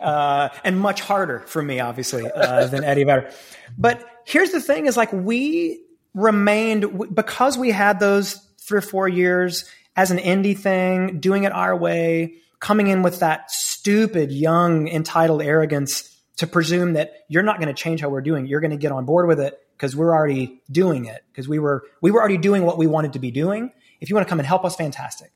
[0.00, 3.30] Uh, and much harder for me, obviously, uh, than Eddie Vedder.
[3.76, 5.82] But here's the thing is like we
[6.14, 11.52] remained, because we had those three or four years as an indie thing, doing it
[11.52, 17.58] our way, coming in with that stupid, young, entitled arrogance to presume that you're not
[17.58, 18.46] going to change how we're doing.
[18.46, 21.58] You're going to get on board with it because we're already doing it because we
[21.58, 23.70] were we were already doing what we wanted to be doing.
[24.00, 25.30] If you want to come and help us, fantastic.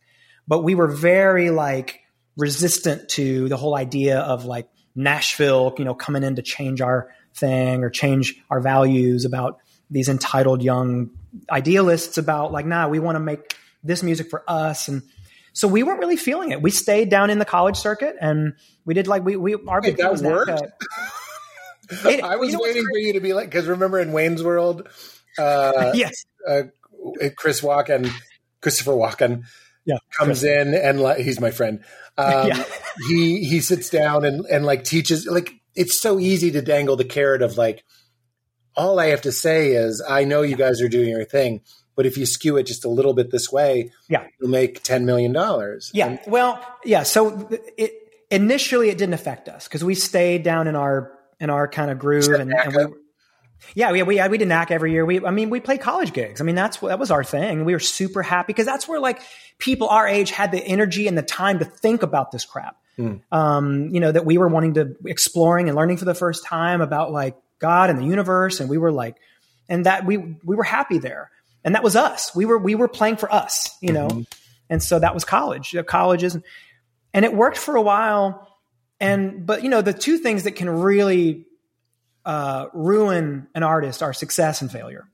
[0.47, 2.01] But we were very like
[2.35, 7.11] resistant to the whole idea of like Nashville, you know, coming in to change our
[7.35, 9.59] thing or change our values about
[9.91, 11.11] these entitled young
[11.51, 13.55] idealists about like, nah, we want to make
[13.85, 15.03] this music for us and
[15.53, 16.63] so we weren't really feeling it.
[16.63, 18.55] We stayed down in the college circuit and
[18.85, 20.63] we did like we we our big that worked.
[21.91, 24.43] It, I was you know waiting for you to be like because remember in Wayne's
[24.43, 24.89] World,
[25.39, 26.63] uh, yes, uh,
[27.37, 28.11] Chris Walken,
[28.61, 29.45] Christopher Walken,
[29.85, 30.45] yeah, comes Chris.
[30.45, 31.85] in and like, he's my friend.
[32.17, 32.65] Um, yeah.
[33.09, 37.05] he he sits down and and like teaches like it's so easy to dangle the
[37.05, 37.85] carrot of like
[38.77, 41.63] all I have to say is I know you guys are doing your thing
[41.99, 45.05] but if you skew it just a little bit this way, yeah, you'll make ten
[45.05, 45.91] million dollars.
[45.93, 46.11] Yeah.
[46.11, 47.03] And- well, yeah.
[47.03, 47.93] So it
[48.31, 51.99] initially it didn't affect us because we stayed down in our in our kind of
[51.99, 52.85] groove and, and we.
[53.75, 55.05] Yeah, we, we, we did NAC every year.
[55.05, 56.41] We, I mean, we played college gigs.
[56.41, 57.65] I mean, that's, that was our thing.
[57.65, 59.21] We were super happy because that's where like
[59.59, 62.77] people our age had the energy and the time to think about this crap.
[62.97, 63.21] Mm.
[63.33, 66.81] Um, you know, that we were wanting to exploring and learning for the first time
[66.81, 68.61] about like God and the universe.
[68.61, 69.17] And we were like,
[69.69, 71.33] and that we, we were happy there
[71.65, 72.35] and that was us.
[72.35, 74.23] We were we were playing for us, you know, mm-hmm.
[74.71, 76.37] and so that was college, colleges,
[77.13, 78.48] and it worked for a while.
[79.01, 81.47] And but you know the two things that can really
[82.25, 85.09] uh, ruin an artist are success and failure,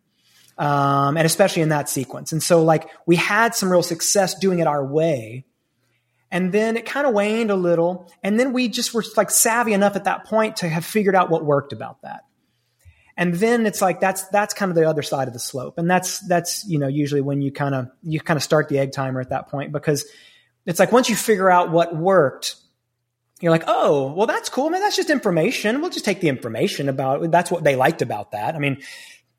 [0.58, 2.32] um, and especially in that sequence.
[2.32, 5.44] And so like we had some real success doing it our way.
[6.30, 8.10] And then it kind of waned a little.
[8.24, 11.30] And then we just were like savvy enough at that point to have figured out
[11.30, 12.24] what worked about that
[13.16, 15.90] and then it's like that's that's kind of the other side of the slope and
[15.90, 18.92] that's that's you know usually when you kind of you kind of start the egg
[18.92, 20.04] timer at that point because
[20.66, 22.56] it's like once you figure out what worked
[23.44, 24.70] you're like oh well that's cool.
[24.70, 25.80] Man that's just information.
[25.80, 28.54] We'll just take the information about that's what they liked about that.
[28.54, 28.82] I mean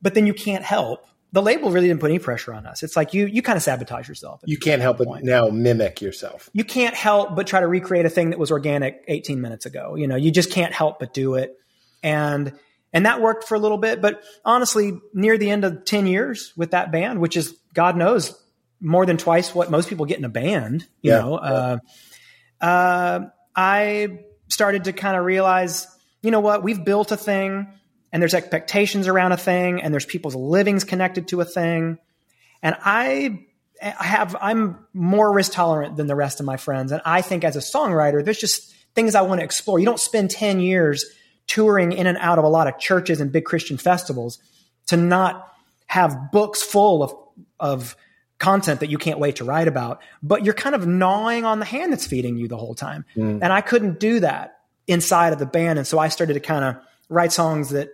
[0.02, 1.06] but then you can't help.
[1.32, 2.84] The label really didn't put any pressure on us.
[2.84, 6.50] It's like you you kind of sabotage yourself you can't help but now mimic yourself.
[6.54, 9.96] You can't help but try to recreate a thing that was organic 18 minutes ago.
[9.96, 11.58] You know you just can't help but do it.
[12.04, 12.54] And
[12.94, 14.02] And that worked for a little bit.
[14.02, 18.42] But honestly, near the end of 10 years with that band, which is, God knows,
[18.80, 21.20] more than twice what most people get in a band, you Yeah.
[21.20, 21.78] know, uh,
[22.62, 23.20] uh,
[23.56, 24.20] I
[24.50, 25.88] started to kind of realize,
[26.22, 27.68] you know what, we've built a thing
[28.12, 31.98] and there's expectations around a thing and there's people's livings connected to a thing.
[32.62, 33.46] And I
[33.82, 36.92] have I'm more risk tolerant than the rest of my friends.
[36.92, 39.80] And I think as a songwriter, there's just things I want to explore.
[39.80, 41.06] You don't spend 10 years
[41.48, 44.40] touring in and out of a lot of churches and big Christian festivals
[44.88, 45.52] to not
[45.88, 47.16] have books full of
[47.60, 47.96] of
[48.38, 51.66] content that you can't wait to write about, but you're kind of gnawing on the
[51.66, 53.06] hand that's feeding you the whole time.
[53.16, 53.40] Mm.
[53.42, 55.80] And I couldn't do that inside of the band.
[55.80, 56.76] And so I started to kind of
[57.10, 57.90] write songs that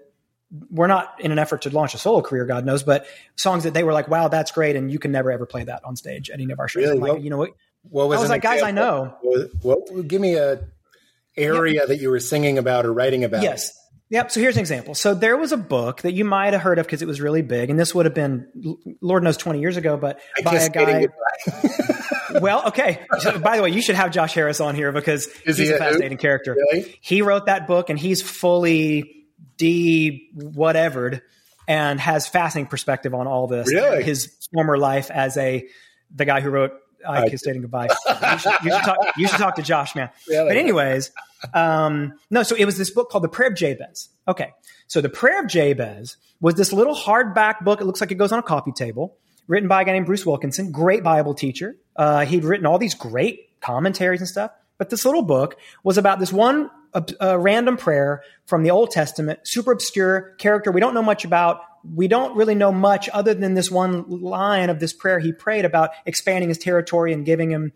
[0.70, 3.06] were not in an effort to launch a solo career, God knows, but
[3.36, 4.76] songs that they were like, wow, that's great.
[4.76, 6.86] And you can never ever play that on stage at any of our shows.
[6.86, 7.00] Really?
[7.00, 7.52] Like, What- you know what?
[7.90, 9.16] What was I was like, guys, I know.
[9.22, 10.60] What, what, give me a
[11.36, 13.42] area that you were singing about or writing about.
[13.42, 13.72] Yes.
[14.12, 14.30] Yep.
[14.32, 14.94] So here's an example.
[14.94, 17.42] So there was a book that you might have heard of because it was really
[17.42, 18.46] big, and this would have been,
[19.02, 21.08] Lord knows, 20 years ago, but I by a guy.
[22.42, 23.06] well, okay.
[23.20, 25.74] So, by the way, you should have Josh Harris on here because Is he's he
[25.74, 25.80] a who?
[25.80, 26.56] fascinating character.
[26.56, 26.98] Really?
[27.02, 29.26] He wrote that book, and he's fully
[29.58, 31.22] de whatevered
[31.68, 33.72] and has fascinating perspective on all this.
[33.74, 34.04] Really?
[34.04, 35.66] His former life as a
[36.14, 36.74] the guy who wrote
[37.08, 37.88] I I- Kissed Dating Goodbye.
[37.88, 40.10] you, should, you, should talk, you should talk to Josh, man.
[40.28, 40.50] Really?
[40.50, 41.12] But anyways,
[41.54, 42.44] um, no.
[42.44, 44.10] So it was this book called The Prayer of Jabez.
[44.28, 44.52] Okay,
[44.88, 47.82] so The Prayer of Jabez was this little hardback book.
[47.82, 50.26] It looks like it goes on a coffee table, written by a guy named Bruce
[50.26, 51.76] Wilkinson, great Bible teacher.
[51.96, 54.52] Uh, he'd written all these great commentaries and stuff.
[54.78, 58.92] But this little book was about this one uh, uh, random prayer from the Old
[58.92, 61.62] Testament, super obscure character we don't know much about.
[61.96, 65.66] We don't really know much other than this one line of this prayer he prayed
[65.66, 67.74] about expanding his territory and giving him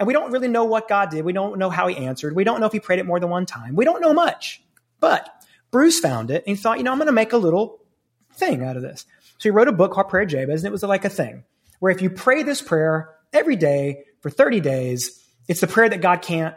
[0.00, 1.26] and we don't really know what God did.
[1.26, 2.34] We don't know how he answered.
[2.34, 3.76] We don't know if he prayed it more than one time.
[3.76, 4.62] We don't know much.
[4.98, 5.28] But
[5.70, 7.80] Bruce found it and he thought, you know, I'm going to make a little
[8.32, 9.04] thing out of this.
[9.36, 11.44] So he wrote a book called Prayer Jabez, and it was like a thing
[11.80, 16.00] where if you pray this prayer every day for 30 days, it's the prayer that
[16.00, 16.54] God can't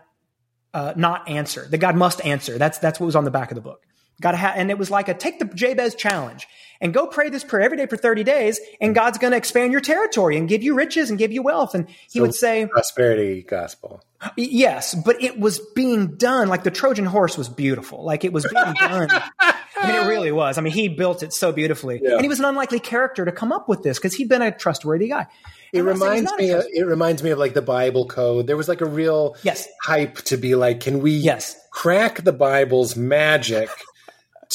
[0.73, 2.57] uh, not answer, that God must answer.
[2.57, 3.85] That's that's what was on the back of the book.
[4.23, 6.47] God ha- and it was like a take the Jabez challenge
[6.81, 9.71] and go pray this prayer every day for 30 days, and God's going to expand
[9.71, 11.75] your territory and give you riches and give you wealth.
[11.75, 14.03] And he would say, Prosperity gospel.
[14.35, 18.03] Yes, but it was being done like the Trojan horse was beautiful.
[18.03, 19.09] Like it was being done.
[19.39, 20.57] I mean, it really was.
[20.57, 22.13] I mean, he built it so beautifully, Yeah.
[22.13, 24.51] and he was an unlikely character to come up with this because he'd been a
[24.51, 25.27] trustworthy guy.
[25.73, 26.49] It I'm not saying he's reminds me.
[26.51, 28.47] Of, it reminds me of like the Bible code.
[28.47, 29.67] There was like a real Yes.
[29.83, 31.55] hype to be like, can we Yes.
[31.71, 33.69] crack the Bible's magic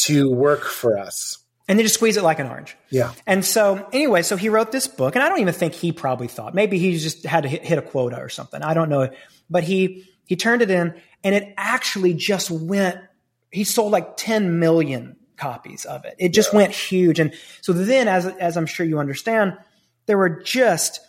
[0.05, 1.39] to work for us?
[1.69, 2.77] and they just squeeze it like an orange.
[2.89, 3.13] Yeah.
[3.27, 6.27] And so, anyway, so he wrote this book, and I don't even think he probably
[6.27, 6.55] thought.
[6.55, 8.63] Maybe he just had to hit, hit a quota or something.
[8.63, 9.11] I don't know,
[9.51, 12.99] but he he turned it in, and it actually just went.
[13.51, 16.17] He sold like 10 million copies of it.
[16.19, 19.59] It just went huge, and so then, as as I'm sure you understand,
[20.07, 21.01] there were just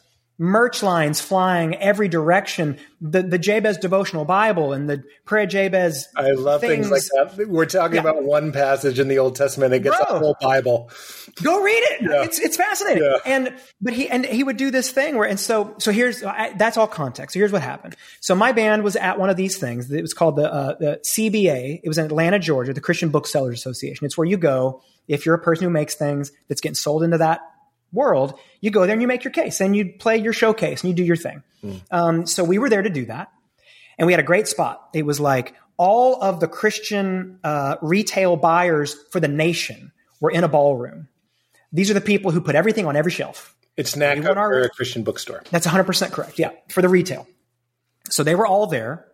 [0.42, 2.78] merch lines flying every direction.
[3.02, 6.08] The the Jabez devotional Bible and the prayer Jabez.
[6.16, 7.48] I love things, like that.
[7.48, 8.02] We're talking Yeah.
[8.02, 9.74] about one passage in the Old Testament.
[9.74, 10.16] It gets Bro.
[10.16, 10.90] a whole Bible.
[11.44, 12.02] Go read it.
[12.02, 12.24] Yeah.
[12.24, 13.04] It's it's fascinating.
[13.04, 13.18] Yeah.
[13.26, 16.54] And but he and he would do this thing where and so so here's I,
[16.58, 17.34] that's all context.
[17.34, 17.96] So here's what happened.
[18.22, 19.92] So my band was at one of these things.
[19.92, 21.82] It was called the uh, the CBA.
[21.84, 24.06] It was in Atlanta, Georgia, the Christian Booksellers Association.
[24.06, 27.18] It's where you go if you're a person who makes things that's getting sold into
[27.18, 27.42] that
[27.92, 28.38] world.
[28.62, 30.96] You go there and you make your case and you play your showcase and you
[30.96, 31.44] do your thing.
[31.92, 33.32] Um, so we were there to do that
[33.98, 34.90] and we had a great spot.
[34.94, 39.92] It was like all of the Christian uh, retail buyers for the nation
[40.22, 41.08] were in a ballroom.
[41.74, 43.56] These are the people who put everything on every shelf.
[43.78, 45.44] It's snack We hut want our- for a Christian bookstore.
[45.52, 46.40] That's 100% correct.
[46.40, 47.28] Yeah, for the retail.
[48.10, 49.06] So they were all there.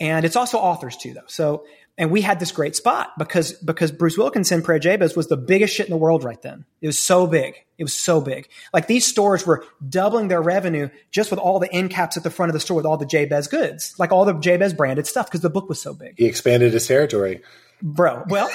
[0.00, 1.20] And it's also authors too, though.
[1.26, 1.64] So,
[1.96, 5.74] and we had this great spot because, because Bruce Wilkinson, Prayer Jabez was the biggest
[5.74, 6.64] shit in the world right then.
[6.80, 7.54] It was so big.
[7.78, 8.48] It was so big.
[8.72, 12.30] Like these stores were doubling their revenue just with all the end caps at the
[12.30, 15.26] front of the store with all the Jabez goods, like all the Jabez branded stuff
[15.26, 16.14] because the book was so big.
[16.18, 17.42] He expanded his territory.
[17.86, 18.48] Bro, well,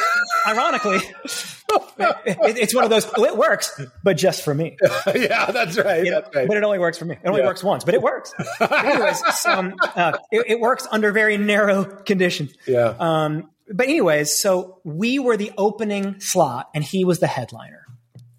[0.48, 4.76] ironically, it- it's one of those, well, it works, but just for me.
[5.16, 6.04] yeah, that's right.
[6.04, 6.48] You know, that's right.
[6.48, 7.14] But it only works for me.
[7.16, 7.46] It only Yeah.
[7.48, 8.34] works once, but it works.
[8.60, 12.54] anyways, so, um, uh, it, it works under very narrow conditions.
[12.68, 12.96] yeah.
[13.00, 17.86] Um, but anyways, so we were the opening slot, and he was the headliner.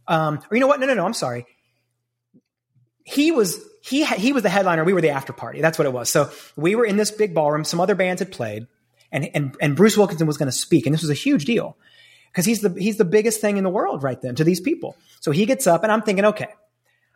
[0.08, 0.80] Um, or you know what?
[0.80, 1.06] No, no, no.
[1.06, 1.46] I'm sorry.
[3.04, 4.82] He was he ha- he was the headliner.
[4.82, 5.60] We were the after party.
[5.60, 6.10] That's what it was.
[6.10, 7.62] So we were in this big ballroom.
[7.62, 8.66] Some other bands had played,
[9.12, 11.76] and and and Bruce Wilkinson was going to speak, and this was a huge deal
[12.30, 14.96] because he's the he's the biggest thing in the world right then to these people.
[15.20, 16.48] So he gets up, and I'm thinking, okay,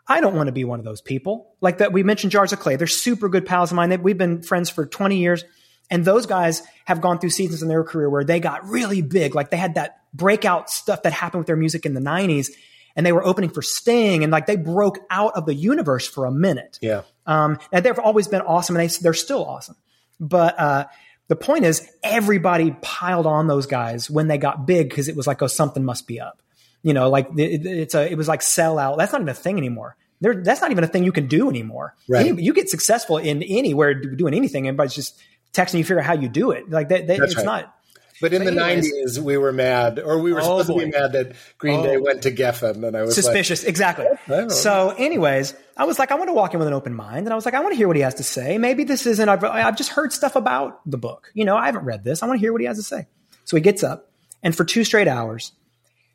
[0.06, 1.54] I don't want to be one of those people.
[1.60, 2.76] Like that, we mentioned Jars of Clay.
[2.76, 3.88] They're super good pals of mine.
[3.88, 5.44] They, we've been friends for 20 years.
[5.90, 9.34] And those guys have gone through seasons in their career where they got really big.
[9.34, 12.50] Like they had that breakout stuff that happened with their music in the 90s
[12.96, 16.24] and they were opening for Sting and like they broke out of the universe for
[16.24, 16.78] a minute.
[16.80, 17.02] Yeah.
[17.26, 19.76] Um, and they've always been awesome and they, they're still awesome.
[20.20, 20.84] But, uh,
[21.28, 25.26] the point is everybody piled on those guys when they got big because it was
[25.26, 26.40] like, oh, something must be up.
[26.82, 28.98] You know, like it, it's a, it was like sell out.
[28.98, 29.96] That's not even a thing anymore.
[30.20, 31.94] There, that's not even a thing you can do anymore.
[32.08, 32.26] Right.
[32.26, 34.68] Any, you get successful in anywhere doing anything.
[34.68, 35.18] Everybody's just
[35.52, 36.70] texting you, figure out how you do it.
[36.70, 37.44] Like that, that it's right.
[37.44, 37.74] not.
[38.20, 40.84] But in But the anyways- '90s, we were mad, or we were Oh, supposed to
[40.86, 41.82] be mad that Green Oh.
[41.82, 43.64] Day went to Geffen, and I was suspicious.
[43.64, 44.06] exactly.
[44.50, 47.30] So, anyways, I was like, I want to walk in with an open mind, and
[47.32, 48.56] I was like, I want to hear what he has to say.
[48.56, 49.28] Maybe this isn't.
[49.28, 51.30] I've, I've just heard stuff about the book.
[51.34, 52.22] You know, I haven't read this.
[52.22, 53.06] I want to hear what he has to say.
[53.44, 54.08] So he gets up,
[54.44, 55.52] and for two straight hours,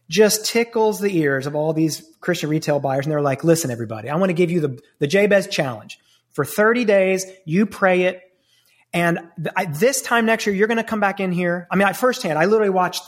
[0.09, 4.09] just tickles the ears of all these Christian retail buyers, and they're like, "Listen, everybody,
[4.09, 5.99] I want to give you the the Jabez challenge.
[6.31, 8.21] For 30 days, you pray it."
[8.93, 11.67] And th- I, this time next year, you're going to come back in here.
[11.71, 13.03] I mean, I firsthand, I literally watched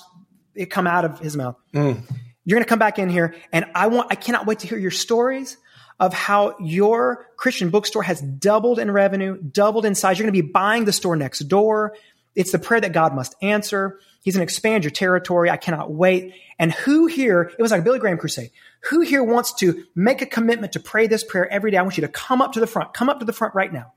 [0.56, 1.56] it come out of his mouth.
[1.74, 2.02] Mm.
[2.45, 4.78] You're going to come back in here, and I want, I cannot wait to hear
[4.78, 5.58] your stories
[5.99, 10.18] of how your Christian bookstore has doubled in revenue, doubled in size.
[10.18, 11.95] You're going to be buying the store next door.
[12.36, 13.99] It's the prayer that God must answer.
[14.24, 15.49] He's going to expand your territory.
[15.49, 16.34] I cannot wait.
[16.58, 18.52] And who here, it was like a Billy Graham crusade.
[18.90, 21.78] Who here wants to make a commitment to pray this prayer every day?
[21.78, 22.94] I want you to come up to the front.
[22.94, 23.94] Come up to the front right now.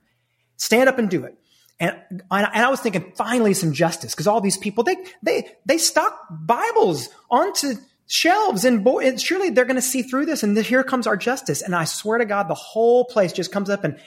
[0.57, 1.39] Stand up and do it.
[1.81, 5.79] And, and I was thinking, finally, some justice, because all these people they they they
[5.79, 7.75] stock Bibles onto
[8.07, 10.43] shelves, and, boy, and surely they're going to see through this.
[10.43, 11.63] And here comes our justice.
[11.63, 13.99] And I swear to God, the whole place just comes up and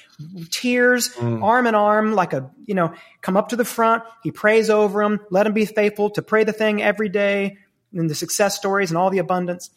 [0.51, 1.43] tears, mm.
[1.43, 4.03] arm in arm, like a you know, come up to the front.
[4.23, 7.57] He prays over them, let them be faithful to pray the thing every day,
[7.93, 9.69] and the success stories and all the abundance.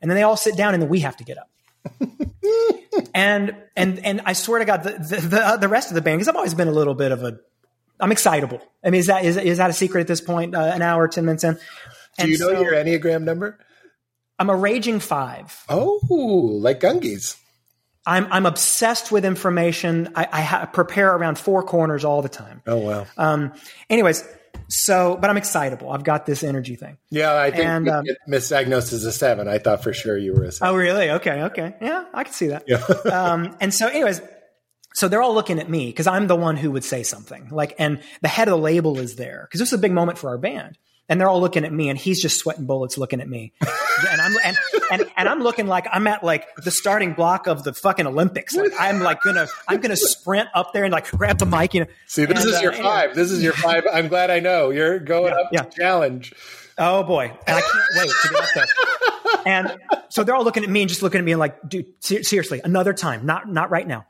[0.00, 1.48] And then they all sit down, and then we have to get up
[3.14, 6.18] and and and I swear to God, the the, the, the rest of the band,
[6.18, 7.38] because I've always been a little bit of a,
[8.00, 8.60] I'm excitable.
[8.84, 10.54] I mean, is that is, is that a secret at this point?
[10.54, 11.58] Uh, an hour, ten minutes in.
[12.18, 13.58] Do you know so your Enneagram number?
[14.38, 15.64] I'm a raging five.
[15.68, 16.00] Oh,
[16.60, 17.36] like Gungies.
[18.06, 20.12] I'm I'm obsessed with information.
[20.14, 22.62] I, I ha- prepare around four corners all the time.
[22.66, 23.06] Oh wow.
[23.16, 23.52] Um,
[23.90, 24.24] anyways,
[24.68, 25.90] so but I'm excitable.
[25.90, 26.98] I've got this energy thing.
[27.10, 29.48] yeah, I think and, um, get misdiagnosed as a seven.
[29.48, 30.74] I thought for sure you were a seven.
[30.74, 31.10] Oh, really?
[31.10, 31.74] Okay, okay.
[31.80, 32.64] Yeah, I can see that.
[32.66, 32.78] Yeah.
[33.12, 34.20] um, and so, anyways,
[34.94, 37.48] so they're all looking at me because I'm the one who would say something.
[37.50, 40.18] Like, and the head of the label is there because this is a big moment
[40.18, 40.78] for our band.
[41.08, 43.52] And they're all looking at me, and he's just sweating bullets looking at me.
[43.60, 44.56] and I'm and,
[44.90, 48.56] and and I'm looking like I'm at like the starting block of the fucking Olympics.
[48.56, 51.74] Like I'm like gonna I'm gonna sprint up there and like grab the mic.
[51.74, 51.86] You know.
[52.06, 52.88] See, this And, is uh, your anyway.
[52.88, 53.14] five.
[53.14, 53.84] This is your five.
[53.92, 55.62] I'm glad I know you're going up yeah.
[55.62, 56.32] to challenge.
[56.76, 58.66] Oh boy, and I can't wait to get up there.
[59.46, 59.78] And
[60.08, 62.24] so they're all looking at me and just looking at me and like, dude, ser-
[62.24, 64.06] seriously, another time, not not right now.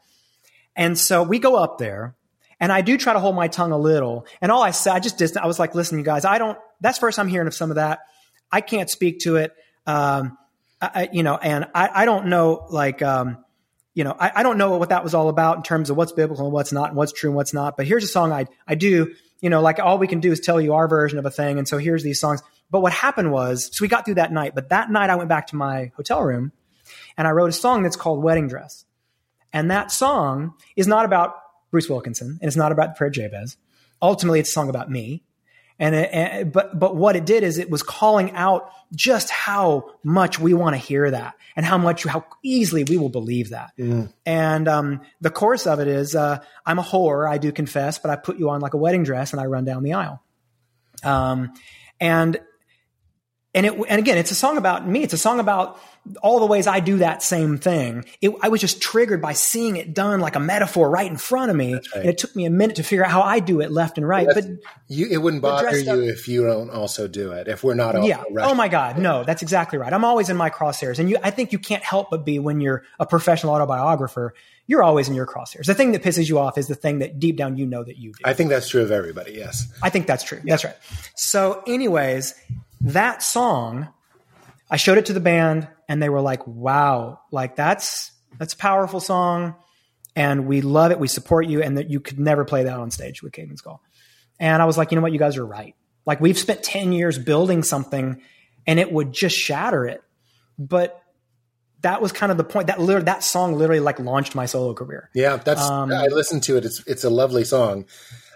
[0.74, 2.16] And so we go up there,
[2.58, 4.26] and I do try to hold my tongue a little.
[4.40, 5.44] And all I said, I just distant.
[5.44, 6.58] I was like, listen, you guys, I don't.
[6.80, 8.00] That's first I'm hearing of some of that.
[8.50, 9.54] I can't speak to it.
[9.86, 10.38] Um,
[10.80, 13.44] I, you know, and I, I don't know, like, um,
[13.94, 16.12] you know, I, I don't know what that was all about in terms of what's
[16.12, 17.76] biblical and what's not, and what's true and what's not.
[17.76, 19.14] But here's a song I I do.
[19.40, 21.58] You know, like all we can do is tell you our version of a thing.
[21.58, 22.42] And so here's these songs.
[22.70, 24.54] But what happened was, so we got through that night.
[24.54, 26.52] But that night I went back to my hotel room
[27.16, 28.84] and I wrote a song that's called Wedding Dress.
[29.52, 31.36] And that song is not about
[31.70, 33.56] Bruce Wilkinson and it's not about the prayer Jabez.
[34.02, 35.22] Ultimately, it's a song about me.
[35.78, 39.90] And, it, and but but what it did is it was calling out just how
[40.02, 43.72] much we want to hear that and how much how easily we will believe that.
[44.24, 48.10] And um, the chorus of it is, uh, "I'm a whore, I do confess, but
[48.10, 50.22] I put you on like a wedding dress and I run down the aisle."
[51.04, 51.52] Um,
[52.00, 52.40] and
[53.54, 55.02] and it and again, it's a song about me.
[55.02, 55.80] It's a song about
[56.22, 58.04] all the ways I do that same thing.
[58.20, 61.50] It, I was just triggered by seeing it done like a metaphor right in front
[61.50, 61.86] of me, right.
[61.94, 64.06] and it took me a minute to figure out how I do it left and
[64.06, 64.26] right.
[64.32, 64.44] But
[64.88, 67.48] You, it wouldn't bother you up- if you don't also do it.
[67.48, 69.92] If we're not all yeah, oh my God, no, that's exactly right.
[69.92, 72.60] I'm always in my crosshairs, and you, I think you can't help but be when
[72.60, 74.34] you're a professional autobiographer.
[74.68, 75.66] You're always in your crosshairs.
[75.66, 77.98] The thing that pisses you off is the thing that deep down you know that
[77.98, 78.18] you do.
[78.24, 79.32] I think that's true of everybody.
[79.32, 79.72] Yes.
[79.80, 80.40] I think that's true.
[80.44, 80.74] That's right.
[81.14, 82.34] So, anyways,
[82.80, 83.88] that song,
[84.70, 88.56] I showed it to the band, and they were like, "Wow, like that's that's a
[88.56, 89.54] powerful song,
[90.14, 90.98] and we love it.
[90.98, 93.82] We support you, and that you could never play that on stage with Caedmon's Call."
[94.38, 95.12] And I was like, "You know what?
[95.12, 95.74] You guys are right.
[96.04, 98.20] Like we've spent ten years building something,
[98.66, 100.02] and it would just shatter it."
[100.58, 101.00] But
[101.82, 102.66] that was kind of the point.
[102.66, 105.10] That literally, that song literally like launched my solo career.
[105.14, 105.62] Yeah, that's.
[105.62, 106.64] Um, I listened to it.
[106.64, 107.84] It's it's a lovely song,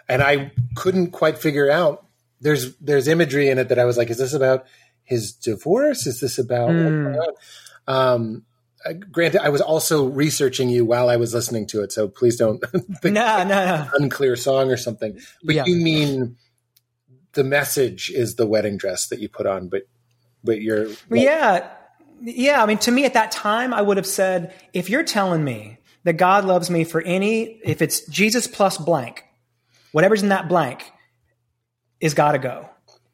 [0.09, 2.07] and I couldn't quite figure out.
[2.41, 4.67] There's there's imagery in it that I was like, is this about
[5.11, 6.07] his divorce?
[6.07, 6.71] Is this about?
[6.71, 7.17] Hmm.
[7.87, 8.45] Um,
[8.87, 12.37] uh, granted, I was also researching you while I was listening to it, so please
[12.37, 12.59] don't
[13.03, 13.89] think No, no, no.
[13.99, 15.19] unclear song or something.
[15.45, 15.65] But Yeah.
[15.67, 16.37] you mean
[17.35, 19.83] the message is the wedding dress that you put on, but
[20.43, 21.69] but you're Well, yeah.
[22.23, 22.63] Yeah.
[22.63, 25.77] I mean, to me at that time, I would have said, if you're telling me
[26.05, 29.25] that God loves me for any, if it's Jesus plus blank,
[29.93, 30.91] whatever's in that blank
[32.01, 32.70] is got to go.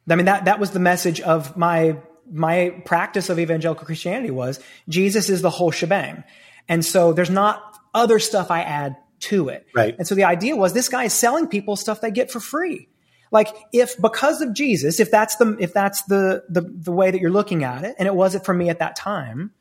[0.09, 1.97] I mean, that, that was the message of my,
[2.31, 6.23] my practice of evangelical Christianity was Jesus is the whole shebang.
[6.69, 9.67] And so there's not other stuff I add to it.
[9.73, 9.95] Right.
[9.97, 12.87] And so the idea was this guy is selling people stuff they get for free.
[13.31, 17.19] Like if because of Jesus, if that's the if that's the the, the way that
[17.19, 19.51] you're looking at it, and it was it for me at that time,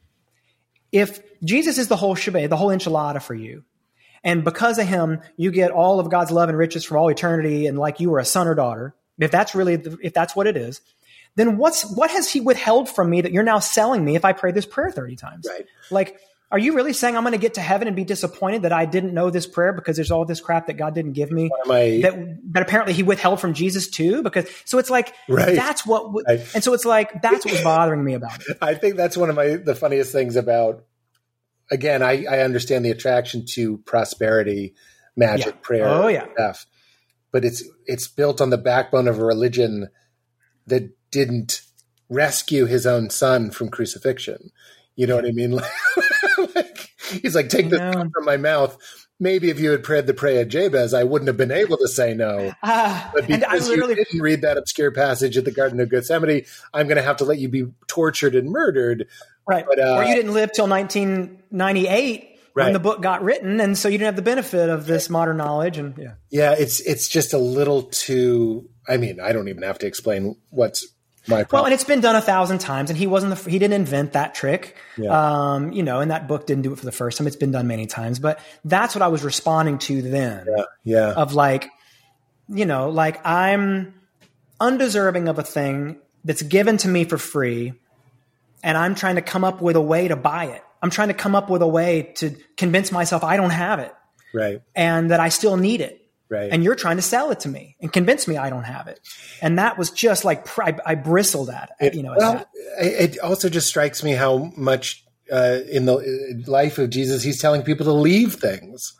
[0.93, 3.64] if Jesus is the whole shebang, the whole enchilada for you,
[4.23, 7.66] and because of him you get all of God's love and riches for all eternity,
[7.66, 10.47] and like you were a son or daughter, if that's really the, if that's what
[10.47, 10.81] it is,
[11.37, 14.33] then what's what has he withheld from me that you're now selling me if I
[14.33, 15.47] pray this prayer 30 times?
[15.49, 15.67] Right.
[15.91, 16.19] Like,
[16.51, 18.85] are you really saying I'm going to get to heaven and be disappointed that I
[18.87, 22.01] didn't know this prayer because there's all this crap that God didn't give me I-
[22.03, 24.23] that that apparently he withheld from Jesus too?
[24.23, 25.57] Because so it's like Right.
[25.57, 26.41] that's what, w- Right.
[26.55, 28.59] and so it's like that's what's bothering me about it.
[28.63, 30.85] I think that's one of my the funniest things about.
[31.69, 34.75] Again, I, I understand the attraction to prosperity,
[35.17, 35.61] magic, Yeah.
[35.63, 36.27] prayer, Oh, yeah.
[36.35, 36.65] stuff,
[37.32, 39.89] but it's it's built on the backbone of a religion
[40.66, 41.62] that didn't
[42.09, 44.51] rescue his own son from crucifixion.
[44.97, 45.61] You know what I mean?
[46.55, 46.90] Like,
[47.23, 47.93] he's like, take the Yeah.
[47.93, 48.77] from my mouth.
[49.19, 51.89] Maybe if you had prayed the prayer of Jabez, I wouldn't have been able to
[51.89, 52.53] say no.
[52.62, 55.81] Ah, But and I because literally you didn't read that obscure passage at the Garden
[55.81, 56.44] of Gethsemane,
[56.74, 59.07] I'm going to have to let you be tortured and murdered.
[59.48, 62.65] right, but, uh, or you didn't live till 1998 Right.
[62.65, 65.37] when the book got written, and so you didn't have the benefit of this modern
[65.37, 65.77] knowledge.
[65.77, 68.70] And yeah, Yeah, it's it's just a little too.
[68.89, 70.87] I mean, I don't even have to explain what's
[71.28, 73.74] my well, and it's been done a thousand times, and he wasn't the he didn't
[73.74, 74.74] invent that trick.
[74.97, 75.11] Yeah.
[75.11, 77.27] Um, you know, and that book didn't do it for the first time.
[77.27, 80.47] It's been done many times, but that's what I was responding to then.
[80.49, 81.69] yeah, yeah, of like,
[82.49, 83.95] you know, like I'm
[84.61, 87.74] undeserving of a thing that's given to me for free,
[88.62, 90.62] and I'm trying to come up with a way to buy it.
[90.87, 93.93] I'm trying to come up with a way to convince myself I don't have it
[94.33, 96.01] right, and that I still need it.
[96.29, 96.49] right.
[96.53, 99.01] And you're trying to sell it to me and convince me I don't have it.
[99.43, 102.15] And that was just like pr- I, I bristled at, it, you know.
[102.17, 102.47] well,
[102.79, 107.63] it also just strikes me how much uh, in the life of Jesus, he's telling
[107.63, 108.95] people to leave things.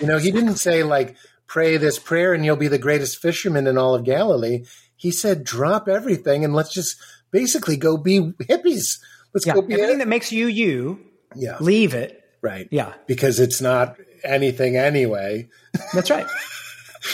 [0.00, 1.16] You know, he didn't say like
[1.46, 4.64] pray this prayer and you'll be the greatest fisherman in all of Galilee.
[4.96, 6.96] He said drop everything and let's just
[7.30, 9.00] basically go be hippies.
[9.32, 11.00] Let's Yeah, go be everything that makes you you,
[11.34, 12.24] yeah, leave it.
[12.42, 12.68] right.
[12.70, 15.48] Yeah, because it's not anything anyway.
[15.92, 16.26] that's right.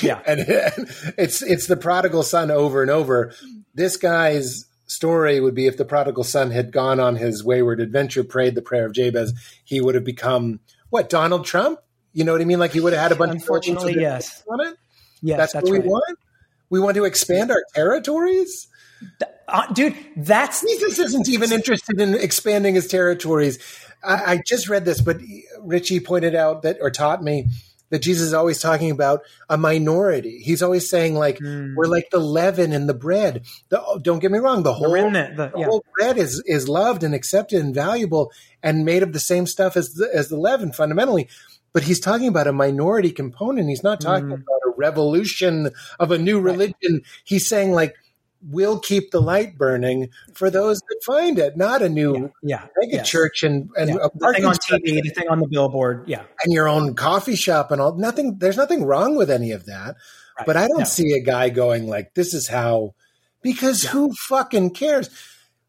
[0.03, 0.41] Yeah, and
[1.17, 3.33] it's it's the prodigal son over and over.
[3.73, 8.25] This guy's story would be if the prodigal son had gone on his wayward adventure,
[8.25, 9.33] prayed the prayer of Jabez,
[9.65, 10.61] he would have become
[10.91, 11.79] what Donald Trump.
[12.13, 12.59] You know what I mean?
[12.59, 14.43] Like he would have had a bunch Unfortunately, of yes.
[14.49, 14.77] on it.
[15.23, 16.19] yes, That's, that's, what we want.
[16.71, 18.69] We want to expand our territories.
[19.47, 23.59] Uh, dude, that's Jesus isn't even interested in expanding his territories.
[24.07, 25.19] I, I just read this, but
[25.61, 27.47] Richie pointed out that, or taught me
[27.91, 30.39] that Jesus is always talking about a minority.
[30.39, 31.75] He's always saying like mm.
[31.77, 33.45] we're like the leaven in the bread.
[33.69, 35.67] The, oh, don't get me wrong, the whole remnant, the- the yeah.
[35.67, 39.77] whole bread is is loved and accepted and valuable and made of the same stuff
[39.77, 41.29] as the, as the leaven fundamentally.
[41.73, 43.69] But he's talking about a minority component.
[43.69, 44.35] He's not talking mm.
[44.35, 45.71] about a revolution
[46.01, 47.03] of a new religion.
[47.25, 47.95] He's saying like
[48.43, 52.97] we'll keep the light burning for those that find it, not a new yeah, mega
[52.97, 53.09] yes.
[53.09, 53.97] church and, and Yeah.
[54.03, 56.05] a The thing on TV, the thing on the billboard.
[56.09, 57.97] Yeah, and your own coffee shop and all.
[57.97, 58.39] Nothing.
[58.39, 59.97] There's nothing wrong with any of that.
[60.39, 60.47] Right.
[60.47, 60.85] But I don't No.
[60.85, 62.95] see a guy going like, "This is how,"
[63.43, 65.09] because who fucking cares?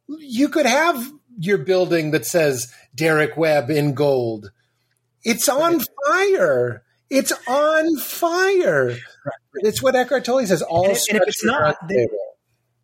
[0.07, 4.51] You could have your building that says Derek Webb in gold.
[5.23, 6.83] It's on fire.
[7.09, 8.97] It's on fire.
[9.55, 10.61] It's what Eckhart Tolle says.
[10.61, 11.77] All And if- and if it's not,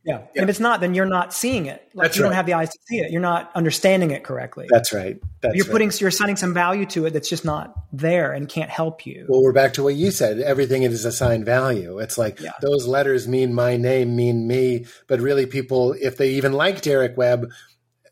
[0.06, 0.18] yeah.
[0.36, 1.88] And if it's not, then you're not seeing it.
[1.94, 3.12] Like That's you don't have the eyes to see it.
[3.12, 4.68] You're not understanding it correctly.
[4.70, 5.18] That's right.
[5.42, 5.72] That's you're right.
[5.72, 9.26] putting, you're assigning some value to it that's just not there and can't help you.
[9.30, 10.40] Well, we're back to what you said.
[10.40, 12.00] Everything is assigned value.
[12.00, 12.52] It's like Yeah.
[12.62, 14.86] those letters mean my name, mean me.
[15.08, 17.50] But really, people, if they even like Derek Webb,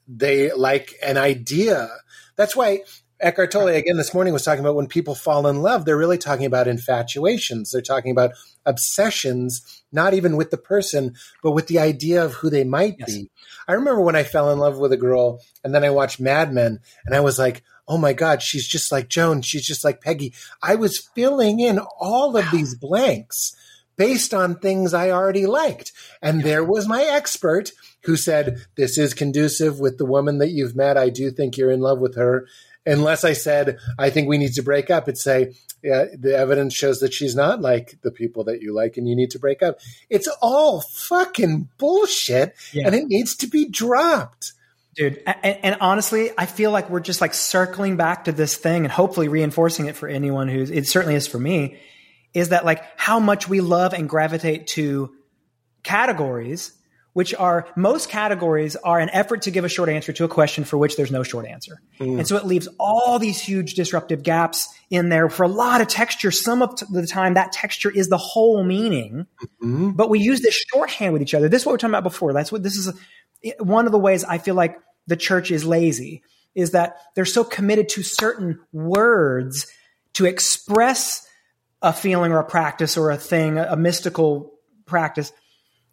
[0.08, 1.90] they like an idea.
[2.38, 2.82] That's why
[3.20, 6.18] Eckhart Tolle, again, this morning was talking about when people fall in love, they're really
[6.18, 7.72] talking about infatuations.
[7.72, 8.32] They're talking about
[8.66, 13.16] obsessions, not even with the person, but with the idea of who they might Yes.
[13.16, 13.30] be.
[13.68, 16.54] I remember when I fell in love with a girl and then I watched Mad
[16.54, 19.42] Men and I was like, oh my God, she's just like Joan.
[19.42, 20.34] She's just like Peggy.
[20.64, 23.56] I was filling in all of these blanks
[23.98, 25.92] based on things I already liked.
[26.22, 27.72] And there was my expert
[28.04, 30.98] who said, This is conducive with the woman that you've met.
[30.98, 32.48] I do think you're in love with her.
[32.86, 35.54] Unless I said, I think we need to break up, it'd say,
[35.84, 39.16] yeah, the evidence shows that she's not like the people that you like and you
[39.16, 39.80] need to break up.
[40.10, 42.86] It's all fucking bullshit yeah.
[42.86, 44.54] and it needs to be dropped.
[44.94, 48.84] Dude, and, and, honestly, I feel like we're just like circling back to this thing
[48.84, 51.78] and hopefully reinforcing it for anyone who's, it certainly is for me,
[52.34, 55.16] is that like how much we love and gravitate to
[55.84, 56.74] categories
[57.14, 60.64] which are most categories are an effort to give a short answer to a question
[60.64, 61.82] for which there's no short answer.
[62.00, 62.20] Mm.
[62.20, 65.88] And so it leaves all these huge disruptive gaps in there for a lot of
[65.88, 66.32] texture.
[66.32, 69.92] Some of the time that texture is the whole meaning, mm-hmm.
[69.92, 71.50] but we use this shorthand with each other.
[71.50, 72.34] This is what we are talking about before.
[72.34, 72.94] That's what this is.
[73.44, 74.78] A, one of the ways I feel like
[75.08, 76.24] the church is lazy
[76.56, 79.68] is that they're so committed to certain words
[80.14, 81.28] to express
[81.82, 84.54] a feeling or a practice or a thing, a mystical
[84.86, 85.32] practice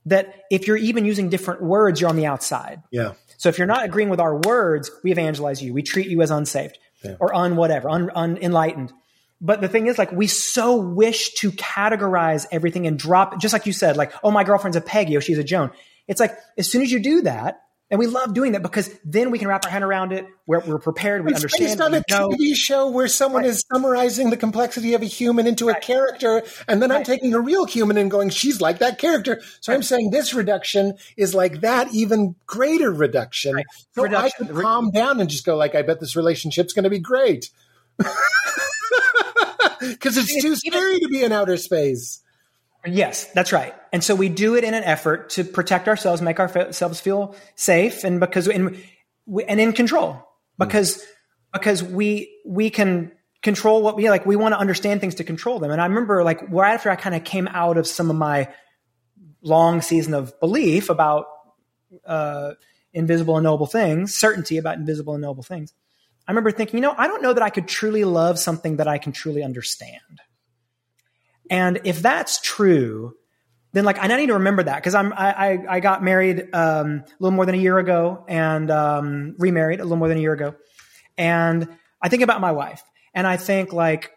[0.06, 2.82] that if you're even using different words, you're on the outside.
[2.90, 3.12] Yeah.
[3.36, 5.72] So if you're not agreeing with our words, we evangelize you.
[5.72, 7.16] We treat you as unsaved yeah.
[7.20, 8.92] or un whatever, un, unenlightened.
[9.40, 13.66] But the thing is, like, we so wish to categorize everything and drop, just like
[13.66, 15.70] you said, like, oh, my girlfriend's a Peggy, oh, she's a Joan.
[16.08, 19.30] It's like, as soon as you do that, and we love doing that because then
[19.30, 20.26] we can wrap our hand around it.
[20.46, 21.24] We're, we're prepared.
[21.24, 21.68] We it's understand.
[21.68, 22.02] Based on a.
[22.02, 23.50] TV show where someone right.
[23.50, 25.76] is summarizing the complexity of a human into right.
[25.76, 26.98] a character, and then right.
[26.98, 30.34] I'm taking a real human and going, "She's like that character." So I'm saying this
[30.34, 33.62] reduction is like that even greater reduction.
[33.92, 34.46] So reduction.
[34.46, 36.98] I could calm down and just go, like, "I bet this relationship's going to be
[36.98, 37.50] great,"
[39.80, 42.22] because it's too scary to be in outer space.
[42.86, 43.74] Yes, that's right.
[43.92, 48.04] And so we do it in an effort to protect ourselves, make ourselves feel safe,
[48.04, 48.80] and because and,
[49.46, 50.24] and in control.
[50.58, 51.04] Because mm.
[51.52, 54.26] because we we can control what we like.
[54.26, 55.70] We want to understand things to control them.
[55.70, 58.48] And I remember like right after I kind of came out of some of my
[59.42, 61.26] long season of belief about
[62.06, 62.54] uh,
[62.92, 65.72] invisible and noble things, certainty about invisible and noble things.
[66.26, 68.88] I remember thinking, you know, I don't know that I could truly love something that
[68.88, 70.20] I can truly understand.
[71.50, 73.14] And if that's true,
[73.72, 77.16] then like I need to remember that because I'm I, I got married um, a
[77.18, 80.32] little more than a year ago and um, remarried a little more than a year
[80.32, 80.54] ago,
[81.16, 81.68] and
[82.00, 82.82] I think about my wife
[83.14, 84.12] and I think like,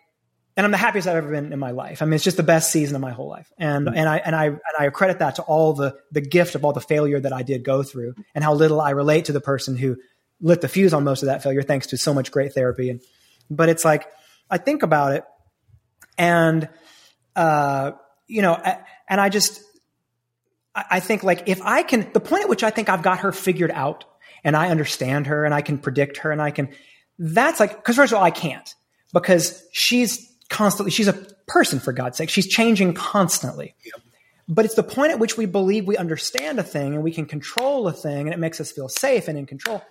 [0.56, 2.02] and I'm the happiest I've ever been in my life.
[2.02, 3.98] I mean, it's just the best season of my whole life, and mm-hmm.
[3.98, 6.74] and I and I and I credit that to all the the gift of all
[6.74, 9.76] the failure that I did go through and how little I relate to the person
[9.76, 9.98] who
[10.40, 13.00] lit the fuse on most of that failure thanks to so much great therapy and
[13.52, 14.08] but it's like
[14.50, 15.24] I think about it
[16.18, 16.68] and
[17.42, 17.94] uh,
[18.28, 18.54] you know,
[19.10, 19.64] and I just,
[20.76, 23.32] I think like if I can, the point at which I think I've got her
[23.32, 24.06] figured out
[24.44, 26.70] and I understand her and I can predict her and I can,
[27.18, 28.74] that's like, because first of all, I can't
[29.12, 31.14] because she's constantly, she's a
[31.48, 32.30] person for God's sake.
[32.30, 33.74] She's changing constantly.
[33.84, 34.02] Yep.
[34.48, 37.26] But it's the point at which we believe we understand a thing and we can
[37.26, 39.82] control a thing and it makes us feel safe and in control.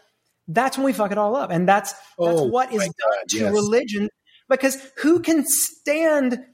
[0.47, 1.51] That's when we fuck it all up.
[1.51, 3.53] And that's, that's oh, what is done God, to yes.
[3.53, 4.09] religion
[4.49, 6.45] because who can stand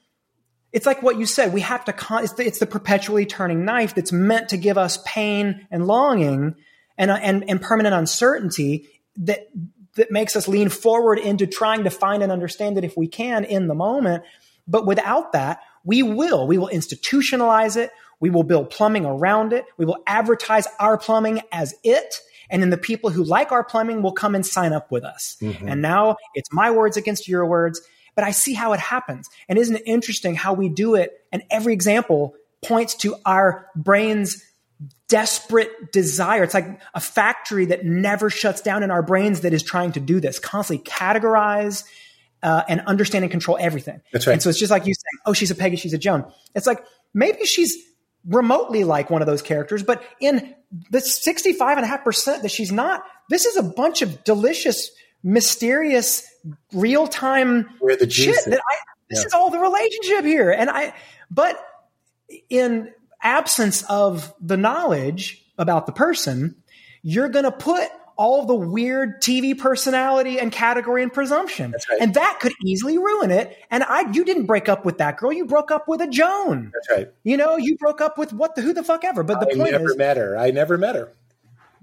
[0.72, 1.52] it's like what you said.
[1.52, 4.76] We have to, con- it's, the, it's the perpetually turning knife that's meant to give
[4.76, 6.54] us pain and longing
[6.98, 8.88] and, and, and permanent uncertainty
[9.18, 9.48] that,
[9.94, 13.44] that makes us lean forward into trying to find and understand it if we can
[13.44, 14.24] in the moment.
[14.68, 17.90] But without that, we will, we will institutionalize it.
[18.18, 19.64] We will build plumbing around it.
[19.76, 22.16] We will advertise our plumbing as it.
[22.50, 25.36] And then the people who like our plumbing will come and sign up with us.
[25.40, 25.68] Mm-hmm.
[25.68, 27.80] And now it's my words against your words
[28.16, 29.28] but I see how it happens.
[29.48, 31.12] And isn't it interesting how we do it?
[31.30, 32.34] And every example
[32.64, 34.42] points to our brain's
[35.08, 36.42] desperate desire.
[36.42, 40.00] It's like a factory that never shuts down in our brains that is trying to
[40.00, 41.84] do this, constantly categorize
[42.42, 44.00] uh, and understand and control everything.
[44.12, 44.34] That's right.
[44.34, 46.30] And so it's just like you saying, oh, she's a Peggy, she's a Joan.
[46.54, 46.84] It's like
[47.14, 47.76] maybe she's
[48.26, 50.54] remotely like one of those characters, but in
[50.90, 54.90] the 65.5% that she's not, this is a bunch of delicious
[55.26, 56.24] mysterious
[56.72, 57.68] real time
[58.08, 58.76] shit that I
[59.10, 59.26] this yeah.
[59.26, 60.50] is all the relationship here.
[60.50, 60.94] And I
[61.30, 61.58] but
[62.48, 62.92] in
[63.22, 66.54] absence of the knowledge about the person,
[67.02, 71.72] you're gonna put all the weird TV personality and category and presumption.
[71.90, 72.00] Right.
[72.00, 73.56] And that could easily ruin it.
[73.70, 76.70] And I you didn't break up with that girl, you broke up with a Joan.
[76.72, 77.12] That's right.
[77.24, 79.24] You know, you broke up with what the who the fuck ever.
[79.24, 80.38] But the I point never is met her.
[80.38, 81.12] I never met her.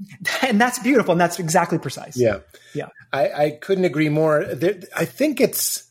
[0.41, 2.17] and that's beautiful and that's exactly precise.
[2.17, 2.39] Yeah.
[2.73, 2.87] Yeah.
[3.11, 4.43] I, I couldn't agree more.
[4.43, 5.89] There, i think it's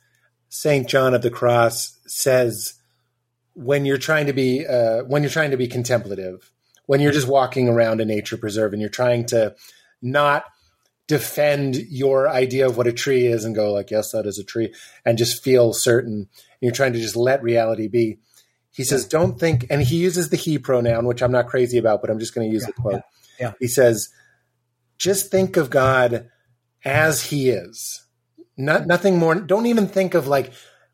[0.48, 2.74] saint john of the cross says
[3.54, 6.50] when you're trying to be uh, when you're trying to be contemplative
[6.86, 9.54] when you're just walking around a nature preserve and you're trying to
[10.02, 10.44] not
[11.06, 14.44] defend your idea of what a tree is and go like yes that is a
[14.44, 14.72] tree
[15.04, 16.28] and just feel certain and
[16.60, 18.18] you're trying to just let reality be.
[18.74, 22.00] He says, "Don't think," and he uses the he pronoun, which I'm not crazy about,
[22.00, 22.92] but I'm just going to use Yeah, the quote.
[22.94, 23.00] yeah,
[23.38, 23.52] yeah.
[23.58, 24.08] He says,
[24.98, 26.30] "Just think of God
[26.84, 28.04] as He is.
[28.56, 29.34] Not nothing more.
[29.34, 30.52] Don't even think of like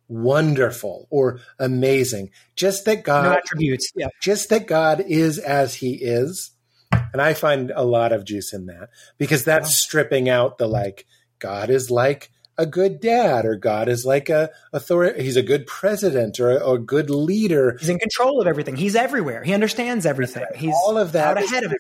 [0.09, 2.31] wonderful or amazing.
[2.57, 3.93] Just that God no attributes.
[3.95, 4.09] Yeah.
[4.21, 6.51] just that God is as he is.
[6.91, 8.89] And I find a lot of juice in that
[9.19, 11.07] because that's stripping out the like,
[11.39, 15.23] God is like a good dad or God is like a authority.
[15.23, 17.77] He's a good president or a, or good leader.
[17.79, 18.77] He's in control of everything.
[18.77, 19.45] He's everywhere.
[19.45, 20.45] He understands everything.
[20.57, 21.79] He's All of that out ahead of it.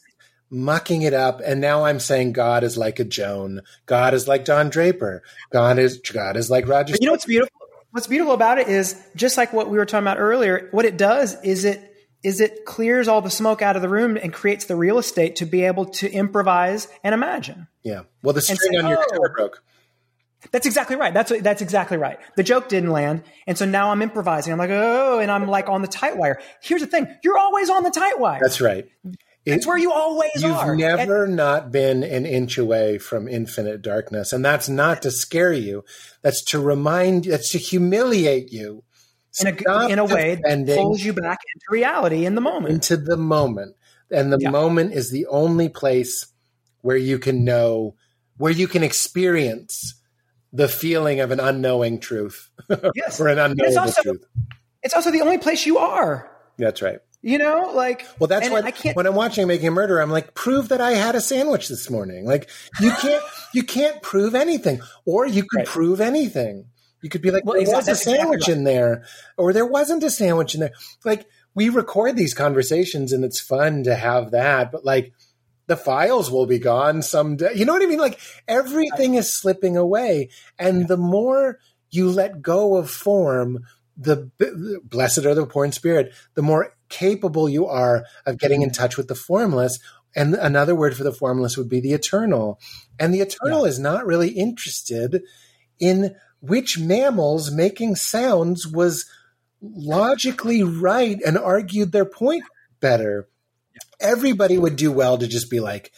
[0.51, 1.41] Mucking it up.
[1.45, 3.63] And now I'm saying God is like a Joan.
[3.87, 5.23] God is like Don Draper.
[5.51, 6.93] God is, God is like Roger.
[6.93, 7.53] But you know what's beautiful?
[7.91, 10.69] What's beautiful about it is just like what we were talking about earlier.
[10.73, 11.85] What it does is it
[12.23, 15.37] is it clears all the smoke out of the room and creates the real estate
[15.37, 17.69] to be able to improvise and imagine.
[17.85, 18.03] yeah.
[18.23, 19.63] Well, the string say, on your "Oh." guitar broke.
[20.51, 21.13] That's exactly right.
[21.13, 22.19] That's that's exactly right.
[22.37, 24.53] The joke didn't land, and so now I'm improvising.
[24.53, 26.41] I'm like, oh, and I'm like on the tight wire.
[26.63, 28.39] Here's the thing: you're always on the tight wire.
[28.41, 28.87] That's right.
[29.55, 30.49] It's where you always are.
[30.49, 30.71] You've are.
[30.73, 34.33] And- never not been an inch away from infinite darkness.
[34.33, 35.85] And that's not to scare you.
[36.23, 38.85] That's to remind, you, that's to humiliate you.
[39.41, 42.75] in a, in a way that pulls you back into reality in the moment.
[42.75, 43.77] into the moment.
[44.11, 44.51] And the Yeah.
[44.51, 46.27] moment is the only place
[46.81, 47.95] where you can know,
[48.39, 49.95] where you can experience
[50.53, 52.49] the feeling of an unknowing truth
[52.95, 53.21] Yes.
[53.21, 54.25] or an It's also, truth.
[54.83, 56.31] it's also the only place you are.
[56.57, 57.01] That's right.
[57.21, 58.97] You know, like Well, that's what I can't.
[58.97, 61.91] when I'm watching Making a Murder, I'm like, prove that I had a sandwich this
[61.91, 62.25] morning.
[62.25, 62.49] Like
[62.81, 63.23] you can't,
[63.55, 65.67] you can't prove anything, or you could Right.
[65.67, 66.67] prove anything.
[67.03, 68.57] You could be like, Well, there exact- was a exactly sandwich right.
[68.57, 69.05] in there,
[69.37, 70.73] or there wasn't a sandwich in there.
[71.05, 75.13] Like we record these conversations, and it's fun to have that, but like
[75.67, 77.53] the files will be gone someday.
[77.55, 77.99] You know what I mean?
[77.99, 81.59] Like everything is slipping away, and the more
[81.91, 83.65] you let go of form,
[83.97, 88.63] the the blessed are the poor in spirit, the more capable you are of getting
[88.63, 88.81] in mm-hmm.
[88.81, 89.79] touch with the formless.
[90.17, 92.59] And another word for the formless would be the eternal.
[92.99, 95.23] And the eternal is not really interested
[95.79, 99.09] in which mammals making sounds was
[99.61, 102.45] logically right and argued their point
[102.81, 103.29] better.
[104.01, 105.93] Everybody would do well to just be like,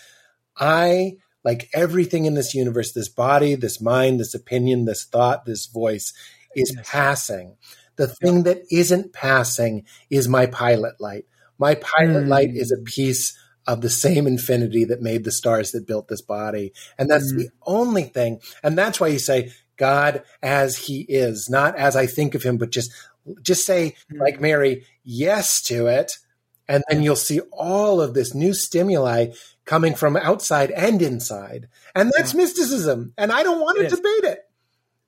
[0.57, 5.67] I, like everything in this universe, this body, this mind, this opinion, this thought, this
[5.67, 6.13] voice
[6.55, 6.89] is Yes.
[6.89, 7.57] passing.
[8.01, 11.27] The thing that isn't passing is my pilot light.
[11.59, 12.29] My pilot Mm.
[12.29, 13.37] light is a piece
[13.67, 16.73] of the same infinity that made the stars that built this body.
[16.99, 18.41] And that's the only thing.
[18.63, 22.57] And that's why you say God as he is, not as I think of him,
[22.57, 22.91] but just
[23.43, 26.13] just say like Mary, yes to it.
[26.67, 29.27] And then you'll see all of this new stimuli
[29.67, 31.69] coming from outside and inside.
[31.95, 33.13] And that's mysticism.
[33.19, 33.99] And I don't want to It is.
[33.99, 34.39] debate it.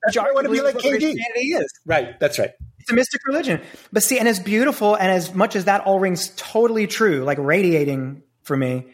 [0.04, 1.14] That's I want to be like KG.
[1.36, 1.72] Is.
[1.86, 2.18] Right.
[2.18, 2.50] That's right.
[2.78, 3.60] It's a mystic religion.
[3.92, 7.38] But see, and as beautiful and as much as that all rings totally true, like
[7.38, 8.86] radiating for me,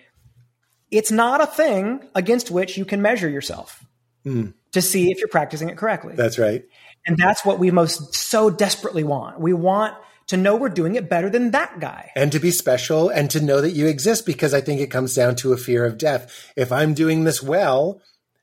[0.91, 3.85] it's not a thing against which you can measure yourself
[4.25, 4.49] hmm.
[4.73, 6.15] to see if you're practicing it correctly.
[6.15, 6.65] That's right.
[7.07, 9.41] and that's what we most so desperately want.
[9.41, 9.95] We want
[10.29, 12.11] to know we're doing it better than that guy.
[12.15, 15.15] and to be special and to know that you exist because I think it comes
[15.15, 16.53] down to a fear of death.
[16.57, 18.03] If I'm doing this well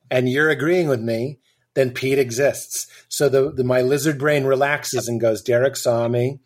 [0.09, 1.39] and you're agreeing with me,
[1.75, 2.87] then Pete exists.
[3.09, 6.39] So the, the my lizard brain relaxes and goes, Derek saw me,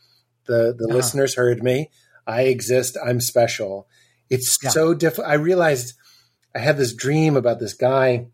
[0.46, 0.96] the the Uh-huh.
[0.98, 1.90] listeners heard me,
[2.28, 3.88] I exist, I'm special.
[4.30, 4.70] It's Yeah.
[4.72, 5.28] so difficult.
[5.28, 5.94] I realized
[6.54, 8.28] I had this dream about this guy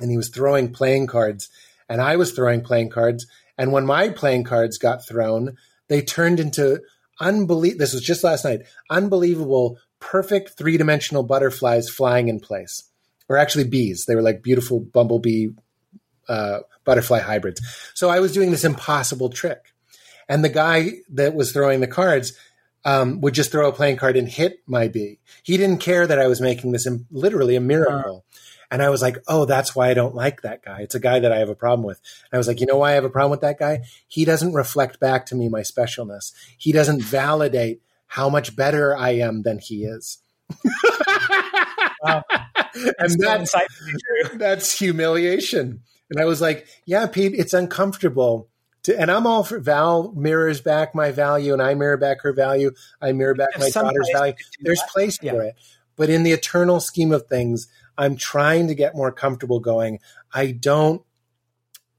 [0.00, 1.48] and he was throwing playing cards
[1.88, 3.26] and I was throwing playing cards.
[3.58, 5.56] And when my playing cards got thrown,
[5.88, 6.80] they turned into
[7.20, 7.78] unbelievable.
[7.80, 8.62] This was just last night.
[8.88, 12.84] Unbelievable, perfect three dimensional butterflies flying in place,
[13.28, 14.04] or actually bees.
[14.06, 15.48] They were like beautiful bumblebee
[16.28, 17.60] uh, butterfly hybrids.
[17.94, 19.72] So I was doing this impossible trick,
[20.28, 22.32] and the guy that was throwing the cards
[22.84, 25.18] um, would just throw a playing card and hit my bee.
[25.42, 28.24] He didn't care that I was making this im- literally a miracle.
[28.70, 30.82] And I was like, oh, that's why I don't like that guy.
[30.82, 32.00] It's a guy that I have a problem with.
[32.30, 33.80] And I was like, you know why I have a problem with that guy?
[34.06, 36.32] He doesn't reflect back to me my specialness.
[36.56, 40.18] He doesn't validate how much better I am than he is.
[42.02, 42.24] Wow.
[42.98, 43.54] and that's,
[44.36, 45.82] that's humiliation.
[46.10, 48.48] And I was like, yeah, Pete, it's uncomfortable.
[48.84, 52.32] To, and I'm all for Val mirrors back my value and I mirror back her
[52.32, 52.72] value.
[53.00, 54.34] I mirror back There's my daughter's value.
[54.60, 54.88] There's that.
[54.90, 55.32] place Yeah.
[55.32, 55.54] for it.
[55.96, 57.68] But in the eternal scheme of things,
[57.98, 59.98] I'm trying to get more comfortable going.
[60.32, 61.02] I don't,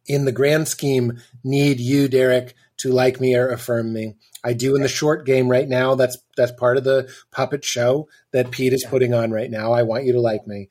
[0.08, 4.16] in the grand scheme, need you, Derek, to like me or affirm me.
[4.44, 5.94] I do in the short game right now.
[5.94, 9.74] That's that's part of the puppet show that Pete is putting on right now.
[9.74, 10.70] I want you to like me.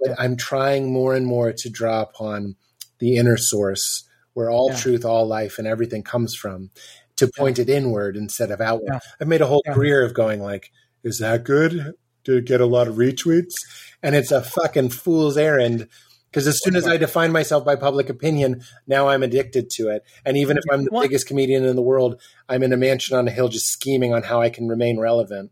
[0.00, 2.56] But I'm trying more and more to draw upon
[3.00, 4.04] the inner source
[4.34, 4.76] where all Yeah.
[4.76, 6.70] truth, all life, and everything comes from
[7.16, 8.90] to point it inward instead of outward.
[8.92, 9.00] Yeah.
[9.20, 9.74] I've made a whole Yeah.
[9.74, 10.70] career of going like,
[11.02, 11.94] is that good?
[12.26, 13.54] It get a lot of retweets?
[14.02, 15.88] And it's a fucking fool's errand.
[16.30, 20.04] Because as soon as I define myself by public opinion, now I'm addicted to it.
[20.24, 23.26] And even if I'm the biggest comedian in the world, I'm in a mansion on
[23.26, 25.50] a hill just scheming on how I can remain relevant.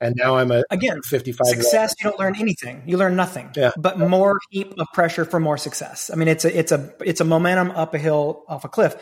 [0.00, 3.72] And now I'm a Again, 55 success you don't learn anything you learn nothing Yeah.
[3.76, 7.20] but more heap of pressure for more success i mean it's a it's a it's
[7.20, 8.96] a momentum up a hill off a cliff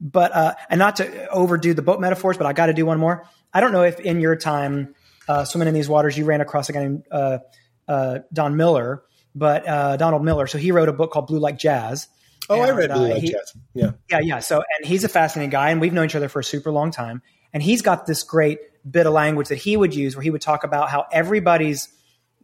[0.00, 2.98] but uh and not to overdo the boat metaphors but i got to do one
[2.98, 4.94] more i don't know if in your time
[5.28, 7.38] uh swimming in these waters you ran across a guy named uh
[7.86, 9.02] uh don miller
[9.34, 12.08] but uh donald miller so he wrote a book called blue like jazz
[12.50, 13.52] Oh, I read Blue uh, Like he- Jazz.
[13.74, 13.90] Yeah.
[14.08, 14.38] yeah, yeah.
[14.38, 16.90] So, and he's a fascinating guy, and we've known each other for a super long
[16.90, 17.20] time.
[17.52, 18.58] And he's got this great
[18.88, 21.88] bit of language that he would use where he would talk about how everybody's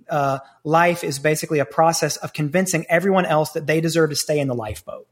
[0.09, 4.39] uh, life is basically a process of convincing everyone else that they deserve to stay
[4.39, 5.07] in the lifeboat.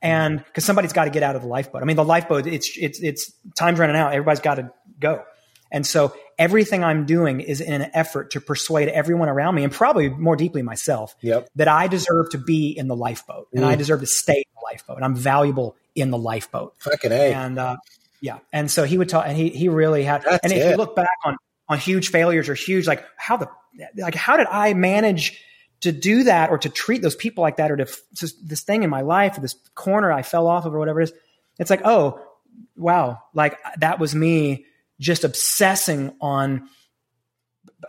[0.00, 1.82] And because somebody's got to get out of the lifeboat.
[1.82, 4.12] I mean, the lifeboat, it's, it's, it's time's running out.
[4.12, 4.70] Everybody's got to
[5.00, 5.24] go.
[5.70, 9.72] And so everything I'm doing is in an effort to persuade everyone around me and
[9.72, 11.48] probably more deeply myself Yep.
[11.56, 14.60] that I deserve to be in the lifeboat and I deserve to stay in the
[14.64, 16.74] lifeboat and I'm valuable in the lifeboat.
[16.78, 17.34] Fucking A.
[17.34, 17.76] And uh,
[18.20, 20.22] yeah, and so he would talk, and he he really had.
[20.22, 20.70] That's and if it.
[20.70, 21.36] you look back on
[21.68, 23.48] on huge failures or huge like how the
[23.96, 25.42] like how did I manage
[25.80, 28.62] to do that or to treat those people like that or to f- just this
[28.62, 31.12] thing in my life or this corner I fell off of or whatever it is.
[31.58, 32.20] It's like oh
[32.76, 34.64] wow, like that was me
[34.98, 36.68] just obsessing on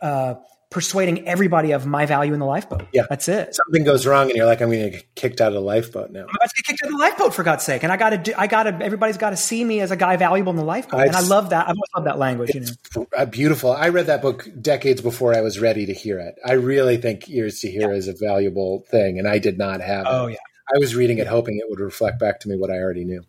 [0.01, 0.35] uh,
[0.69, 2.85] persuading everybody of my value in the lifeboat.
[2.93, 3.03] Yeah.
[3.09, 3.55] that's it.
[3.55, 6.11] Something goes wrong and you're like, I'm going to get kicked out of the lifeboat
[6.11, 6.21] now.
[6.21, 7.81] I'm about to get kicked out of the lifeboat for God's sake.
[7.81, 9.95] And I got to do, I got to, everybody's got to see me as a
[9.97, 10.99] guy valuable in the lifeboat.
[10.99, 11.63] I've and I love that.
[11.67, 13.07] I've always loved that language, you know.
[13.17, 13.71] Uh, beautiful.
[13.71, 16.35] I read that book decades before I was ready to hear it.
[16.45, 20.05] I really think Ears to Hear is a valuable thing, and I did not have
[20.07, 20.33] Oh, it.
[20.33, 20.37] yeah.
[20.73, 23.23] I was reading it hoping it would reflect back to me what I already knew.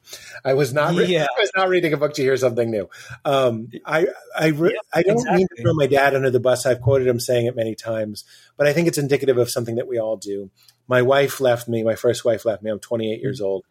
[0.45, 0.95] I was not.
[0.95, 1.27] Re- Yeah.
[1.37, 2.89] I was not reading a book to hear something new.
[3.25, 4.07] Um, I
[4.39, 6.67] I re- I don't mean to throw my dad under the bus.
[6.67, 8.25] I've quoted him saying it many times,
[8.57, 10.51] but I think it's indicative of something that we all do.
[10.87, 11.83] My wife left me.
[11.83, 12.71] My first wife left me.
[12.71, 13.65] I'm 28 years old,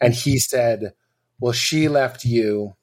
[0.00, 0.92] and he said,
[1.40, 2.74] "Well, she left you.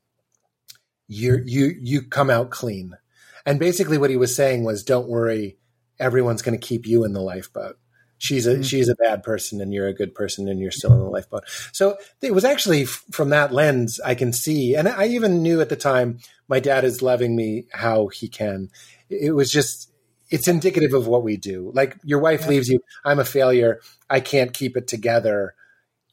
[1.08, 2.98] You you you come out clean."
[3.46, 5.58] And basically, what he was saying was, "Don't worry,
[6.00, 7.78] everyone's going to keep you in the lifeboat."
[8.24, 8.62] She's a mm-hmm.
[8.62, 11.44] she's a bad person, and you're a good person, and you're still in the lifeboat.
[11.74, 15.60] So it was actually f- from that lens I can see, and I even knew
[15.60, 18.70] at the time my dad is loving me how he can.
[19.10, 19.92] It was just
[20.30, 21.70] it's indicative of what we do.
[21.76, 23.82] Like your wife leaves you, I'm a failure.
[24.10, 25.54] I can't keep it together.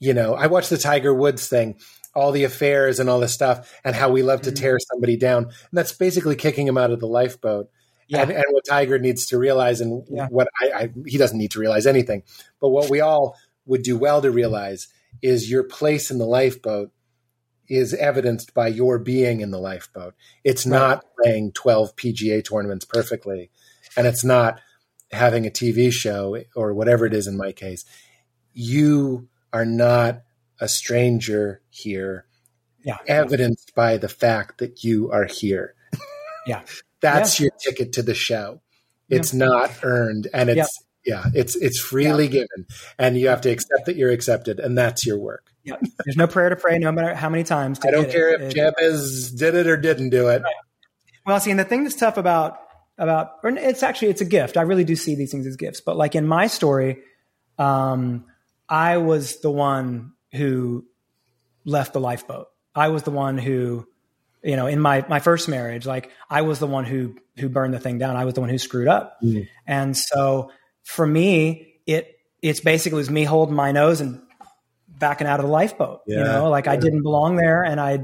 [0.01, 1.79] You know, I watched the Tiger Woods thing,
[2.13, 4.61] all the affairs and all the stuff, and how we love to mm-hmm.
[4.61, 5.45] tear somebody down.
[5.45, 7.71] And that's basically kicking him out of the lifeboat.
[8.11, 8.23] Yeah.
[8.23, 10.27] And, and what Tiger needs to realize, and Yeah.
[10.29, 12.25] what I, I, he doesn't need to realize anything,
[12.61, 14.89] but what we all would do well to realize
[15.23, 16.91] is your place in the lifeboat
[17.69, 20.15] is evidenced by your being in the lifeboat.
[20.43, 20.77] It's Right.
[20.79, 23.51] not playing 12 PGA tournaments perfectly,
[23.97, 24.61] and it's not
[25.13, 27.85] having a TV show or whatever it is in my case.
[28.53, 30.23] You are not
[30.61, 32.27] a stranger here,
[32.85, 32.99] Yeah.
[33.07, 35.75] evidenced by the fact that you are here.
[36.47, 36.63] Yeah.
[37.01, 38.61] That's your ticket to the show.
[39.09, 42.67] It's not earned and it's yeah, it's it's freely given
[42.99, 45.51] and you have to accept that you're accepted and that's your work.
[45.65, 45.77] Yeah.
[46.05, 47.81] There's no prayer to pray, no matter how many times.
[47.85, 48.41] I don't care it.
[48.41, 50.43] if Jabez did it or didn't do it.
[51.27, 52.59] Well, see, and the thing that's tough about
[53.01, 54.57] about, or it's actually it's a gift.
[54.57, 55.81] I really do see these things as gifts.
[55.81, 56.99] But like in my story,
[57.59, 58.27] um,
[58.69, 60.85] I was the one who
[61.65, 62.47] left the lifeboat.
[62.75, 63.87] I was the one who,
[64.43, 67.75] you know, in my my first marriage, like I was the one who who burned
[67.75, 68.17] the thing down.
[68.17, 69.19] I was the one who screwed up.
[69.23, 69.43] Mm-hmm.
[69.67, 70.51] And so
[70.83, 74.23] for me, it it's basically was me holding my nose and
[74.89, 76.01] backing out of the lifeboat.
[76.07, 77.99] You know, like I didn't belong there, and I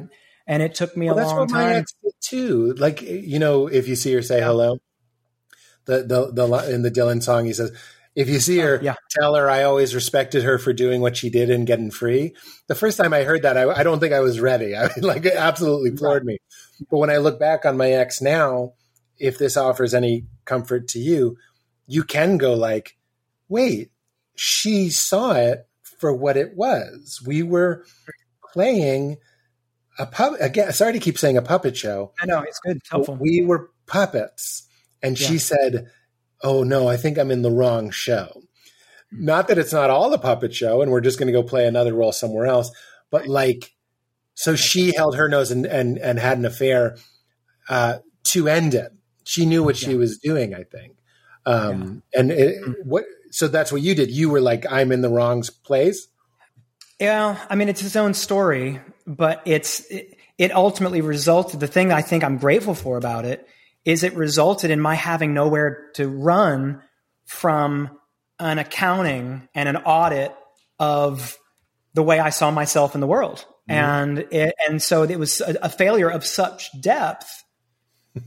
[0.47, 1.77] and it took me Well, a that's long what my time.
[1.77, 2.75] ex did too.
[2.75, 4.79] Like you know, if you see her, say hello.
[5.87, 7.73] The the the in the Dylan song, he says,
[8.17, 8.95] "If you see oh, her, yeah.
[9.11, 12.35] tell her I always respected her for doing what she did and getting free."
[12.67, 14.75] The first time I heard that, I, I don't think I was ready.
[14.77, 16.39] I like it absolutely floored me.
[16.91, 18.73] But when I look back on my ex now,
[19.19, 21.37] if this offers any comfort to you,
[21.87, 22.97] you can go like,
[23.49, 23.91] "Wait,
[24.35, 25.69] she saw it
[26.01, 27.23] for what it was.
[27.25, 27.85] We were
[28.53, 29.19] playing."
[29.99, 30.71] A puppet again.
[30.75, 32.13] Sorry to keep saying a puppet show.
[32.21, 33.17] I know it's good, helpful.
[33.19, 34.69] We were puppets.
[35.03, 35.91] And she said,
[36.43, 38.43] Oh no, I think I'm in the wrong show.
[39.11, 41.67] Not that it's not all a puppet show and we're just going to go play
[41.67, 42.71] another role somewhere else,
[43.11, 43.73] but like,
[44.35, 46.97] so she held her nose and, and, and had an affair
[47.69, 48.93] uh, to end it.
[49.25, 50.97] She knew what she was doing, I think.
[51.47, 54.11] Um, And it, what, so that's what you did.
[54.11, 56.09] You were like, I'm in the wrong place.
[57.01, 61.61] Yeah, I mean, it's his own story, but it's it, it ultimately resulted.
[61.61, 63.47] The thing I think I'm grateful for about it
[63.87, 66.83] is it resulted in my having nowhere to run
[67.25, 67.99] from
[68.39, 70.35] an accounting and an audit
[70.79, 71.39] of
[71.95, 73.47] the way I saw myself in the world.
[73.71, 73.73] Mm-hmm.
[73.73, 77.45] And it, and so it was a, a failure of such depth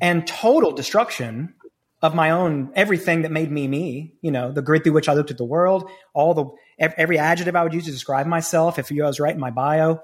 [0.02, 1.53] and total destruction
[2.02, 5.14] of my own everything that made me me you know the grid through which i
[5.14, 6.45] looked at the world all the
[6.98, 9.99] every adjective i would use to describe myself if you I was writing my bio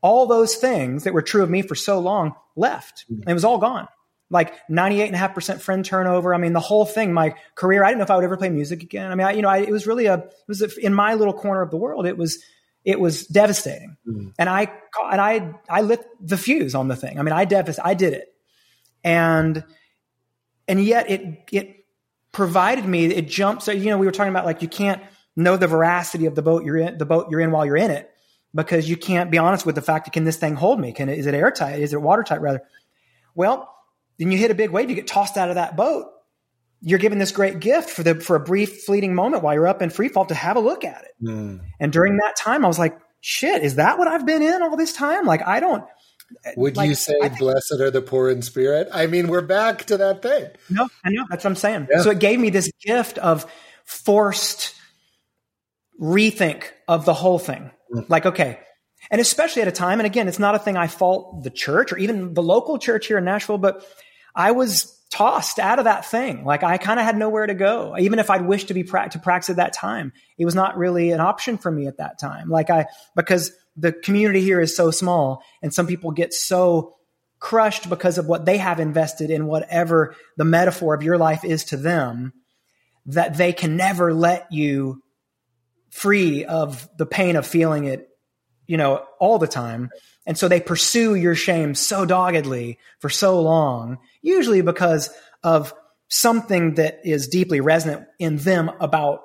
[0.00, 3.58] all those things that were true of me for so long left it was all
[3.58, 3.86] gone
[4.30, 8.10] like 98.5% friend turnover i mean the whole thing my career i didn't know if
[8.10, 10.06] i would ever play music again i mean I, you know I, it was really
[10.06, 12.42] a it was a, in my little corner of the world it was
[12.84, 14.32] it was devastating mm.
[14.38, 14.70] and i
[15.10, 18.12] and i i lit the fuse on the thing i mean i devast- i did
[18.12, 18.34] it
[19.02, 19.64] and
[20.68, 21.78] and yet it it
[22.32, 23.64] provided me it jumps.
[23.64, 25.02] So, you know, we were talking about like you can't
[25.34, 27.90] know the veracity of the boat you're in, the boat you're in while you're in
[27.90, 28.10] it,
[28.54, 30.92] because you can't be honest with the fact that can this thing hold me?
[30.92, 31.80] Can it, is it airtight?
[31.80, 32.62] Is it watertight rather?
[33.34, 33.74] Well,
[34.18, 36.06] then you hit a big wave, you get tossed out of that boat.
[36.80, 39.82] You're given this great gift for the for a brief fleeting moment while you're up
[39.82, 41.24] in free fall to have a look at it.
[41.24, 41.60] Mm.
[41.80, 44.76] And during that time, I was like, shit, is that what I've been in all
[44.76, 45.26] this time?
[45.26, 45.84] Like I don't
[46.56, 48.88] would like, you say, think, "Blessed are the poor in spirit"?
[48.92, 50.50] I mean, we're back to that thing.
[50.68, 51.88] No, I know that's what I'm saying.
[51.90, 52.02] Yeah.
[52.02, 53.50] So it gave me this gift of
[53.84, 54.74] forced
[56.00, 57.70] rethink of the whole thing.
[57.92, 58.08] Mm.
[58.08, 58.58] Like, okay,
[59.10, 61.92] and especially at a time, and again, it's not a thing I fault the church
[61.92, 63.84] or even the local church here in Nashville, but
[64.34, 66.44] I was tossed out of that thing.
[66.44, 67.96] Like I kind of had nowhere to go.
[67.98, 70.76] Even if I'd wished to be pra- to practice at that time, it was not
[70.76, 72.50] really an option for me at that time.
[72.50, 72.86] Like I
[73.16, 76.96] because the community here is so small and some people get so
[77.38, 81.64] crushed because of what they have invested in whatever the metaphor of your life is
[81.66, 82.32] to them
[83.06, 85.00] that they can never let you
[85.90, 88.08] free of the pain of feeling it
[88.66, 89.88] you know all the time
[90.26, 95.10] and so they pursue your shame so doggedly for so long usually because
[95.42, 95.72] of
[96.08, 99.20] something that is deeply resonant in them about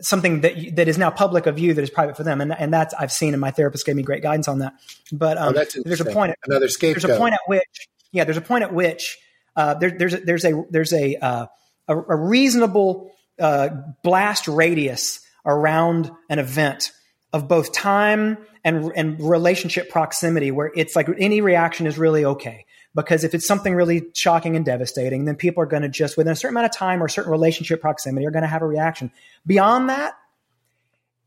[0.00, 2.72] something that that is now public of you that is private for them, and and
[2.72, 4.74] that's I've seen, and my therapist gave me great guidance on that.
[5.12, 6.30] But um, oh, there's a point.
[6.30, 7.02] At, Another scapegoat.
[7.02, 9.18] There's a point at which, yeah, there's a point at which
[9.54, 11.46] uh, there, there's a, there's a there's a uh,
[11.88, 13.68] a, a, reasonable uh,
[14.02, 16.92] blast radius around an event
[17.32, 22.66] of both time and and relationship proximity, where it's like any reaction is really okay
[22.96, 26.32] because if it's something really shocking and devastating, then people are going to just within
[26.32, 29.12] a certain amount of time or certain relationship proximity are going to have a reaction.
[29.46, 30.14] Beyond that,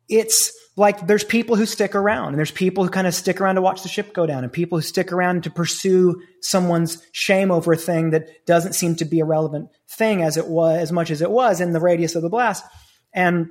[0.10, 3.56] it's like there's people who stick around and there's people who kind of stick around
[3.56, 7.52] to watch the ship go down and people who stick around to pursue someone's shame
[7.52, 10.92] over a thing that doesn't seem to be a relevant thing as it was as
[10.92, 12.66] much as it was in the radius of the blast
[13.14, 13.50] and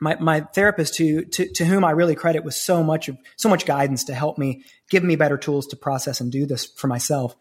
[0.00, 3.64] my, my therapist to, to whom I really credit with so much of so much
[3.64, 7.34] guidance to help me give me better tools to process and do this for myself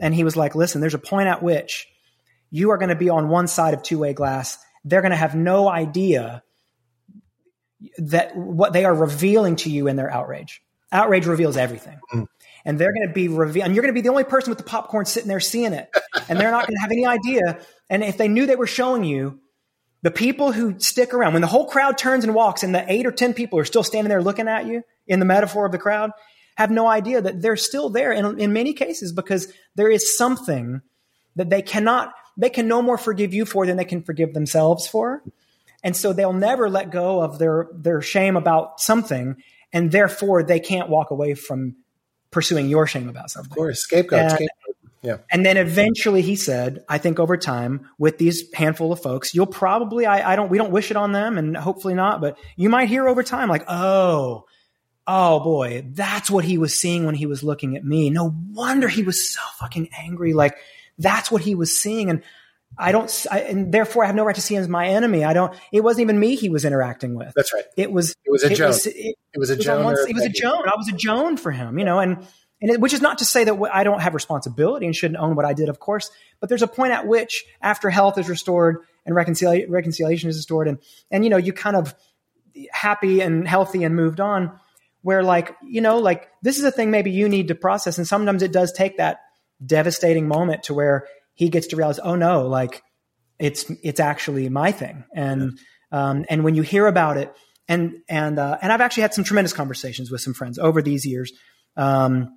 [0.00, 1.88] and he was like, listen, there's a point at which
[2.50, 4.58] you are going to be on one side of two way glass.
[4.84, 6.42] They're going to have no idea
[7.98, 10.62] that what they are revealing to you in their outrage.
[10.92, 11.98] Outrage reveals everything.
[12.12, 12.26] Mm.
[12.64, 14.58] And they're going to be reveal, and you're going to be the only person with
[14.58, 15.88] the popcorn sitting there seeing it.
[16.28, 17.60] and they're not going to have any idea.
[17.88, 19.40] And if they knew they were showing you,
[20.02, 23.06] the people who stick around, when the whole crowd turns and walks, and the eight
[23.06, 25.78] or 10 people are still standing there looking at you in the metaphor of the
[25.78, 26.10] crowd,
[26.56, 30.80] have no idea that they're still there in, in many cases because there is something
[31.36, 34.86] that they cannot, they can no more forgive you for than they can forgive themselves
[34.88, 35.22] for.
[35.84, 39.36] And so they'll never let go of their, their shame about something.
[39.72, 41.76] And therefore they can't walk away from
[42.30, 43.52] pursuing your shame about something.
[43.52, 44.40] Of course, scapegoat.
[44.40, 44.48] And.
[45.02, 45.18] Yeah.
[45.30, 49.46] And then eventually he said, I think over time with these handful of folks, you'll
[49.46, 52.68] probably, I, I don't, we don't wish it on them and hopefully not, but you
[52.68, 54.46] might hear over time like, oh,
[55.06, 58.10] oh boy, that's what he was seeing when he was looking at me.
[58.10, 60.32] No wonder he was so fucking angry.
[60.32, 60.56] Like
[60.98, 62.10] that's what he was seeing.
[62.10, 62.22] And
[62.78, 65.24] I don't, I, and therefore I have no right to see him as my enemy.
[65.24, 67.32] I don't, it wasn't even me he was interacting with.
[67.34, 67.64] That's right.
[67.76, 68.72] It was, it was a Joan.
[68.72, 69.94] It, it, was a Joan.
[70.08, 70.68] It was a Joan.
[70.68, 72.26] I was a Joan for him, you know, and,
[72.60, 75.36] and it, which is not to say that I don't have responsibility and shouldn't own
[75.36, 76.10] what I did, of course,
[76.40, 80.66] but there's a point at which after health is restored and reconciliation, reconciliation is restored
[80.66, 80.78] and,
[81.10, 81.94] and, you know, you kind of
[82.72, 84.58] happy and healthy and moved on
[85.06, 87.96] where like, you know, like this is a thing maybe you need to process.
[87.96, 89.20] And sometimes it does take that
[89.64, 92.82] devastating moment to where he gets to realize, oh no, like
[93.38, 95.04] it's, it's actually my thing.
[95.14, 95.60] And,
[95.92, 96.08] yeah.
[96.08, 97.32] um, and when you hear about it
[97.68, 101.06] and, and, uh, and I've actually had some tremendous conversations with some friends over these
[101.06, 101.32] years,
[101.76, 102.36] um,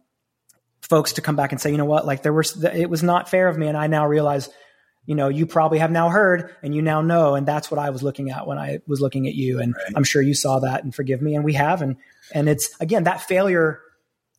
[0.84, 3.30] folks to come back and say, you know what, like there was, it was not
[3.30, 3.66] fair of me.
[3.66, 4.48] And I now realize,
[5.10, 7.34] you know, you probably have now heard and you now know.
[7.34, 9.60] And that's what I was looking at when I was looking at you.
[9.60, 9.94] And right.
[9.96, 11.34] I'm sure you saw that and forgive me.
[11.34, 11.82] And we have.
[11.82, 11.96] And,
[12.32, 13.82] and it's again, that failure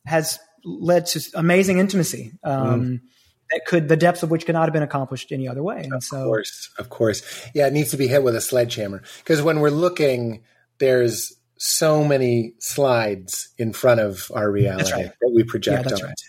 [0.05, 2.31] has led to amazing intimacy.
[2.45, 3.01] Um, mm.
[3.51, 5.81] That could the depths of which could not have been accomplished any other way.
[5.83, 7.21] And of so, course, of course,
[7.53, 10.41] yeah, it needs to be hit with a sledgehammer because when we're looking,
[10.77, 11.33] there's
[11.63, 15.11] so many slides in front of our reality right.
[15.21, 16.05] that we project yeah, onto.
[16.05, 16.21] Right.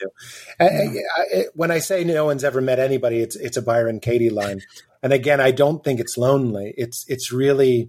[0.61, 1.01] Yeah.
[1.17, 4.29] I, I, when I say no one's ever met anybody, it's it's a Byron Katie
[4.29, 4.61] line,
[5.03, 6.75] and again, I don't think it's lonely.
[6.77, 7.89] It's it's really,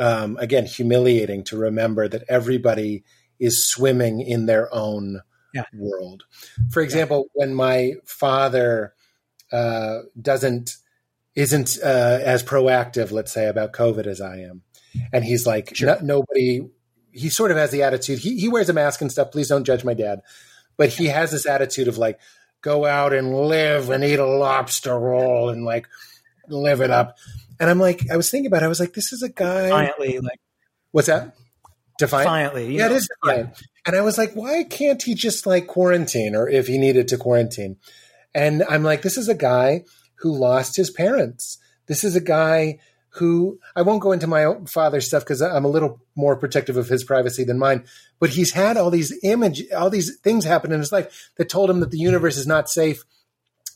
[0.00, 3.04] um, again, humiliating to remember that everybody
[3.38, 5.20] is swimming in their own
[5.54, 5.62] yeah.
[5.72, 6.24] world.
[6.72, 8.94] For example, when my father
[9.52, 10.76] uh, doesn't
[11.36, 14.62] isn't uh, as proactive, let's say, about COVID as I am,
[15.12, 15.88] and he's like, sure.
[15.88, 16.68] no, nobody.
[17.10, 18.18] He sort of has the attitude.
[18.18, 19.32] He he wears a mask and stuff.
[19.32, 20.20] Please don't judge my dad,
[20.76, 22.20] but he has this attitude of like,
[22.60, 25.86] go out and live and eat a lobster roll and like
[26.48, 27.16] live it up.
[27.60, 28.66] And I'm like, I was thinking about it.
[28.66, 29.64] I was like, this is a guy.
[29.64, 30.40] Defiantly, like,
[30.92, 31.36] what's that?
[31.98, 32.26] Defiant?
[32.26, 32.76] Defiantly.
[32.76, 33.50] Yeah, know, it is defiant.
[33.50, 33.66] Yeah.
[33.86, 37.16] And I was like, why can't he just like quarantine or if he needed to
[37.16, 37.76] quarantine?
[38.34, 39.84] And I'm like, this is a guy
[40.16, 41.58] who lost his parents.
[41.86, 42.78] This is a guy
[43.18, 46.88] who I won't go into my father's stuff because I'm a little more protective of
[46.88, 47.84] his privacy than mine.
[48.18, 51.70] But he's had all these image, all these things happen in his life that told
[51.70, 53.04] him that the universe is not safe,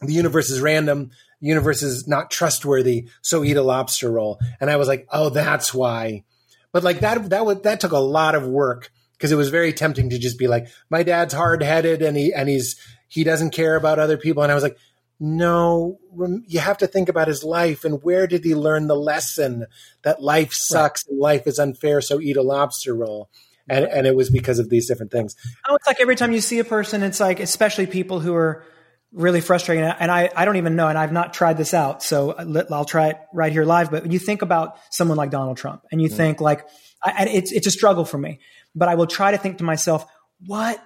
[0.01, 1.10] the universe is random,
[1.40, 3.09] the universe is not trustworthy.
[3.20, 4.39] So eat a lobster roll.
[4.60, 6.24] And I was like, oh, that's why.
[6.73, 9.73] But like that, that would that took a lot of work because it was very
[9.73, 13.51] tempting to just be like, my dad's hard headed and he and he's he doesn't
[13.51, 14.43] care about other people.
[14.43, 14.78] And I was like,
[15.23, 15.99] no,
[16.47, 19.66] you have to think about his life and where did he learn the lesson
[20.03, 21.12] that life sucks right.
[21.12, 22.01] and life is unfair.
[22.01, 23.31] So eat a lobster roll.
[23.69, 25.36] And, and it was because of these different things.
[25.69, 28.65] Oh, it's like every time you see a person, it's like, especially people who are
[29.12, 29.85] really frustrating.
[29.85, 32.03] And I, I don't even know, and I've not tried this out.
[32.03, 32.32] So
[32.70, 33.90] I'll try it right here live.
[33.90, 36.16] But you think about someone like Donald Trump and you mm.
[36.16, 36.66] think like,
[37.03, 38.40] I, it's, it's a struggle for me
[38.74, 40.07] but I will try to think to myself,
[40.47, 40.82] what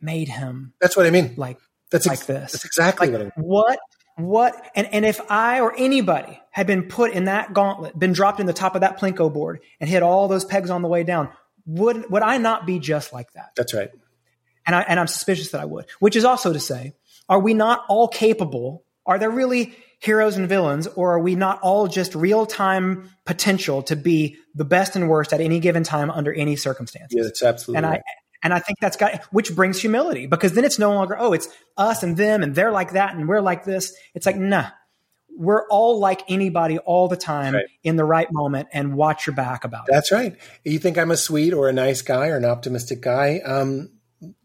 [0.00, 0.72] made him?
[0.80, 1.34] That's what I mean.
[1.36, 1.58] Like
[1.90, 2.52] that's like this.
[2.52, 3.32] That's exactly like, what I mean.
[3.36, 3.78] What
[4.16, 8.40] what and and if I or anybody had been put in that gauntlet, been dropped
[8.40, 11.04] in the top of that plinko board and hit all those pegs on the way
[11.04, 11.30] down,
[11.66, 13.52] would would I not be just like that?
[13.56, 13.90] That's right.
[14.66, 15.86] And I and I'm suspicious that I would.
[15.98, 16.94] Which is also to say,
[17.28, 18.84] are we not all capable?
[19.06, 23.82] Are there really heroes and villains, or are we not all just real time potential
[23.84, 27.16] to be the best and worst at any given time under any circumstances?
[27.16, 27.78] Yeah, that's absolutely.
[27.78, 28.00] And right.
[28.00, 31.32] I and I think that's got which brings humility because then it's no longer oh
[31.32, 33.94] it's us and them and they're like that and we're like this.
[34.14, 34.68] It's like nah,
[35.36, 37.66] we're all like anybody all the time right.
[37.82, 40.14] in the right moment and watch your back about That's it.
[40.14, 40.36] That's right.
[40.64, 43.40] You think I'm a sweet or a nice guy or an optimistic guy?
[43.44, 43.90] Um,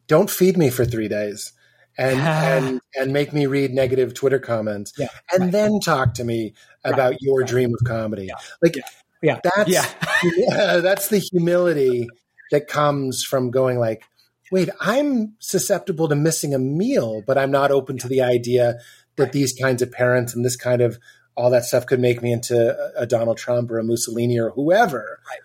[0.08, 1.54] don't feed me for three days
[1.98, 5.52] and and and make me read negative Twitter comments, yeah, and right.
[5.52, 6.54] then talk to me
[6.84, 7.18] about right.
[7.22, 7.50] your right.
[7.50, 8.26] dream of comedy.
[8.26, 8.36] Yeah.
[8.62, 8.84] Like, yeah.
[9.22, 10.78] yeah, that's yeah.
[10.82, 12.08] that's the humility
[12.56, 14.04] that comes from going like,
[14.50, 18.80] wait, I'm susceptible to missing a meal, but I'm not open to the idea
[19.18, 20.98] that these kinds of parents and this kind of
[21.36, 25.20] all that stuff could make me into a Donald Trump or a Mussolini or whoever.
[25.28, 25.40] Right.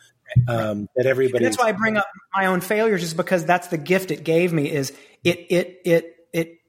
[0.48, 1.44] Um, that everybody.
[1.44, 4.52] that's why I bring up my own failures, is because that's the gift it gave
[4.52, 4.70] me.
[4.70, 4.92] Is
[5.24, 6.14] it it it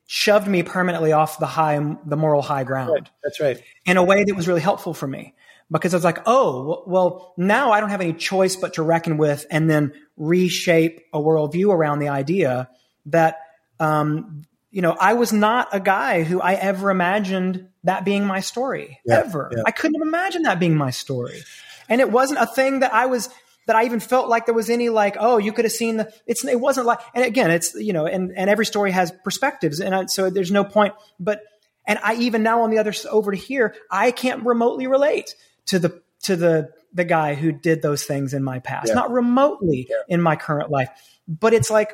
[0.07, 2.91] shoved me permanently off the high, the moral high ground.
[2.91, 3.09] Right.
[3.23, 3.61] That's right.
[3.85, 5.35] In a way that was really helpful for me
[5.71, 9.17] because I was like, oh, well, now I don't have any choice but to reckon
[9.17, 12.69] with and then reshape a worldview around the idea
[13.07, 13.39] that,
[13.79, 18.41] um, you know, I was not a guy who I ever imagined that being my
[18.41, 19.51] story yeah, ever.
[19.55, 19.63] Yeah.
[19.65, 21.41] I couldn't have imagined that being my story.
[21.89, 23.29] And it wasn't a thing that I was
[23.67, 26.11] that I even felt like there was any like, oh, you could have seen the,
[26.25, 29.79] it's, it wasn't like, and again, it's, you know, and, and every story has perspectives.
[29.79, 31.41] And I, so there's no point, but,
[31.85, 35.35] and I even now on the other over to here, I can't remotely relate
[35.67, 38.93] to the, to the, the guy who did those things in my past, yeah.
[38.93, 39.95] not remotely yeah.
[40.07, 40.89] in my current life,
[41.27, 41.93] but it's like,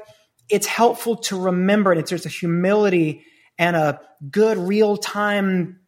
[0.49, 1.97] it's helpful to remember it.
[1.97, 3.23] It's, there's a humility
[3.59, 3.99] and a
[4.29, 5.79] good real time,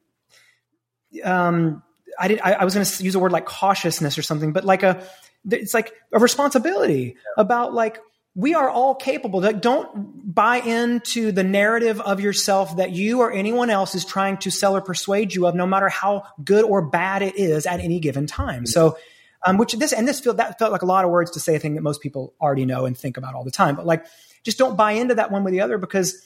[1.24, 1.84] um,
[2.20, 2.42] I did.
[2.42, 5.02] I, I was going to use a word like cautiousness or something, but like a
[5.50, 7.42] it's like a responsibility yeah.
[7.42, 8.00] about like
[8.40, 9.42] we are all capable.
[9.42, 14.38] Like don't buy into the narrative of yourself that you or anyone else is trying
[14.38, 17.82] to sell or persuade you of no matter how good or bad it is at
[17.82, 18.66] any given time.
[18.66, 18.98] So
[19.46, 21.56] um, which this and this felt that felt like a lot of words to say
[21.56, 23.76] a thing that most people already know and think about all the time.
[23.76, 24.06] But like
[24.44, 26.22] just don't buy into that one with the other because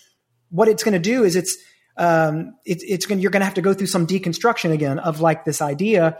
[0.52, 1.58] what it's going to do is it's
[1.98, 5.20] um, it, it's going you're going to have to go through some deconstruction again of
[5.20, 6.20] like this idea.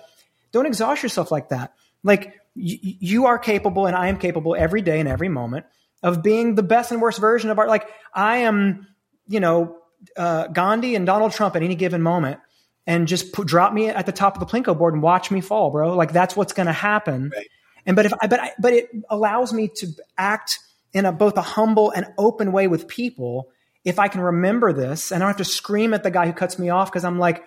[0.52, 1.74] Don't exhaust yourself like that.
[2.02, 5.68] Like you are capable and I am capable every day and every moment
[6.04, 8.86] of being the best and worst version of our, like I am,
[9.28, 9.78] you know,
[10.18, 12.40] uh, Gandhi and Donald Trump at any given moment.
[12.86, 15.42] and just put, drop me at the top of the plinko board and watch me
[15.42, 15.96] fall, bro.
[15.96, 17.32] Like that's what's going to happen.
[17.34, 17.48] Right.
[17.86, 20.60] And but if I, but I, but it allows me to act
[20.94, 23.50] in a both a humble and open way with people
[23.84, 26.34] if I can remember this and I don't have to scream at the guy who
[26.34, 27.44] cuts me off because I'm like,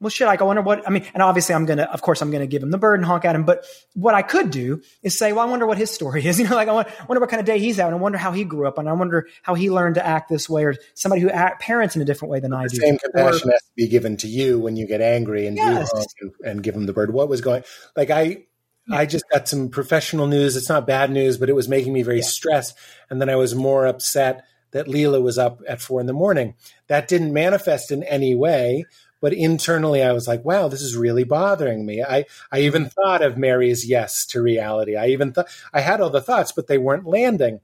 [0.00, 2.20] well, shit, like, I wonder what, I mean, and obviously I'm going to, of course,
[2.20, 3.44] I'm going to give him the bird and honk at him.
[3.44, 3.64] But
[3.94, 6.38] what I could do is say, well, I wonder what his story is.
[6.44, 7.94] You know, like, I wonder what kind of day he's having.
[7.94, 10.46] I wonder how he grew up and I wonder how he learned to act this
[10.46, 12.76] way or somebody who act, parents in a different way than I the do.
[12.76, 15.90] Same compassion or, has to be given to you when you get angry and yes.
[16.20, 17.14] you and, and give him the bird.
[17.14, 17.64] What was going,
[17.96, 18.44] like, I.
[18.92, 20.56] I just got some professional news.
[20.56, 22.26] It's not bad news, but it was making me very yeah.
[22.26, 22.76] stressed.
[23.08, 24.44] And then I was more upset
[24.74, 26.54] that Leela was up at four in the morning.
[26.88, 28.84] That didn't manifest in any way,
[29.24, 32.02] but internally I was like, wow, this is really bothering me.
[32.02, 32.90] I, I even mm-hmm.
[32.90, 34.96] thought of Mary's yes to reality.
[34.96, 37.60] I even thought I had all the thoughts, but they weren't landing.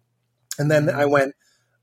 [0.59, 1.11] And then I mm-hmm.
[1.11, 1.35] went,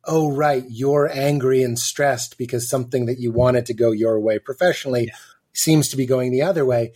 [0.04, 4.40] oh, right, you're angry and stressed because something that you wanted to go your way
[4.40, 5.16] professionally yeah.
[5.54, 6.94] seems to be going the other way.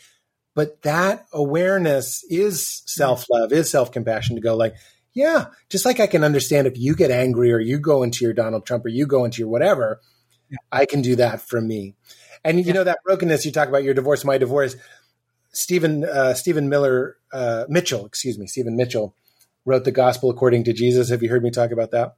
[0.55, 2.87] But that awareness is mm-hmm.
[2.87, 4.73] self love, is self compassion to go like,
[5.13, 8.33] yeah, just like I can understand if you get angry or you go into your
[8.33, 10.01] Donald Trump or you go into your whatever,
[10.49, 10.57] yeah.
[10.71, 11.93] I can do that for me.
[12.43, 12.73] And you yeah.
[12.73, 14.75] know that brokenness you talk about your divorce, my divorce.
[15.53, 19.15] Stephen uh, Stephen Miller uh, Mitchell, excuse me, Stephen Mitchell
[19.65, 21.09] wrote the Gospel according to Jesus.
[21.09, 22.15] Have you heard me talk about that?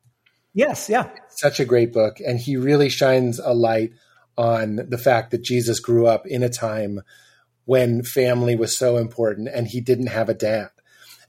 [0.54, 1.10] Yes, yeah.
[1.30, 3.94] Such a great book, and he really shines a light
[4.38, 7.02] on the fact that Jesus grew up in a time
[7.66, 10.70] when family was so important, and he didn't have a dad.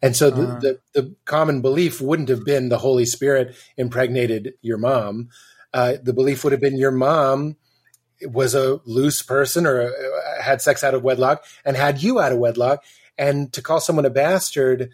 [0.03, 4.53] And so the, uh, the, the, common belief wouldn't have been the Holy Spirit impregnated
[4.61, 5.31] your mom.
[5.73, 7.57] Uh, the belief would have been your mom
[8.23, 12.33] was a loose person or uh, had sex out of wedlock and had you out
[12.33, 12.85] of wedlock.
[13.17, 14.91] And to call someone a bastard,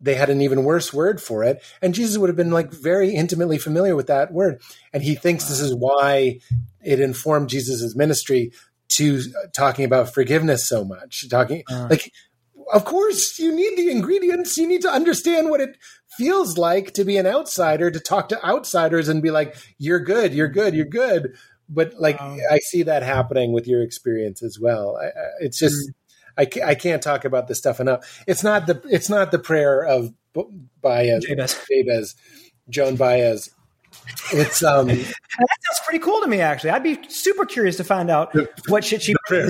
[0.00, 1.62] they had an even worse word for it.
[1.82, 4.60] And Jesus would have been like very intimately familiar with that word.
[4.92, 5.50] And he thinks wow.
[5.50, 6.40] this is why
[6.82, 8.52] it informed Jesus's ministry
[8.90, 9.20] to
[9.54, 11.28] talking about forgiveness so much.
[11.28, 11.88] Talking uh.
[11.90, 12.12] like
[12.72, 14.56] of course, you need the ingredients.
[14.58, 15.76] You need to understand what it
[16.16, 20.34] feels like to be an outsider, to talk to outsiders and be like, you're good,
[20.34, 21.34] you're good, you're good.
[21.68, 24.96] But like, um, I see that happening with your experience as well.
[24.96, 26.40] I, it's just, mm-hmm.
[26.40, 28.22] I, can't, I can't talk about this stuff enough.
[28.26, 30.12] It's not the, it's not the prayer of
[30.80, 32.14] Baez, Jabez, Jabez
[32.68, 33.50] Joan Baez.
[34.32, 36.70] It's um that sounds pretty cool to me actually.
[36.70, 38.34] I'd be super curious to find out
[38.68, 39.46] what shit she yeah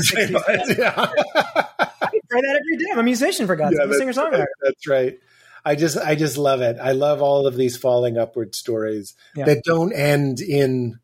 [2.29, 2.87] pray that every day.
[2.93, 3.85] I'm a musician for God's sake.
[3.85, 4.39] I'm a singer songwriter.
[4.39, 4.49] Right.
[4.63, 5.19] That's right.
[5.65, 6.77] I just I just love it.
[6.81, 9.45] I love all of these falling upward stories yeah.
[9.47, 10.99] that don't end in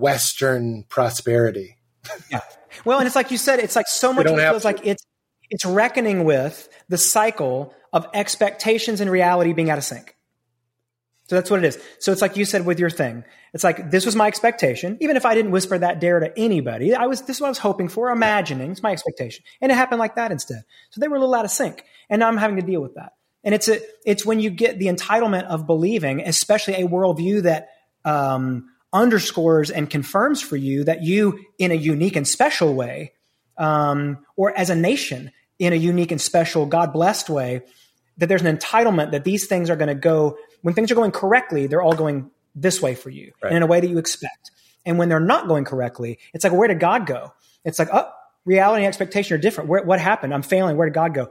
[0.00, 1.78] Western prosperity.
[2.30, 2.40] yeah.
[2.84, 4.68] Well, and it's like you said, it's like so much it feels to.
[4.68, 5.04] like it's
[5.50, 10.16] it's reckoning with the cycle of expectations and reality being out of sync.
[11.28, 11.82] So that's what it is.
[12.00, 13.24] So it's like you said with your thing.
[13.54, 14.98] It's like this was my expectation.
[15.00, 17.50] Even if I didn't whisper that dare to anybody, I was this is what I
[17.50, 18.72] was hoping for, imagining.
[18.72, 19.44] It's my expectation.
[19.60, 20.64] And it happened like that instead.
[20.90, 21.84] So they were a little out of sync.
[22.10, 23.12] And now I'm having to deal with that.
[23.44, 27.68] And it's a, it's when you get the entitlement of believing, especially a worldview that
[28.04, 33.12] um, underscores and confirms for you that you, in a unique and special way,
[33.58, 37.62] um, or as a nation, in a unique and special, God blessed way,
[38.16, 41.10] that there's an entitlement that these things are going to go when things are going
[41.10, 43.50] correctly, they're all going this way for you right.
[43.50, 44.50] and in a way that you expect.
[44.86, 47.34] And when they're not going correctly, it's like, where did God go?
[47.66, 48.10] It's like, oh,
[48.46, 49.68] reality and expectation are different.
[49.68, 50.32] Where, what happened?
[50.32, 50.78] I'm failing.
[50.78, 51.28] Where did God go?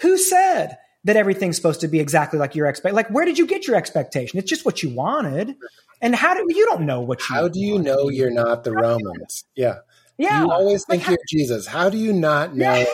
[0.00, 2.94] Who said that everything's supposed to be exactly like your expect?
[2.94, 4.38] Like, where did you get your expectation?
[4.38, 5.56] It's just what you wanted.
[6.02, 7.34] And how do you don't know what you?
[7.34, 9.44] How do you know you're not the Romans?
[9.54, 9.78] Yeah,
[10.18, 10.42] yeah.
[10.42, 11.66] You always think like, you're how, Jesus.
[11.66, 12.74] How do you not know?
[12.74, 12.84] Yeah.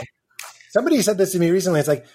[0.70, 1.80] Somebody said this to me recently.
[1.80, 2.06] It's like,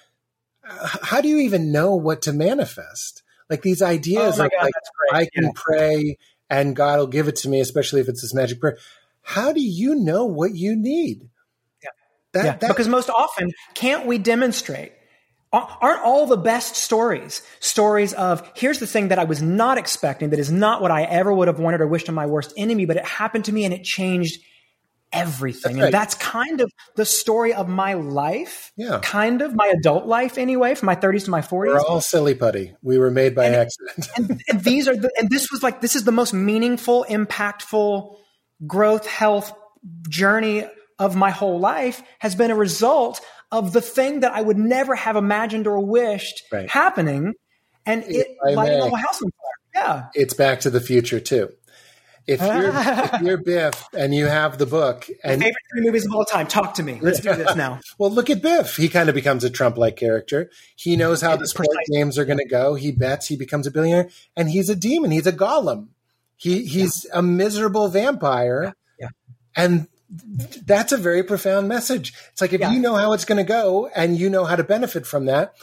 [0.63, 3.23] how do you even know what to manifest?
[3.49, 4.73] Like these ideas oh of God, like
[5.13, 5.51] I can yeah.
[5.55, 6.17] pray
[6.49, 8.77] and God will give it to me, especially if it's this magic prayer.
[9.21, 11.29] How do you know what you need?
[11.83, 11.89] Yeah.
[12.33, 12.55] That, yeah.
[12.57, 14.93] That, because most often, can't we demonstrate?
[15.53, 20.31] Aren't all the best stories stories of here's the thing that I was not expecting,
[20.31, 22.85] that is not what I ever would have wanted or wished on my worst enemy,
[22.85, 24.41] but it happened to me and it changed
[25.13, 25.77] everything.
[25.77, 25.85] That's right.
[25.85, 28.73] And that's kind of the story of my life.
[28.75, 28.99] Yeah.
[29.01, 31.67] Kind of my adult life anyway, from my 30s to my 40s.
[31.67, 32.75] We're all silly putty.
[32.81, 34.07] We were made by and, accident.
[34.17, 38.15] and, and, these are the, and this was like, this is the most meaningful, impactful
[38.65, 39.53] growth, health
[40.09, 40.65] journey
[40.99, 43.21] of my whole life has been a result
[43.51, 46.69] of the thing that I would never have imagined or wished right.
[46.69, 47.33] happening.
[47.85, 49.85] And it lighting the whole house on fire.
[49.85, 50.05] Yeah.
[50.13, 51.49] It's back to the future too
[52.27, 52.71] if you're
[53.15, 56.47] if you're Biff and you have the book and favorite three movies of all time,
[56.47, 56.99] talk to me.
[57.01, 57.79] Let's do this now.
[57.97, 58.75] well, look at Biff.
[58.75, 60.51] He kind of becomes a Trump-like character.
[60.75, 62.75] He knows how the sport games are going to go.
[62.75, 63.27] He bets.
[63.27, 65.11] He becomes a billionaire, and he's a demon.
[65.11, 65.87] He's a golem.
[66.35, 67.19] He he's yeah.
[67.19, 68.73] a miserable vampire.
[68.99, 69.09] Yeah.
[69.55, 72.13] And that's a very profound message.
[72.31, 72.71] It's like if Yeah.
[72.71, 75.53] you know how it's going to go and you know how to benefit from that,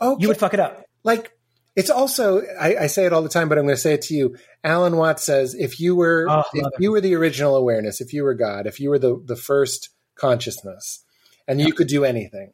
[0.00, 0.22] okay.
[0.22, 0.84] You would fuck it up.
[1.04, 1.32] like
[1.76, 4.02] it's also I, I say it all the time, but I'm going to say it
[4.02, 4.36] to you.
[4.64, 8.24] Alan Watts says if you were Oh, if you were the original awareness, if you
[8.24, 11.04] were God, if you were the the first consciousness,
[11.48, 12.52] and you could do anything,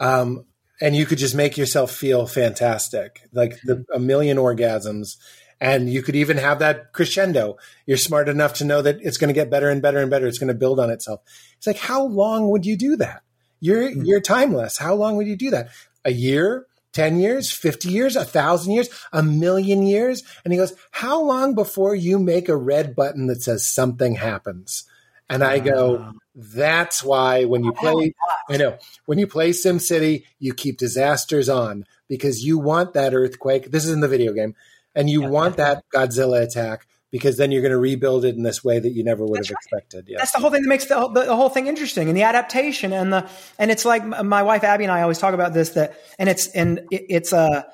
[0.00, 0.46] um,
[0.80, 5.16] and you could just make yourself feel fantastic, like the, a million orgasms.
[5.62, 7.56] And you could even have that crescendo.
[7.86, 10.26] You're smart enough to know that it's going to get better and better and better.
[10.26, 11.20] It's going to build on itself.
[11.56, 13.22] It's like, how long would you do that?
[13.60, 14.02] You're hmm.
[14.02, 14.76] you're timeless.
[14.76, 15.68] How long would you do that?
[16.04, 20.24] A year, ten years, fifty years, a thousand years, a million years?
[20.44, 24.82] And he goes, How long before you make a red button that says something happens?
[25.30, 26.12] And I go, ah.
[26.34, 28.14] That's why when you play
[28.48, 28.78] I know.
[29.06, 33.70] When you play SimCity, you keep disasters on because you want that earthquake.
[33.70, 34.54] This is in the video game.
[34.94, 38.64] And you want that Godzilla attack because then you're going to rebuild it in this
[38.64, 40.06] way that you never would have expected.
[40.08, 40.18] Yeah.
[40.18, 42.92] That's the whole thing that makes the, the, the whole thing interesting and the adaptation
[42.92, 43.28] and the
[43.58, 46.48] and it's like my wife Abby and I always talk about this that and it's
[46.48, 47.66] and it, it's a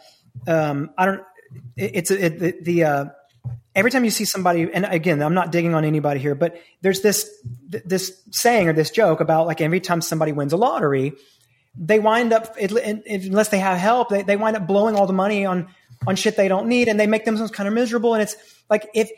[0.46, 1.20] um, I don't
[1.76, 3.04] it, it's a, it, the, the uh,
[3.76, 7.00] every time you see somebody and again I'm not digging on anybody here but there's
[7.00, 7.30] this
[7.68, 11.12] this saying or this joke about like every time somebody wins a lottery
[11.76, 15.46] they wind up unless they have help they, they wind up blowing all the money
[15.46, 15.68] on
[16.06, 18.36] on shit they don't need and they make themselves kind of miserable and it's
[18.70, 19.10] like if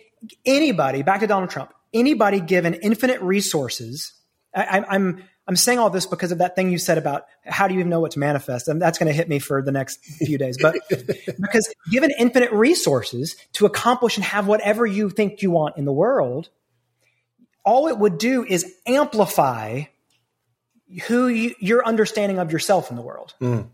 [0.45, 4.13] anybody back to donald trump anybody given infinite resources
[4.55, 7.69] I, I'm- i'm i'm saying all this because of that thing you said about how
[7.69, 9.73] do you even know what to manifest and that's going to hit me for the
[9.73, 15.43] next few days but because given infinite resources to accomplish and have whatever you think
[15.43, 16.49] you want in the world
[17.65, 19.83] all it would do is amplify
[21.07, 23.35] who you, your understanding of yourself in the world.
[23.41, 23.69] Mm.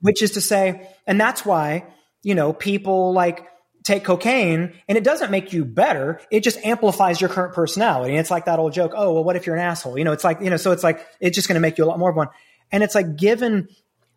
[0.00, 1.84] Which is to say and that's why
[2.22, 3.46] you know people like
[3.82, 8.20] take cocaine and it doesn't make you better it just amplifies your current personality and
[8.20, 10.22] it's like that old joke oh well what if you're an asshole you know it's
[10.24, 12.10] like you know so it's like it's just going to make you a lot more
[12.10, 12.28] of one
[12.70, 13.68] and it's like given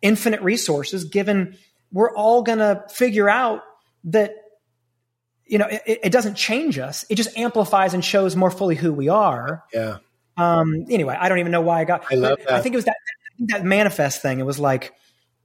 [0.02, 1.56] infinite resources given
[1.92, 3.62] we're all going to figure out
[4.04, 4.34] that
[5.46, 8.92] you know it, it doesn't change us it just amplifies and shows more fully who
[8.92, 9.98] we are Yeah.
[10.36, 12.04] um, anyway, I don't even know why I got.
[12.10, 12.96] I love but I think it was that
[13.38, 14.40] that manifest thing.
[14.40, 14.92] It was like,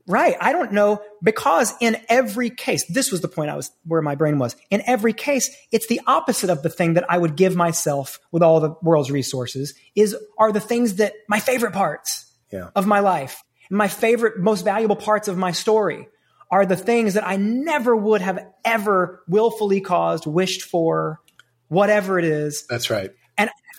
[0.09, 0.35] right.
[0.41, 4.15] I don't know because in every case, this was the point I was where my
[4.15, 4.55] brain was.
[4.69, 8.43] In every case, it's the opposite of the thing that I would give myself with
[8.43, 9.73] all the world's resources.
[9.95, 12.69] Is are the things that my favorite parts Yeah.
[12.75, 16.07] of my life, my favorite, most valuable parts of my story
[16.51, 21.19] are the things that I never would have ever willfully caused, wished for,
[21.67, 22.65] whatever it is.
[22.67, 23.11] That's right.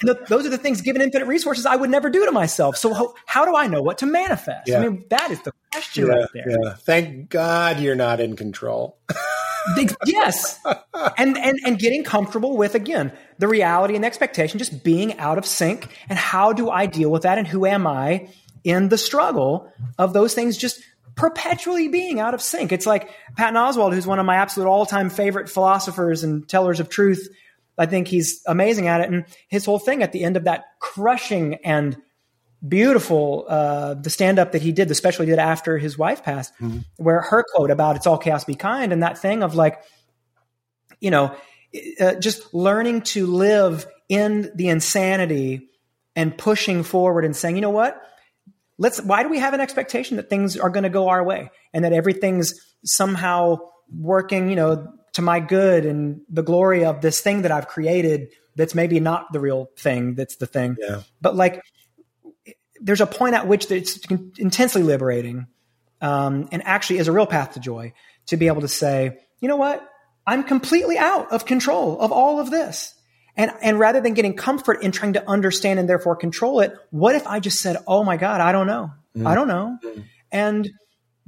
[0.03, 2.77] And th- those are the things, given infinite resources, I would never do to myself.
[2.77, 4.69] So how, how do I know what to manifest?
[4.69, 4.79] Yeah.
[4.79, 6.45] I mean, that is the question Yeah, right there.
[6.49, 6.75] yeah.
[6.75, 8.99] Thank God you're not in control.
[10.07, 10.59] Yes.
[11.19, 15.37] And, and, and getting comfortable with, again, the reality and the expectation, just being out
[15.37, 15.87] of sync.
[16.09, 17.37] And how do I deal with that?
[17.37, 18.31] And who am I
[18.65, 20.81] in the struggle of those things just
[21.15, 22.73] perpetually being out of sync?
[22.73, 26.81] It's like Patton Oswalt, who's one of my absolute all time favorite philosophers and tellers
[26.81, 27.29] of truth.
[27.81, 29.11] I think he's amazing at it.
[29.11, 31.97] And his whole thing at the end of that crushing and
[32.67, 36.23] beautiful uh, the stand up that he did, the special he did after his wife
[36.23, 36.53] passed,
[36.97, 39.81] where her quote about "It's all chaos, be kind" and that thing of like,
[41.01, 41.35] you know,
[42.01, 45.69] uh, just learning to live in the insanity
[46.15, 48.01] and pushing forward and saying, you know what,
[48.77, 49.01] let's.
[49.01, 51.85] Why do we have an expectation that things are going to go our way and
[51.85, 52.55] that everything's
[52.85, 53.59] somehow
[53.91, 58.33] working, you know, to my good and the glory of this thing that I've created
[58.57, 60.77] that's maybe not the real thing that's the thing.
[60.81, 61.03] Yeah.
[61.21, 61.63] but like
[62.81, 63.99] there's a point at which it's
[64.39, 65.47] intensely liberating
[66.01, 67.93] um, and actually is a real path to joy
[68.27, 69.87] to be able to say you know what?
[70.27, 72.95] I'm completely out of control of all of this.
[73.37, 77.15] And and rather than getting comfort in trying to understand and therefore control it what
[77.15, 78.91] if i just said oh my god i don't know.
[79.25, 79.79] I don't know.
[80.33, 80.71] And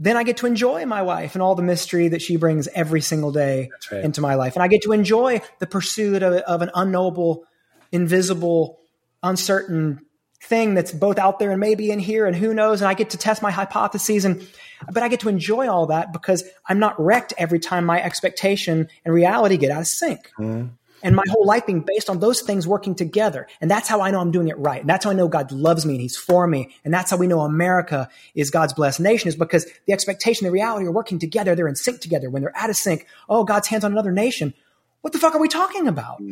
[0.02, 3.00] then I get to enjoy my wife and all the mystery that she brings every
[3.00, 4.04] single day right.
[4.04, 4.56] into my life.
[4.56, 7.44] And I get to enjoy the pursuit of, of an unknowable,
[7.92, 8.80] invisible,
[9.22, 10.00] uncertain
[10.42, 12.80] thing that's both out there and maybe in here and who knows.
[12.80, 14.44] And I get to test my hypotheses and,
[14.90, 18.88] but I get to enjoy all that because I'm not wrecked every time my expectation
[19.04, 20.32] and reality get out of sync.
[20.36, 20.66] Mm-hmm.
[21.02, 23.48] And my whole life being based on those things working together.
[23.60, 24.80] And that's how I know I'm doing it right.
[24.80, 26.74] And that's how I know God loves me and he's for me.
[26.84, 30.50] And that's how we know America is God's blessed nation is because the expectation and
[30.50, 31.54] the reality are working together.
[31.54, 32.30] They're in sync together.
[32.30, 34.54] When they're out of sync, oh, God's hands on another nation.
[35.00, 36.22] What the fuck are we talking about?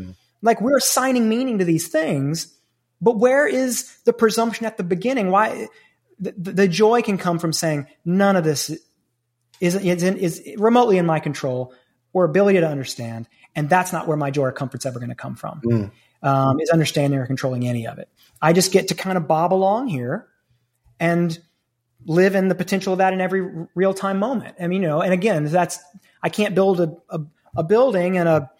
[0.42, 2.54] Like we're assigning meaning to these things,
[3.00, 5.30] but where is the presumption at the beginning?
[5.30, 5.68] Why
[6.18, 8.70] the, the, the joy can come from saying none of this
[9.60, 11.74] is, is, is remotely in my control
[12.12, 13.28] or ability to understand.
[13.56, 15.60] And that's not where my joy or comfort's ever going to come from.
[16.22, 18.08] um, is understanding or controlling any of it.
[18.42, 20.26] I just get to kind of bob along here
[20.98, 21.38] and
[22.06, 24.56] live in the potential of that in every real time moment.
[24.60, 25.78] I mean, you know, and again, that's
[26.22, 27.20] I can't build a, a,
[27.58, 28.50] a building and a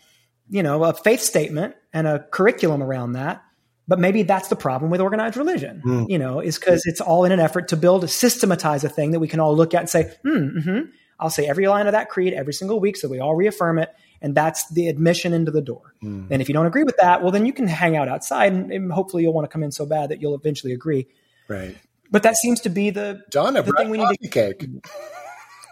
[0.48, 3.42] you know a faith statement and a curriculum around that.
[3.88, 6.08] But maybe that's the problem with organized religion, mm.
[6.08, 9.18] you know, is because it's all in an effort to build, systematize a thing that
[9.18, 10.80] we can all look at and say, hmm, mm-hmm.
[11.18, 13.92] I'll say every line of that creed every single week so we all reaffirm it.
[14.22, 15.94] And that's the admission into the door.
[16.02, 16.26] Mm.
[16.30, 18.70] And if you don't agree with that, well, then you can hang out outside and,
[18.70, 21.06] and hopefully you'll want to come in so bad that you'll eventually agree.
[21.48, 21.76] Right.
[22.10, 24.66] But that seems to be the, Donna the thing we need to cake.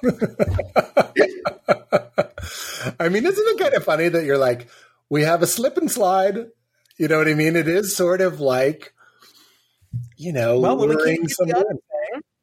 [3.00, 4.68] I mean, isn't it kind of funny that you're like,
[5.10, 6.46] we have a slip and slide.
[6.96, 7.56] You know what I mean?
[7.56, 8.92] It is sort of like,
[10.16, 11.64] you know, well, when we some thing,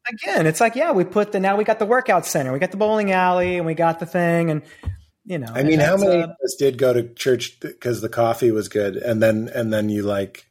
[0.08, 2.70] again, it's like, yeah, we put the now we got the workout center, we got
[2.70, 4.62] the bowling alley, and we got the thing, and
[5.26, 5.48] you know.
[5.52, 8.68] I mean, how many uh, of us did go to church because the coffee was
[8.68, 10.46] good, and then and then you like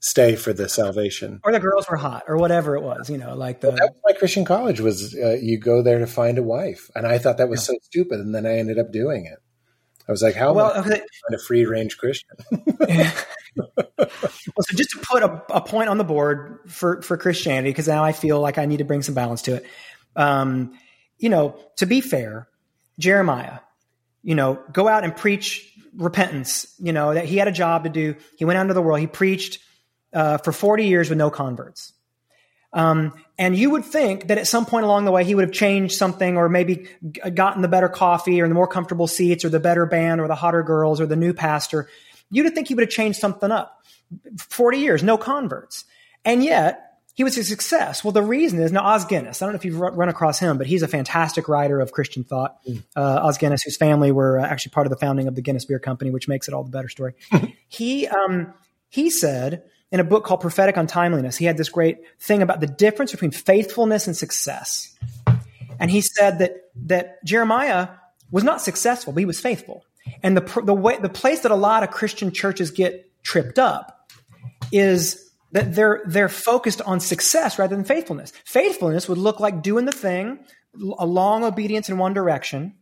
[0.00, 1.40] stay for the salvation.
[1.44, 3.68] Or the girls were hot, or whatever it was, you know, like the.
[3.68, 6.90] Well, that was my Christian college was uh, you go there to find a wife,
[6.94, 7.74] and I thought that was yeah.
[7.74, 9.38] so stupid, and then I ended up doing it.
[10.06, 11.02] I was like, how well, am I okay.
[11.32, 12.36] a free range Christian?
[12.50, 13.70] well,
[14.60, 18.04] so just to put a, a, point on the board for for Christianity, because now
[18.04, 19.66] I feel like I need to bring some balance to it.
[20.16, 20.78] Um,
[21.18, 22.48] you know, to be fair,
[22.98, 23.60] Jeremiah,
[24.24, 26.74] you know, go out and preach repentance.
[26.78, 28.16] You know that he had a job to do.
[28.36, 28.98] He went out into the world.
[28.98, 29.60] He preached
[30.12, 31.92] uh, for 40 years with no converts.
[32.72, 35.54] Um, and you would think that at some point along the way, he would have
[35.54, 36.88] changed something or maybe
[37.32, 40.34] gotten the better coffee or the more comfortable seats or the better band or the
[40.34, 41.88] hotter girls or the new pastor.
[42.30, 43.80] You'd think he would have changed something up.
[44.38, 45.84] 40 years, no converts.
[46.24, 48.02] And yet, he was a success.
[48.02, 49.40] Well, the reason is now Os Guinness.
[49.40, 52.24] I don't know if you've run across him, but he's a fantastic writer of Christian
[52.24, 52.56] thought.
[52.66, 52.82] Mm.
[52.96, 55.64] Uh, Os Guinness, whose family were uh, actually part of the founding of the Guinness
[55.64, 57.14] Beer Company, which makes it all the better story.
[57.68, 58.52] he um,
[58.88, 59.62] he said
[59.94, 63.30] in a book called Prophetic Untimeliness, he had this great thing about the difference between
[63.30, 64.92] faithfulness and success.
[65.78, 67.90] And he said that, that Jeremiah
[68.32, 69.84] was not successful, but he was faithful.
[70.22, 74.10] And the, the way, the place that a lot of Christian churches get tripped up
[74.72, 75.23] is
[75.54, 78.32] that they're, they're focused on success rather than faithfulness.
[78.44, 80.40] Faithfulness would look like doing the thing,
[80.98, 82.74] a long obedience in one direction,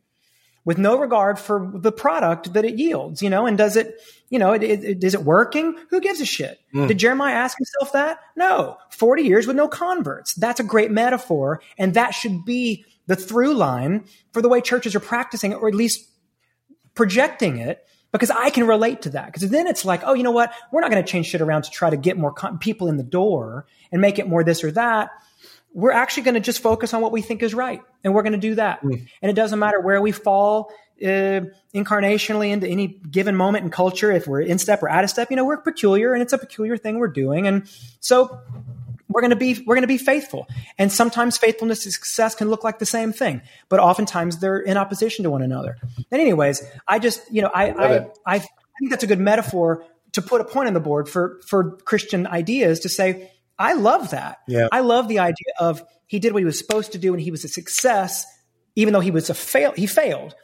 [0.64, 4.00] with no regard for the product that it yields, you know, and does it,
[4.30, 5.76] you know, it, it, is it working?
[5.90, 6.60] Who gives a shit?
[6.74, 6.88] Mm.
[6.88, 8.20] Did Jeremiah ask himself that?
[8.36, 8.78] No.
[8.90, 10.32] 40 years with no converts.
[10.34, 11.60] That's a great metaphor.
[11.76, 15.68] And that should be the through line for the way churches are practicing it, or
[15.68, 16.08] at least
[16.94, 19.26] projecting it because I can relate to that.
[19.26, 20.52] Because then it's like, oh, you know what?
[20.70, 22.96] We're not going to change shit around to try to get more con- people in
[22.96, 25.10] the door and make it more this or that
[25.74, 28.32] we're actually going to just focus on what we think is right and we're going
[28.32, 29.06] to do that mm.
[29.22, 30.72] and it doesn't matter where we fall
[31.02, 31.40] uh,
[31.74, 35.30] incarnationally into any given moment in culture if we're in step or out of step
[35.30, 37.68] you know we're peculiar and it's a peculiar thing we're doing and
[38.00, 38.40] so
[39.12, 40.46] we're going to be we're going to be faithful
[40.78, 44.76] and sometimes faithfulness and success can look like the same thing but oftentimes they're in
[44.76, 45.76] opposition to one another
[46.10, 49.84] and anyways i just you know i I, I, I think that's a good metaphor
[50.12, 53.30] to put a point on the board for for christian ideas to say
[53.62, 54.38] I love that.
[54.48, 54.66] Yeah.
[54.72, 57.30] I love the idea of he did what he was supposed to do and he
[57.30, 58.26] was a success,
[58.76, 59.72] even though he was a fail.
[59.72, 60.34] He failed,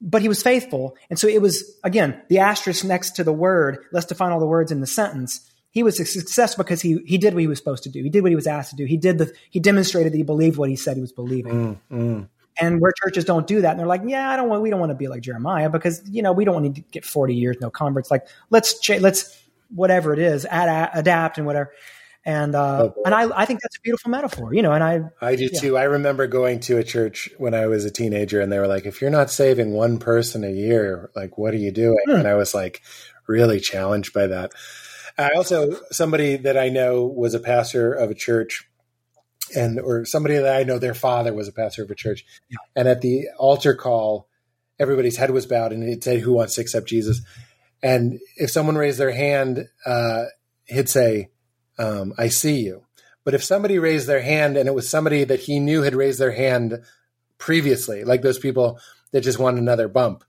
[0.00, 0.96] but he was faithful.
[1.08, 3.78] And so it was again the asterisk next to the word.
[3.90, 5.50] Let's define all the words in the sentence.
[5.78, 8.02] He was a success because he he did what he was supposed to do.
[8.02, 8.84] He did what he was asked to do.
[8.84, 11.78] He did the he demonstrated that he believed what he said he was believing.
[11.88, 12.28] Mm, mm.
[12.60, 14.80] And where churches don't do that, and they're like, yeah, I don't want, we don't
[14.80, 17.58] want to be like Jeremiah because you know we don't want to get forty years
[17.60, 18.10] no converts.
[18.10, 19.40] Like let's ch- let's
[19.72, 21.72] whatever it is, ad- adapt and whatever.
[22.24, 24.72] And uh, oh, and I, I think that's a beautiful metaphor, you know.
[24.72, 25.60] And I I do yeah.
[25.60, 25.76] too.
[25.76, 28.84] I remember going to a church when I was a teenager, and they were like,
[28.84, 32.16] "If you're not saving one person a year, like, what are you doing?" Hmm.
[32.16, 32.82] And I was like,
[33.28, 34.52] really challenged by that.
[35.18, 38.68] I also somebody that I know was a pastor of a church,
[39.56, 42.58] and or somebody that I know their father was a pastor of a church, yeah.
[42.76, 44.28] and at the altar call,
[44.78, 47.20] everybody's head was bowed, and it said, "Who wants to accept Jesus?"
[47.82, 50.24] And if someone raised their hand, uh,
[50.66, 51.30] he'd say
[51.78, 52.84] um, I see you.
[53.24, 56.18] But if somebody raised their hand and it was somebody that he knew had raised
[56.18, 56.82] their hand
[57.36, 58.80] previously, like those people
[59.12, 60.24] that just want another bump,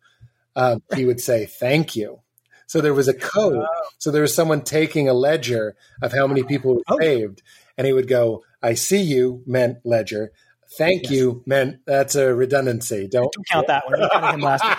[0.56, 2.20] um, he would say, thank you.
[2.70, 3.66] So there was a code.
[3.98, 7.00] So there was someone taking a ledger of how many people were oh.
[7.00, 7.42] saved.
[7.76, 10.32] And he would go, I see you, meant ledger.
[10.78, 11.80] Thank you, man.
[11.86, 13.08] That's a redundancy.
[13.08, 14.00] Don't, Don't count that one.
[14.00, 14.78] We counted him last week.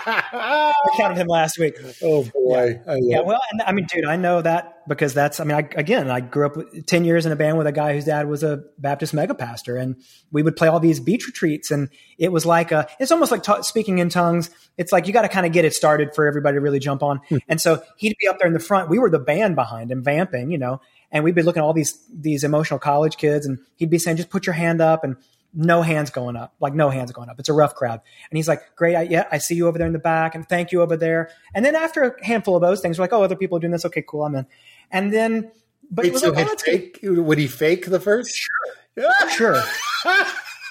[0.85, 1.75] We counted him last week.
[2.01, 2.79] oh boy.
[2.87, 5.41] I uh, Yeah, well, and I mean, dude, I know that because that's.
[5.41, 7.73] I mean, I, again, I grew up with, ten years in a band with a
[7.73, 9.97] guy whose dad was a Baptist mega pastor, and
[10.31, 12.87] we would play all these beach retreats, and it was like a.
[12.99, 14.49] It's almost like ta speaking in tongues.
[14.77, 17.03] It's like you got to kind of get it started for everybody to really jump
[17.03, 17.37] on, hmm.
[17.49, 18.89] and so he'd be up there in the front.
[18.89, 20.79] We were the band behind him, vamping, you know,
[21.11, 24.15] and we'd be looking at all these these emotional college kids, and he'd be saying,
[24.15, 25.17] "Just put your hand up," and
[25.53, 27.39] no hands going up, like no hands going up.
[27.39, 27.99] It's a rough crowd.
[28.29, 28.95] And he's like, great.
[28.95, 31.29] I, yeah, I see you over there in the back and thank you over there.
[31.53, 33.71] And then after a handful of those things, we're like, oh, other people are doing
[33.71, 33.85] this.
[33.85, 34.23] Okay, cool.
[34.23, 34.45] I'm in.
[34.91, 35.51] And then,
[35.89, 38.35] but it Wait, was so like, oh, fake, would he fake the first?
[38.35, 39.13] Sure.
[39.29, 39.63] Sure.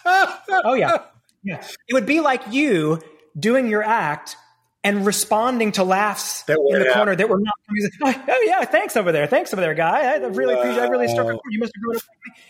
[0.07, 0.97] Oh yeah.
[1.45, 1.63] Yeah.
[1.89, 3.01] It would be like you
[3.39, 4.37] doing your act
[4.83, 7.55] and responding to laughs That in the corner that were not.
[8.03, 10.15] Oh, oh, yeah, thanks over there, thanks over there, guy.
[10.15, 10.83] I really appreciate.
[10.83, 11.41] I really struck a chord.
[11.51, 12.03] You must have grown up.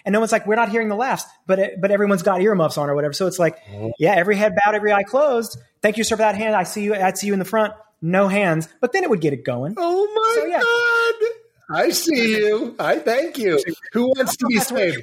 [0.05, 2.79] And no one's like, we're not hearing the laughs, but it, but everyone's got earmuffs
[2.79, 3.13] on or whatever.
[3.13, 3.89] So it's like, mm-hmm.
[3.99, 5.59] yeah, every head bowed, every eye closed.
[5.83, 6.55] Thank you, sir, for that hand.
[6.55, 6.95] I see you.
[6.95, 7.75] I see you in the front.
[8.03, 9.75] No hands, but then it would get it going.
[9.77, 10.61] Oh my So, yeah.
[10.61, 11.31] god!
[11.73, 12.75] I see you.
[12.79, 13.63] I thank you.
[13.93, 15.03] Who wants to be saved?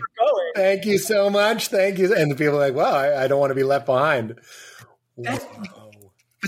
[0.56, 1.68] Thank you so much.
[1.68, 2.14] Thank you.
[2.14, 4.40] And the people are like, well, I, I don't want to be left behind.
[5.18, 5.46] That's-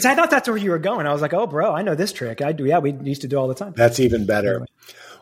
[0.03, 1.07] But I thought that's where you were going.
[1.07, 2.41] I was like, oh, bro, I know this trick.
[2.41, 2.65] I do.
[2.65, 3.73] Yeah, we used to do all the time.
[3.75, 4.65] That's even better.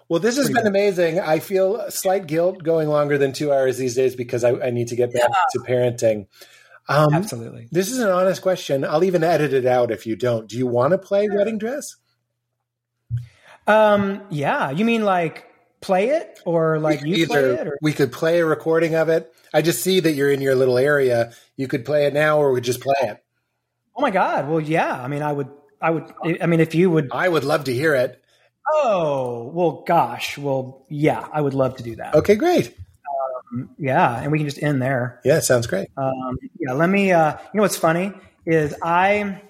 [0.10, 1.20] Well, this has been amazing.
[1.20, 4.88] I feel slight guilt going longer than two hours these days because I, I need
[4.90, 6.28] to get back to parenting.
[6.88, 7.68] Um, Absolutely.
[7.72, 8.86] this is an honest question.
[8.86, 10.48] I'll even edit it out if you don't.
[10.48, 11.98] Do you want to play Wedding Dress?
[13.68, 14.72] Um, yeah.
[14.72, 15.46] You mean like
[15.82, 19.34] play it or like you play it or we could play a recording of it.
[19.54, 21.34] I just see that you're in your little area.
[21.58, 23.24] You could play it now, or we could just play it.
[23.98, 24.48] Oh my God.
[24.48, 24.94] Well, yeah.
[24.94, 25.50] I mean, I would,
[25.82, 28.22] I would, I mean, if you would, I would love to hear it.
[28.72, 30.38] oh, well, gosh.
[30.38, 32.14] Well, yeah, I would love to do that.
[32.14, 32.76] Okay, great.
[33.78, 34.22] Yeah.
[34.22, 35.20] And we can just end there.
[35.24, 35.88] Yeah, sounds great.
[35.98, 36.74] Um, yeah.
[36.74, 38.14] Let me, uh, you know, what's funny
[38.46, 39.42] is I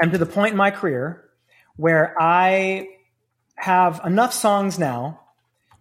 [0.00, 1.24] am to the point in my career
[1.76, 2.88] where I
[3.56, 5.20] have enough songs now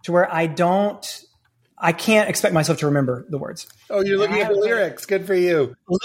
[0.04, 1.24] to where I don't,
[1.78, 3.68] I can't expect myself to remember the words.
[3.90, 5.06] Oh, you're looking at the lyrics.
[5.06, 5.76] Good for you.
[5.88, 5.98] On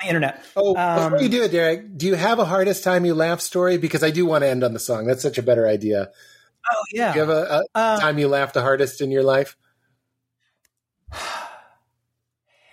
[0.00, 0.42] the internet.
[0.56, 3.40] Oh, Um, before you do it, Derek, do you have a hardest time you laugh
[3.42, 3.76] story?
[3.76, 5.06] Because I do want to end on the song.
[5.06, 6.08] That's such a better idea.
[6.72, 7.12] Oh yeah.
[7.12, 7.42] Do you have a,
[7.74, 9.56] a Uh, time you laughed the hardest in your life?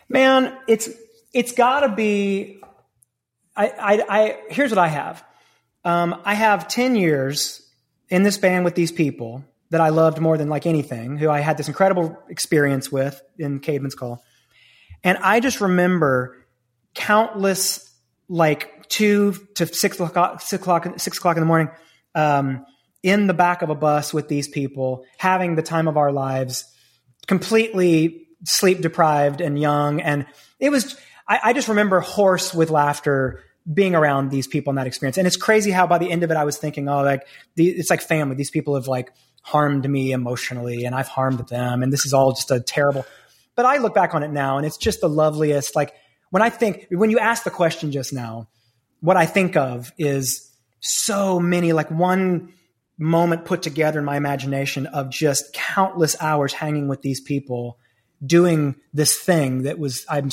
[0.10, 0.90] man it's
[1.34, 2.60] it's got to be
[3.56, 5.24] I, I i here's what i have
[5.84, 7.70] um i have 10 years
[8.10, 11.40] in this band with these people that i loved more than like anything who i
[11.40, 14.24] had this incredible experience with in Caedmon's Call
[15.04, 16.46] and i just remember
[16.94, 17.94] countless
[18.30, 21.70] like two to six o'clock six o'clock six o'clock in the morning
[22.16, 22.66] um
[23.04, 26.66] in the back of a bus with these people having the time of our lives
[27.28, 30.02] completely sleep deprived and young.
[30.02, 30.26] And
[30.60, 34.88] it was, I, I just remember hoarse with laughter being around these people in that
[34.88, 35.18] experience.
[35.18, 37.68] And it's crazy how by the end of it, I was thinking, oh, like the,
[37.68, 38.36] it's like family.
[38.36, 39.12] These people have like
[39.48, 41.82] harmed me emotionally and I've harmed them.
[41.82, 43.06] And this is all just a terrible,
[43.56, 45.74] but I look back on it now and it's just the loveliest.
[45.74, 45.94] Like
[46.32, 48.50] when I think, when you asked the question just now,
[49.00, 50.52] what I think of is
[50.82, 52.52] so many, like one
[52.98, 57.80] moment put together in my imagination of just countless hours hanging with these people
[58.26, 60.30] doing this thing that was I'm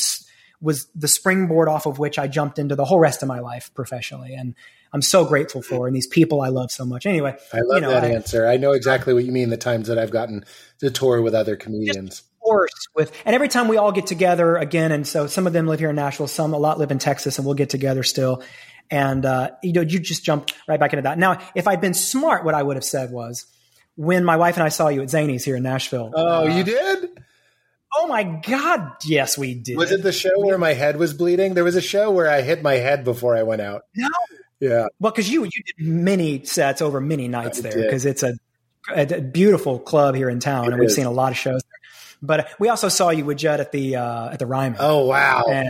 [0.65, 3.71] was the springboard off of which I jumped into the whole rest of my life
[3.75, 4.55] professionally and
[4.93, 7.81] I'm so grateful for and these people I love so much anyway I love you
[7.83, 8.47] know, that I- answer.
[8.49, 9.51] I know exactly what you mean.
[9.51, 10.45] The times that I've gotten
[10.81, 12.23] to tour with other comedians.
[12.43, 15.67] course with and every time we all get together again and so some of them
[15.67, 18.43] live here in Nashville some a lot live in Texas and we'll get together still
[18.91, 21.95] and uh, you know you just jump right back into that now if I'd been
[21.95, 23.47] smart what I would have said was
[23.97, 27.14] when my wife and I saw you at Zanies here in Nashville Oh, you did?
[27.97, 31.55] Oh my god yes we did Was it the show where my head was bleeding?
[31.55, 33.83] There was a show where I hit my head before I went out.
[33.95, 34.09] no
[34.61, 34.87] Yeah.
[35.01, 38.35] well because you you did many sets over many nights I there because it's a,
[38.95, 40.95] a beautiful club here in town It and we've is.
[40.97, 41.71] seen a lot of shows there
[42.23, 45.45] but we also saw you with Judd at the uh, at the Ryman Oh wow.
[45.51, 45.69] and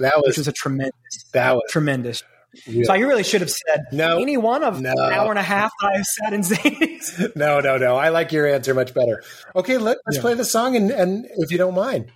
[0.00, 0.92] That which was was a tremendous
[1.32, 2.22] that was tremendous
[2.66, 2.84] real.
[2.84, 4.18] So I really should have said No.
[4.18, 4.92] any one of No.
[4.92, 7.32] an hour and a half that I've sat in Zanies.
[7.36, 7.96] No, no, no.
[7.96, 9.22] I like your answer much better.
[9.54, 10.20] Okay, let, us Yeah.
[10.20, 12.10] play the song and, and if you don't mind.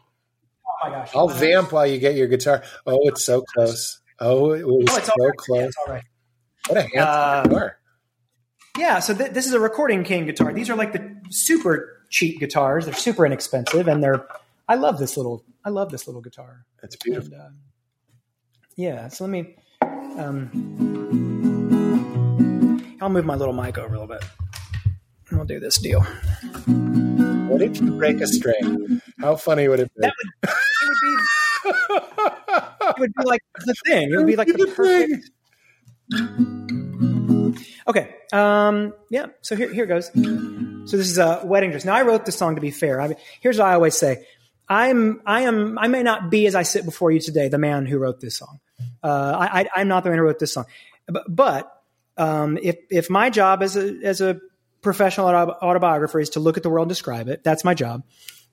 [0.67, 1.11] Oh my gosh.
[1.15, 2.63] I'll vamp while you get your guitar.
[2.87, 4.01] Oh, it's so close.
[4.19, 5.35] Oh, it was Oh, it's so all right.
[5.35, 5.65] Yeah, close.
[5.69, 6.05] it's all right.
[6.69, 7.77] What a handsome Uh, guitar.
[8.79, 10.53] Yeah, so th- this is a recording king guitar.
[10.53, 12.85] These are like the super cheap guitars.
[12.87, 14.27] They're super inexpensive, and they're.
[14.69, 15.45] I love this little.
[15.65, 16.65] I love this little guitar.
[16.83, 17.33] It's beautiful.
[17.35, 17.49] And, uh,
[18.77, 19.57] yeah, so let me.
[20.19, 20.51] Um,
[23.01, 24.25] I'll move my little mic over a little bit.
[25.29, 26.03] And we'll do this deal.
[27.49, 29.01] What if you break a string?
[29.21, 30.03] How funny would it be?
[30.03, 31.17] That would, it would be
[32.89, 34.13] it would be like the thing.
[34.13, 35.31] It would be like the perfect.
[37.87, 38.15] Okay.
[38.33, 39.27] Um, yeah.
[39.41, 40.07] So here, here goes.
[40.13, 41.85] So this is a wedding dress.
[41.85, 43.01] Now I wrote this song to be fair.
[43.01, 44.27] I mean, here's what I always say.
[44.69, 47.87] I'm, I am, I may not be as I sit before you today, the man
[47.87, 48.61] who wrote this song.
[49.03, 50.67] Uh, I, am not the man who wrote this song,
[51.07, 51.73] but, but
[52.17, 54.41] um, if, if my job as a, as a
[54.83, 58.03] professional autobiographer is to look at the world and describe it, that's my job.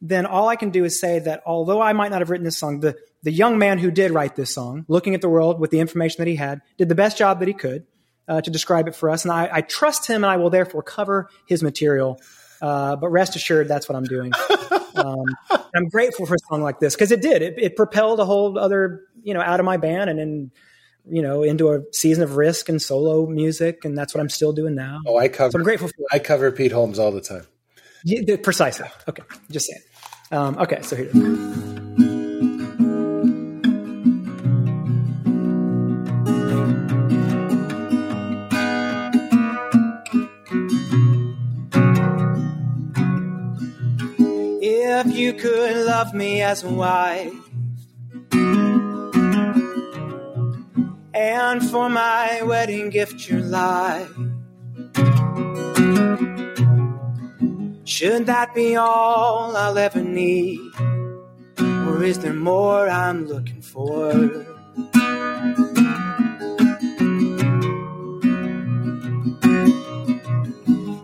[0.02, 2.58] Then all I can do is say that although I might not have written this
[2.58, 5.72] song, the, the young man who did write this song, looking at the world with
[5.72, 7.86] the information that he had, did the best job that he could
[8.28, 9.26] uh, to describe it for us.
[9.26, 12.20] And I, I, trust him and I will therefore cover his material.
[12.62, 14.32] Uh, but rest assured, that's what I'm doing.
[14.98, 15.26] Um,
[15.76, 17.44] I'm grateful for a song like this because it did.
[17.44, 20.52] It, it, propelled a whole other, you know, out of my band and then,
[21.10, 23.86] you know, into a season of risk and solo music.
[23.86, 25.02] And that's what I'm still doing now.
[25.06, 25.52] Oh, I cover.
[25.52, 26.06] So I'm grateful for.
[26.12, 27.46] I cover Pete Holmes all the time.
[28.04, 28.88] Yeah, precisely.
[29.08, 29.24] Okay.
[29.50, 29.82] Just saying.
[30.32, 30.82] Um, okay.
[30.82, 31.88] So here it is.
[45.00, 47.34] if you could love me as a wife.
[51.20, 54.08] And for my wedding gift, your life.
[57.86, 60.60] Should that be all I'll ever need?
[61.60, 64.12] Or is there more I'm looking for?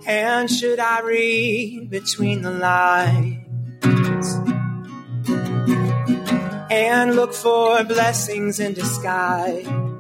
[0.05, 3.39] And should I read between the lines?
[6.73, 9.92] and look for blessings in disguise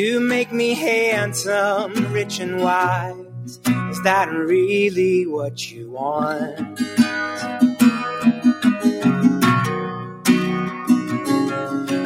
[0.00, 3.60] to make me handsome, rich, and wise.
[3.90, 6.78] Is that really what you want?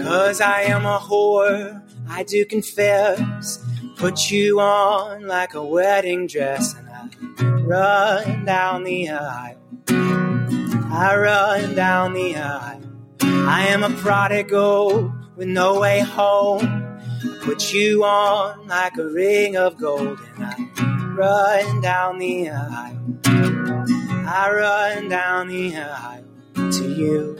[0.03, 3.65] Cause I am a whore, I do confess.
[3.97, 9.61] Put you on like a wedding dress and I run down the aisle.
[9.89, 12.83] I run down the aisle.
[13.21, 16.94] I am a prodigal with no way home.
[17.25, 23.19] I put you on like a ring of gold and I run down the aisle.
[23.27, 26.25] I run down the aisle
[26.55, 27.37] to you.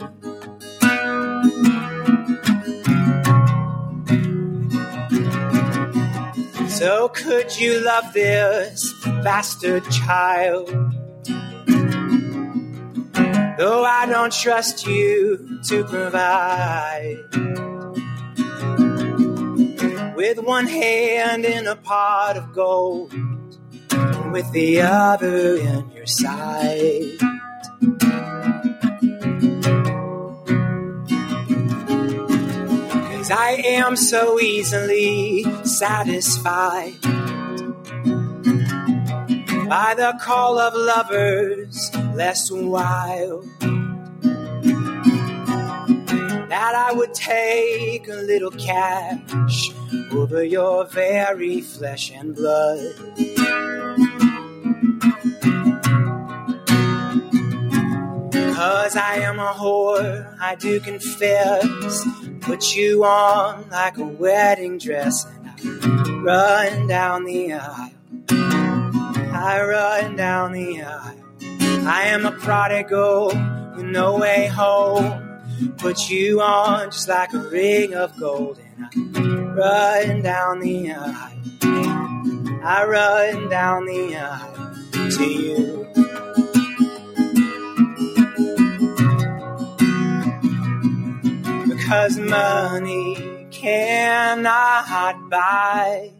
[6.69, 8.93] So could you love this
[9.23, 10.69] bastard child?
[13.57, 17.74] though I don't trust you to provide.
[20.27, 27.19] With one hand in a pot of gold, and with the other in your side.
[33.11, 36.99] Cause I am so easily satisfied
[39.69, 43.47] by the call of lovers less wild.
[46.55, 49.71] That I would take a little cash
[50.13, 52.95] over your very flesh and blood.
[58.55, 62.07] Cause I am a whore, I do confess.
[62.39, 67.91] Put you on like a wedding dress and I run down the aisle.
[68.29, 71.21] I run down the aisle.
[71.85, 73.33] I am a prodigal
[73.75, 75.24] with no way home.
[75.77, 81.35] Put you on just like a ring of gold, and I run down the aisle.
[82.63, 84.75] I run down the aisle
[85.11, 85.85] to you.
[91.67, 96.11] Because money cannot buy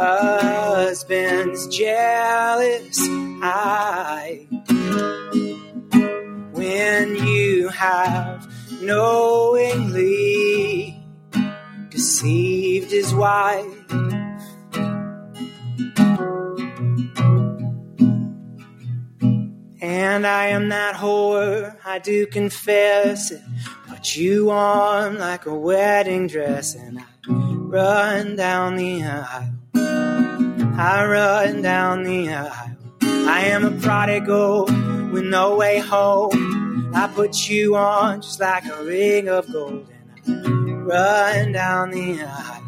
[0.00, 2.98] husband's jealous
[3.42, 4.46] eye.
[6.60, 8.46] When you have
[8.82, 10.22] knowingly
[11.88, 13.64] deceived his wife.
[19.80, 23.40] And I am that whore, I do confess it.
[23.88, 29.54] Put you on like a wedding dress, and I run down the aisle.
[30.78, 32.76] I run down the aisle.
[33.02, 34.68] I am a prodigal
[35.12, 36.92] with no way home.
[36.94, 39.88] I put you on just like a ring of gold,
[40.26, 42.64] and I run down the aisle.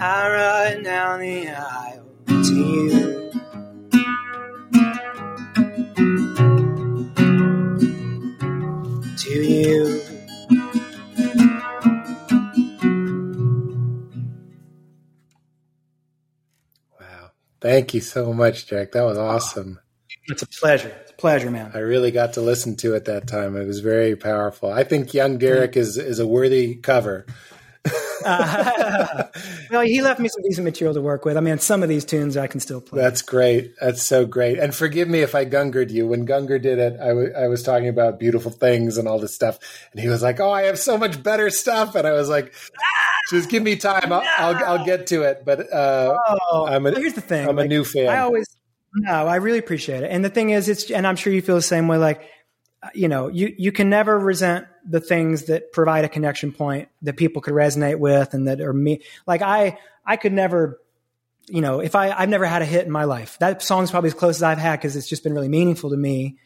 [0.00, 3.32] I run down the aisle to you.
[9.18, 10.02] To you.
[17.00, 17.30] Wow.
[17.60, 18.92] Thank you so much, Jack.
[18.92, 19.80] That was awesome.
[20.28, 20.94] It's a pleasure.
[21.16, 21.70] Pleasure, man.
[21.74, 23.56] I really got to listen to it that time.
[23.56, 24.70] It was very powerful.
[24.70, 27.24] I think Young Derek is is a worthy cover.
[28.24, 29.24] uh,
[29.70, 31.36] well, he left me some decent material to work with.
[31.36, 33.00] I mean, some of these tunes I can still play.
[33.00, 33.74] That's great.
[33.80, 34.58] That's so great.
[34.58, 36.06] And forgive me if I gungered you.
[36.06, 39.34] When Gungor did it, I, w- I was talking about beautiful things and all this
[39.34, 39.58] stuff.
[39.92, 41.94] And he was like, Oh, I have so much better stuff.
[41.94, 42.52] And I was like,
[43.30, 44.12] Just give me time.
[44.12, 45.44] I'll, I'll, I'll, get to it.
[45.44, 46.18] But uh,
[46.50, 47.48] oh, I'm a, well, here's the thing.
[47.48, 48.08] I'm like, a new fan.
[48.08, 48.46] I always,
[48.96, 50.10] no, I really appreciate it.
[50.10, 51.98] And the thing is, it's, and I'm sure you feel the same way.
[51.98, 52.22] Like,
[52.94, 57.16] you know, you, you can never resent the things that provide a connection point that
[57.16, 59.02] people could resonate with and that are me.
[59.26, 60.80] Like I, I could never,
[61.48, 63.36] you know, if I, I've never had a hit in my life.
[63.38, 65.96] That song's probably as close as I've had because it's just been really meaningful to
[65.96, 66.38] me.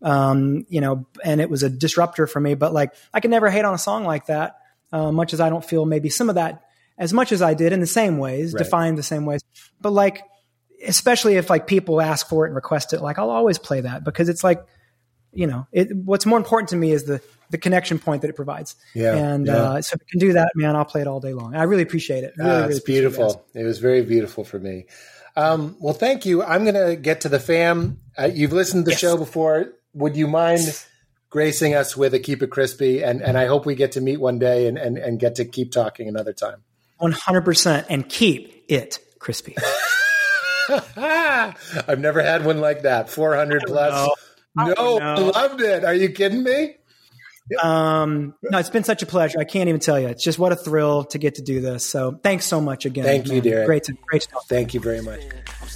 [0.00, 2.54] Um, you know, and it was a disruptor for me.
[2.54, 4.58] But like, I could never hate on a song like that,
[4.92, 6.62] uh, much as I don't feel maybe some of that
[6.98, 8.58] as much as I did in the same ways, right.
[8.62, 9.42] defined the same ways.
[9.80, 10.22] But like,
[10.86, 14.04] especially if like people ask for it and request it, like I'll always play that
[14.04, 14.64] because it's like
[15.32, 18.36] you know, it, what's more important to me is the the connection point that it
[18.36, 18.76] provides.
[18.94, 19.14] Yeah.
[19.16, 19.54] And yeah.
[19.54, 21.54] Uh, so if it can do that, man, I'll play it all day long.
[21.54, 22.34] I really appreciate it.
[22.36, 23.46] Really, ah, really it's beautiful.
[23.54, 24.86] It, it, was very beautiful for me.
[25.34, 26.42] Um, well, thank you.
[26.42, 28.00] I'm going to get to the fam.
[28.18, 29.00] Uh, you've listened to the yes.
[29.00, 29.72] show before.
[29.94, 30.60] Would you mind
[31.30, 33.02] gracing us with a keep it crispy?
[33.02, 35.44] And and I hope we get to meet one day and and, and get to
[35.44, 36.64] keep talking another time.
[37.00, 39.56] 100% and keep it crispy.
[40.96, 43.10] I've never had one like that.
[43.10, 44.08] 400 plus.
[44.56, 44.98] Know.
[44.98, 45.84] No, loved it.
[45.84, 46.76] Are you kidding me?
[47.62, 49.40] Um, no, it's been such a pleasure.
[49.40, 50.08] I can't even tell you.
[50.08, 51.86] It's just what a thrill to get to do this.
[51.86, 53.04] So thanks so much again.
[53.04, 53.36] Thank man.
[53.36, 53.66] you, Derek.
[53.66, 54.46] Great to, great to talk.
[54.48, 55.20] Thank you very much.
[55.62, 55.68] I'm